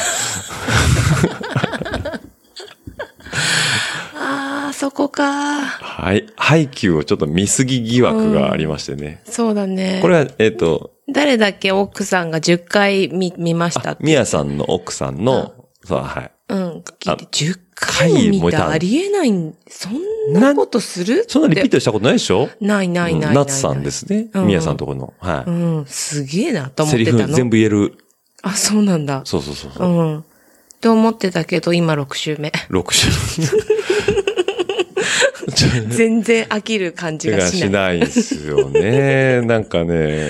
[4.16, 5.64] ああ、そこか。
[5.64, 6.28] はい。
[6.36, 9.24] 配給をちょっと見すぎ疑惑がありましてね。
[9.26, 9.98] そうだね。
[10.04, 11.72] これは、えっ、と、誰だっけ？
[11.72, 14.04] 奥さんが10回見、見ましたって。
[14.04, 16.32] みやさんの奥さんの、そう、はい。
[16.50, 16.84] うん。
[17.00, 18.58] 聞いて、10回回見た？
[18.60, 18.70] た？
[18.70, 21.26] ありえないん、そんなことする？
[21.28, 22.48] そんなリピートトしたことないでしょ？
[22.62, 23.36] ないないないない。
[23.36, 24.30] ナツさんですね。
[24.34, 25.14] うんみやさんのところの。
[25.18, 25.86] はうん。
[25.88, 26.88] すげえなとい。
[26.88, 27.34] セリ思ってたの。
[27.34, 27.98] フ全部言える。
[28.44, 29.22] あ、そうなんだ。
[29.26, 30.04] そうそうそうそうう。
[30.18, 30.26] ん。
[30.82, 32.52] と思ってたけど、今6週目。
[32.70, 32.84] 6
[33.40, 34.27] 種類。
[35.90, 37.60] 全然飽きる感じががしない。
[37.60, 39.42] しないですよね。
[39.46, 40.30] なんかね。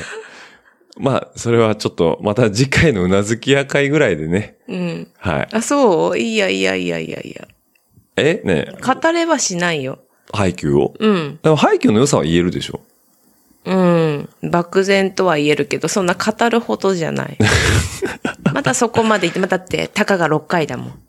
[0.99, 4.55] まあ、それはちょっと、また次回のうなずき屋会ぐらいでね。
[4.67, 5.07] うん。
[5.19, 5.47] はい。
[5.51, 6.17] あ、そう？
[6.17, 7.47] いやいやいやいやいや。
[8.15, 8.41] え？
[8.43, 9.99] ね語れはしないよ。
[10.33, 10.95] 配給を？
[10.99, 11.39] うん。
[11.43, 12.79] でも配給の良さは言えるでしょ？
[13.65, 14.29] うん。
[14.41, 17.37] 漠然とは言えるけど、そんな語るほどじゃない。
[18.53, 20.99] またそこまで言って、またって、たかが6回だもん。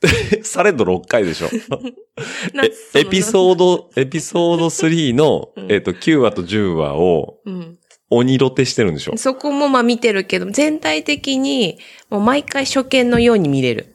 [0.42, 1.48] されど6回でしょ。
[2.94, 7.78] エピソード、エピソード3の、うんえっと、9話と10話をうん。
[8.10, 9.18] 鬼ロテしてるんでしょ。
[9.18, 13.94] そこもまあ見てるけど、全体的に、もう毎回初見のように見れる。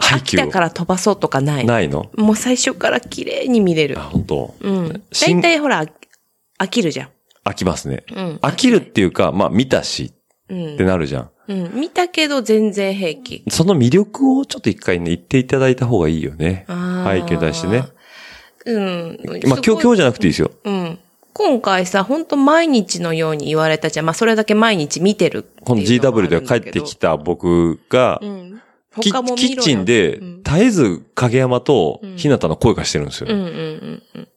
[0.00, 1.64] 飽きたから飛ばそうとかない。
[1.64, 2.10] ないの？
[2.16, 4.02] もう最初から綺麗に見れるあ、。
[4.02, 4.54] 本当？
[4.60, 5.02] うん。
[5.12, 5.86] 新大体ほら、
[6.58, 7.08] 飽きるじゃん。
[7.44, 8.02] 飽きますね。
[8.10, 8.38] うん。
[8.42, 10.12] 飽きるっていうか、まあ見たし
[10.48, 10.82] うんって。
[10.82, 11.30] なるじゃん。
[11.52, 11.80] うん。
[11.80, 13.44] 見たけど全然平気。
[13.48, 16.64] その魅力をちょっと一回ね、言っていただいた方がいいよね。
[16.68, 17.84] あ背景に対してね。
[18.66, 19.20] うん。
[19.46, 20.50] まあ今日、今日じゃなくていいですよ。
[20.64, 20.98] うん。
[21.34, 24.06] 今回さ、本当毎日のように言われたじゃん。
[24.06, 28.62] まあ、それだけ毎日見てるこの GW で帰ってきた僕がう、ん。
[29.00, 33.40] キッチンでうん、絶えず影山と日向の声がしてるんですようん。
[33.40, 34.28] うんうんうん。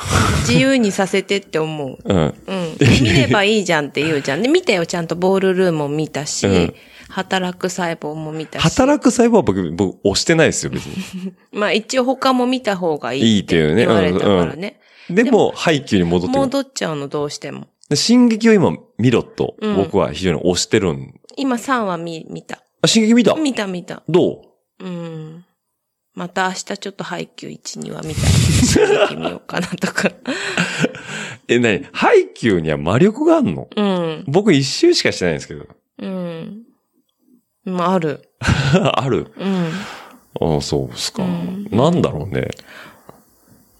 [0.48, 1.98] 自由にさせてって思う。
[2.04, 2.34] うん。
[2.46, 2.76] うん。
[3.02, 4.42] 見ればいいじゃんって言うじゃん。
[4.42, 6.74] で、見たよ、ちゃんとボールルームも見たし、うん
[7.12, 8.62] 働く細胞も見たし。
[8.62, 11.32] 働く細胞は僕、僕、押してないですよ、別に。
[11.50, 14.78] まあ一応他も見た方がいいいいっていうね言われたからね。
[15.10, 16.38] でも、配給に戻って。
[16.38, 17.66] 戻っちゃうの、どうしても。
[17.88, 21.14] で進撃を今見ろと、うん僕は非常に押してるん。
[21.36, 22.62] 今3話見、見た。
[22.82, 23.34] あ、進撃見た？
[23.34, 24.04] 見た見た。
[24.08, 24.42] ど
[24.80, 24.84] う？
[24.84, 25.44] うん。
[26.14, 28.24] また明日ちょっと配給1、2話見たい。
[28.24, 30.10] 進撃見ようかなとか。
[31.48, 33.68] え、なに配給には魔力があんの？
[33.76, 34.24] うん。
[34.26, 35.66] 僕一周しかしてないんですけど。
[35.98, 36.62] うん。
[37.64, 38.22] まあ、ある。
[38.40, 39.32] ある？
[39.36, 39.70] うん。
[40.56, 41.22] あそうですか。
[41.22, 42.48] うんなんだろうね。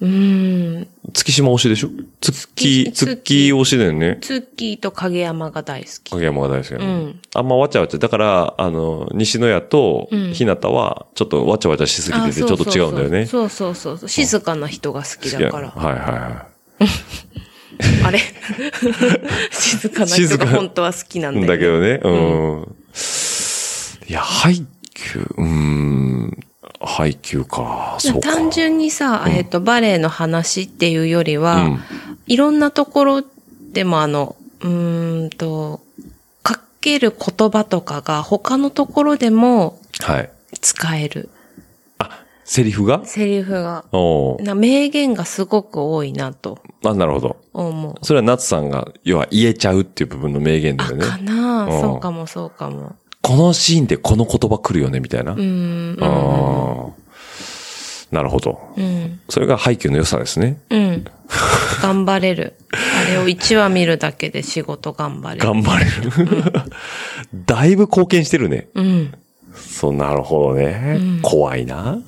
[0.01, 0.89] うん。
[1.13, 1.91] 月島推しでしょ？
[2.21, 4.19] 月、月月推しだよね。
[4.23, 6.11] ツッキーと影山が大好き。
[6.13, 6.77] 影山が大好きね。
[6.79, 7.99] うんあんまわちゃわちゃ。
[7.99, 13.27] だから、あの、西野屋とうん日向は、ちょっとわちゃわちゃしすぎてて、ちょっと違うんだよね。
[13.27, 14.09] そうそうそう。
[14.09, 15.69] 静かな人が好きだから。
[15.69, 16.47] はいはいは
[18.07, 18.19] あれ？
[19.53, 21.47] 静かな人が本当は好きなんい。
[21.47, 21.93] だよ、ね。
[21.93, 22.77] だけどね、うん。
[24.09, 26.39] いや、配給、うーん、
[26.81, 28.33] 配給か、そうか。
[28.33, 31.81] 単純にさ、えっ、と、バレエの話っていうよりは、うん
[32.27, 33.25] いろんなところ
[33.73, 35.81] でもあの、うーんと、
[36.45, 40.31] かける言葉とかが他のところでもはい。
[40.61, 41.29] 使える。
[42.45, 43.05] セリフが？
[43.05, 43.85] セリフが。
[43.91, 47.37] おーな名言がすごく多いなとあ、なるほど。
[47.53, 47.95] 思う。
[48.03, 51.05] それは夏さんが、要は言えちゃうっていう部分の名言だあ、よね。
[51.05, 52.95] かなうんそうかもそうかも。
[53.23, 55.33] このシーンでこの言葉来るよね、みたいな。
[55.33, 55.97] うーん。
[58.11, 58.61] なるほど。
[58.77, 59.21] うん。
[59.29, 60.61] それが配給の良さですね。
[60.71, 61.05] うん。
[61.83, 62.55] 頑張れる。
[62.73, 65.47] あれを1話見るだけで仕事頑張れる。
[65.47, 66.63] 頑張れる。
[67.47, 68.69] だいぶ貢献してるね。
[68.75, 69.15] うん。
[69.55, 70.97] そう、なるほどね。
[70.99, 71.99] うん怖いな。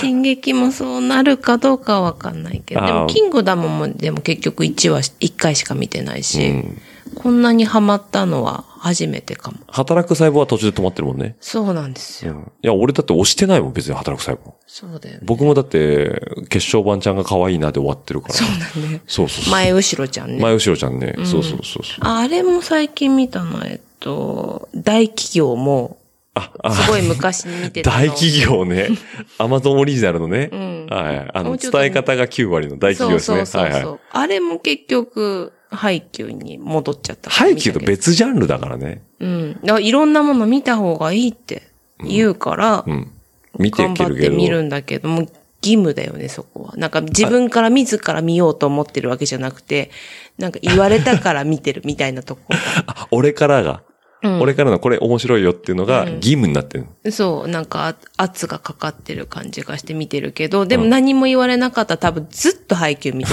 [0.00, 2.84] 進撃もそうなるかどうかはわかんないけど。
[2.84, 6.78] でも、キングダムも、でも結局1話、1回しか見てないうし、ん。
[7.14, 9.56] こんなにハマったのは初めてかも。
[9.66, 11.36] 働く細胞は途中で止まってるもんね。
[11.40, 12.52] そうなんですよ。
[12.62, 14.52] いや、俺だって押してないもん、別に働く細胞。
[14.66, 15.20] そうだよね。
[15.24, 16.20] 僕もだって、
[16.50, 18.34] 決勝版ちゃんが可愛いなで終わってるから。
[18.34, 18.48] そう
[18.82, 19.00] だね。
[19.06, 19.52] そうそうそう。
[19.52, 20.38] 前後ろちゃんね。
[20.38, 21.14] 前後ろちゃんね。
[21.16, 21.82] そうそうそうそう。
[22.00, 25.96] ああれも最近見たな、えっと、大企業も、
[26.34, 27.96] あ、あ、すごい昔に見てたの。
[27.96, 28.90] 大企業ね。
[29.38, 30.50] アマゾンオリジナルのね。
[30.52, 31.30] うんはい。
[31.32, 33.46] あの、伝え方が9割の大企業ですね。
[33.46, 34.00] そうそうそうそう、はいはい。
[34.10, 39.02] あれも結局、配給に戻っちゃったから配給と見たけど別ジャンルだからね。
[39.20, 39.52] うん。
[39.54, 41.62] だからいろんなもの見た方がいいって
[42.04, 43.10] 言うから、うん。
[43.58, 44.30] 見て頑張っいけるけど。
[44.30, 45.20] て見るんだけども、
[45.62, 46.74] 義務だよね、そこは。
[46.76, 49.90] なんか自分から自ら見ようと思ってるわけじゃなくて、
[50.38, 52.42] なんか言われたから見てるみたいなとこ
[53.10, 53.82] 俺からが。
[54.24, 57.12] うん俺からのこれ面白いよっていうのがうん義務になってる。
[57.12, 63.30] そう、なんかあ圧がかかってる感じがして見てるけど、でも何も言われなかったら多分ずっと配給見て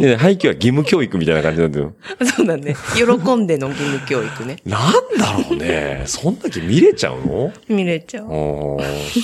[0.00, 1.92] で 配給は義務教育みたいな感じなんだよ。
[2.18, 2.26] る。
[2.26, 2.74] そうだね。
[2.96, 3.04] 喜
[3.36, 4.56] んでの義務教育ね。
[4.64, 6.02] なんだろうね。
[6.06, 7.52] そんだけ見れちゃうの？
[7.68, 8.24] 見れちゃう。
[8.24, 8.30] ああ、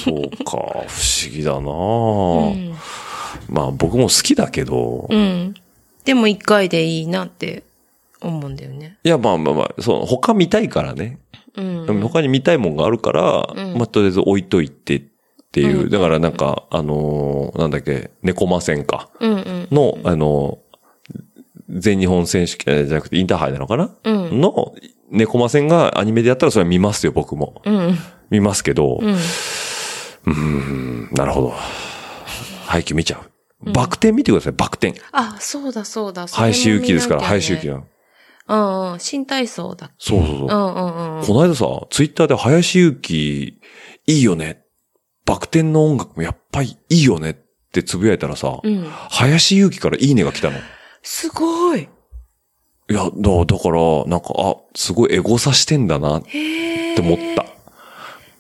[0.05, 0.51] そうか。
[0.53, 0.87] 不思
[1.33, 1.63] 議だな、う
[2.55, 2.75] ん。
[3.49, 5.55] まあ僕も好きだけど、うん。
[6.05, 7.63] でも一回でいいなって
[8.21, 8.99] 思うんだよね。
[9.05, 11.19] いやまあまあまあ、そう、他見たいからね。
[11.57, 12.01] うん。
[12.01, 15.03] 他に見たいもんがあるから、うんまあとりあえず置いといてっ
[15.53, 15.83] ていう。
[15.83, 19.09] うんだからなんか、あのーなんだっけ、猫魔戦か。
[19.21, 19.69] うんうん。
[19.71, 20.69] の、あのー
[21.71, 24.41] 全日本選手権じゃなくてインターハイなのかな、うん。
[24.41, 24.75] の、
[25.11, 27.61] 猫魔戦がアニメでやったらそれは見ますよ、僕も。
[27.65, 27.99] うん。
[28.31, 30.33] 見ますけど、うん。
[30.33, 31.53] ん、なるほど。
[32.67, 33.21] 配球見ちゃ
[33.65, 33.73] う。
[33.73, 34.95] バク転見てください、バク転。
[35.13, 36.27] あ、そうだそうだ。
[36.27, 37.73] 林幸ですから、林幸だ。
[37.75, 37.87] なの。
[38.49, 39.01] うんうん。
[39.01, 39.95] 新体操だっけ？
[39.99, 40.47] そうそうそう。
[40.47, 41.27] うんうんうん。
[41.27, 43.61] この間さ、ツイッターで林幸、
[44.07, 44.65] いいよね。
[45.25, 47.37] バク転の音楽もやっぱりいいよねっ
[47.73, 48.85] てつぶやいたらさ、うん。
[49.11, 50.59] 林幸からいいねが来たの。
[50.59, 50.61] い
[51.03, 51.89] すごい。
[52.89, 56.23] や、だだから、なんか、あ、すごいエゴさしてんだなっ。
[56.23, 57.45] て思った。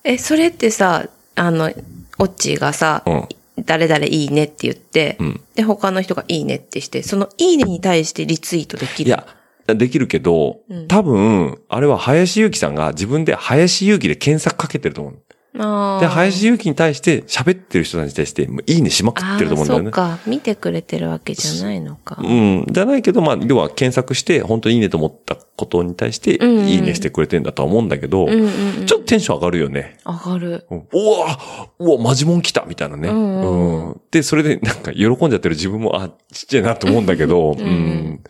[0.05, 1.71] え、それってさ、あの、
[2.19, 3.29] オッチーがさ、うん。
[3.67, 5.41] 誰々いいねって言って、うん。
[5.55, 9.09] で、他の人がいいねってして、そのいいねに対してリツイートできる？
[9.09, 9.27] いや、
[9.75, 15.23] できるけど、うん多分、あれは林幸さんが自分で林幸で検索かけてると思う。
[15.55, 19.85] で、林幸に対して喋ってる人たちに対して、いいねしまくってると思うんだよね。
[19.87, 20.19] そうか。
[20.27, 22.19] 見てくれてるわけじゃないのか。
[22.23, 22.67] うん。
[22.71, 26.35] じゃないけど、まあ、要は検索して、本当にいいねと思ったことに対して、い
[26.79, 28.41] いねしてくれてんだとは思うんだけど、うんうん
[28.81, 28.87] うん。
[28.87, 29.99] ちょっとテンション上がるよね。
[30.05, 30.67] 上がる。
[30.71, 30.83] うんう
[31.21, 33.09] わうわマジモン来たみたいなね。
[33.09, 38.21] うんうんうんで、それでなんか喜んじゃってる自分も、あ、ちっちゃいなと思うんだけど、 うんうん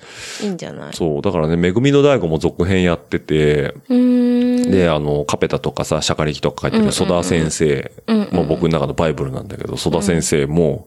[0.42, 0.92] いいんじゃない？
[0.94, 1.22] そう。
[1.22, 4.70] だからね、めぐみの大悟も続編やってて、うーん。
[4.70, 10.86] で、あの、カペタとかさ、シャカリキとか書いてるうんうん田先生、うんうんまあ僕の中のバイブルなんだけど、曽田先生も、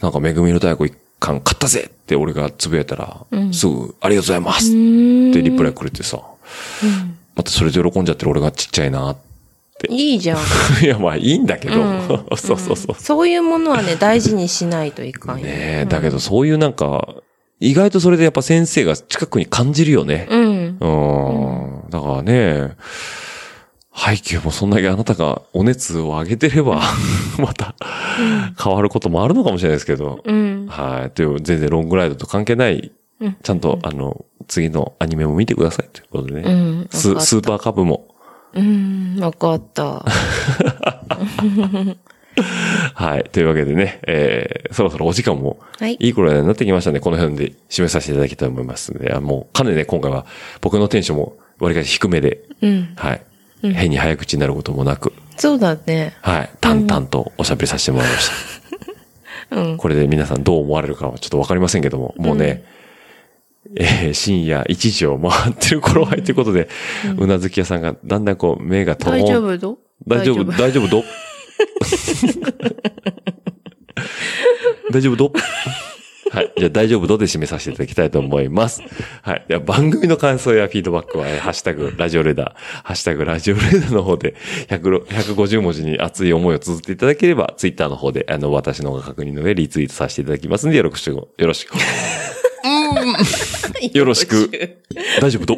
[0.00, 4.72] なんかめぐみの大悟一巻買ったぜって俺がつぶやいたら、うんすぐ、ありがとうございますっっ
[5.32, 6.22] ててリプライくれてさ、
[7.34, 9.16] またそれで喜んじゃってる俺がちっちゃいな。
[9.88, 10.38] いいじゃん。
[10.82, 12.96] いや、まあいいんだけど、うんそうそうそう。
[13.00, 15.44] そういうものはね、大事にしないといかんよ。
[15.44, 17.14] ねえ、だけどそういうなんか、
[17.60, 20.26] 意外とそれでやっぱ先生が近くに感じるよね。
[20.30, 20.78] うん。
[20.80, 21.90] うん。
[21.90, 22.72] だからね、
[23.98, 26.80] 配給もそんだけあなたがお熱を上げてれば、
[27.36, 27.74] また
[28.62, 30.20] 変わることもあるのかもしれないですけど。
[30.24, 30.66] うん。
[30.68, 31.10] はい。
[31.10, 36.42] という、全然ロングライドと関係ない、うんちゃんと、あの、次のアニメも見てくださいということでね。
[36.46, 36.86] うん。
[36.90, 38.06] ススーパーカブも。
[38.54, 39.16] うん。
[39.18, 40.04] わかった。
[42.94, 43.24] はい。
[43.32, 45.96] というわけでね、えー、そろそろお時間もはい。
[45.98, 50.24] いい頃になってきましたので、この辺で締めさせていただきたいと思いますので、あもう、かなりね、今回は
[50.60, 52.92] 僕のテンションも割りかし低めで、うん。
[52.94, 53.22] はい。
[53.62, 56.14] 変に早口になることもなく、そうだね。
[56.22, 56.50] はい。
[56.60, 58.30] 淡々とおしゃべりさせてもらいまし
[59.50, 59.56] た。
[59.60, 59.76] うん。
[59.76, 62.64] これで皆さんどう思われるかはちょっとわかりませんけども、もうね、
[63.76, 66.68] えー深夜1時を回ってる頃合いということで、
[67.18, 70.88] うなずき屋さんがだんだんこう目がと大丈夫ど大丈夫、大丈夫。
[70.88, 71.04] ど
[74.90, 75.32] 大丈夫ど
[76.30, 76.52] はい。
[76.56, 77.06] じゃあ大丈夫？
[77.06, 78.82] どで締めさせていただきたいと思います。
[79.22, 79.44] はい。
[79.48, 84.34] では番組の感想やフィードバックは、えーハッシュタグ、ラジオレーダー、ハッシュタグ、ラジオレーダーの方で、
[84.68, 91.74] 100 150文字に熱い思いを綴っていただければ、ツイッターの方で、あの、私の方が確認の上、リツイートさせていただきますので、よろしく、よろしく。
[93.92, 94.50] よろしく。
[95.20, 95.46] 大丈夫？
[95.46, 95.54] と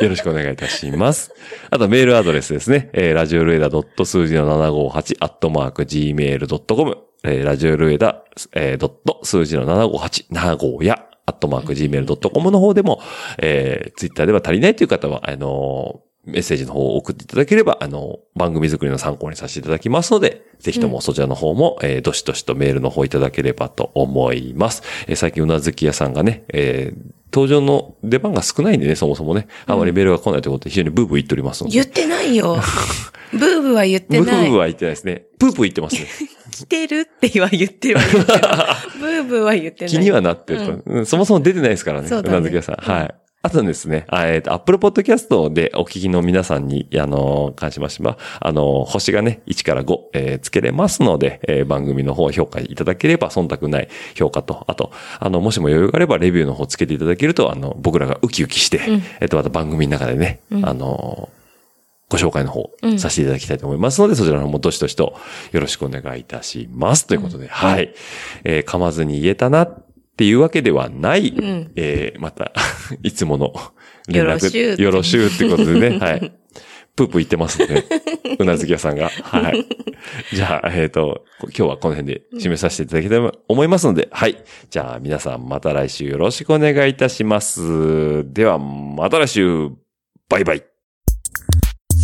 [0.00, 1.32] よろしくお願いいたします。
[1.70, 2.90] あとメールアドレスですね。
[2.92, 7.11] えー、ラジオルエダ数字の758アットマーク gmail.com。
[7.24, 13.00] えー、ラジオルエダ、えー、ドット数字の758名古屋アットマーク gmail.com の方でも、
[13.38, 24.82] えー、ツイッターでは足りないという方は、あのーメッセージの方を送っていただければ、あの、番組作りの参考にさせていただきますので、ぜひともそちらの方も、えーどしどしとメールの方いただければと思います。
[25.08, 31.74] えー最近うなずき屋さんがね、えー登場の出番が少ないんでね、そもそもね、あまりメールが来ないということで非常にブーブー言っておりますので。
[31.74, 32.58] 言ってないよ。
[33.32, 34.50] ブーブーは言ってブーブない。
[34.50, 35.24] ーは言ってないですね。
[35.38, 36.06] プープー言ってますね。
[36.50, 38.24] 来てるっては言ってはいるけど、
[39.00, 39.94] ブーブーは言ってない。
[39.94, 40.82] 気にはなってると。
[40.84, 42.08] うんそもそも出てないですからね。
[42.08, 42.74] そうだねなずき屋さん。
[42.76, 43.14] はい。
[43.44, 61.28] あとですね、あえっ、と、Apple Podcast でお聞きの皆さんに、あの、関しましては、あの、星がね、1から5、えーつけれますので、えー番組の方評価いただければ、忖度ない評価と、あと、あの、もしも余裕があれば、レビューの方つけていただけると、あの、僕らがウキウキして、んえっ、と、また番組の中でね、うんあの、
[62.08, 65.16] ご紹介の方うんさせていただきたいと思いますので、そちらの方もどしどしと
[65.50, 67.06] よろしくお願いいたします。
[67.06, 67.92] ということで、はい。
[68.44, 69.66] えー噛まずに言えたな
[70.12, 72.52] っっていうわけではない、んえー、また、
[73.02, 73.52] いつもの
[74.08, 76.32] よろしゅうよろしゅうってことでね、 はい。
[76.94, 77.84] プープー言ってますんで、
[78.38, 79.08] うなずき屋さんが。
[79.08, 79.66] はい。
[80.34, 84.36] じゃあ、えっ、と、今日はこの辺で締めさせていただきたいと思いますので、はい。
[84.68, 88.30] じゃあ、皆さんまた来週よろしくお願いいたします。
[88.30, 89.70] では、また来週、
[90.28, 90.71] バイバイ。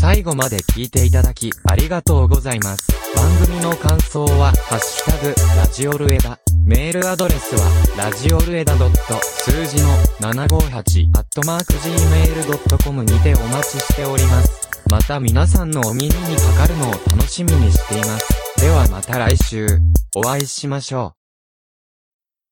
[0.01, 2.87] 最後まで聞いていただきありがとうございます。
[3.16, 6.39] 番組の感想は、ハッシュタグ、ラジオルエダ。
[6.65, 9.89] メールアドレスは、ラジオルエダ数字の
[10.20, 14.69] 758、アットマーク gmail.com にてお待ちしております。
[14.89, 18.61] また皆さんのお耳にかかるのを楽しみにしています。
[18.61, 19.66] ではまた来週、
[20.15, 21.18] お会いしましょう。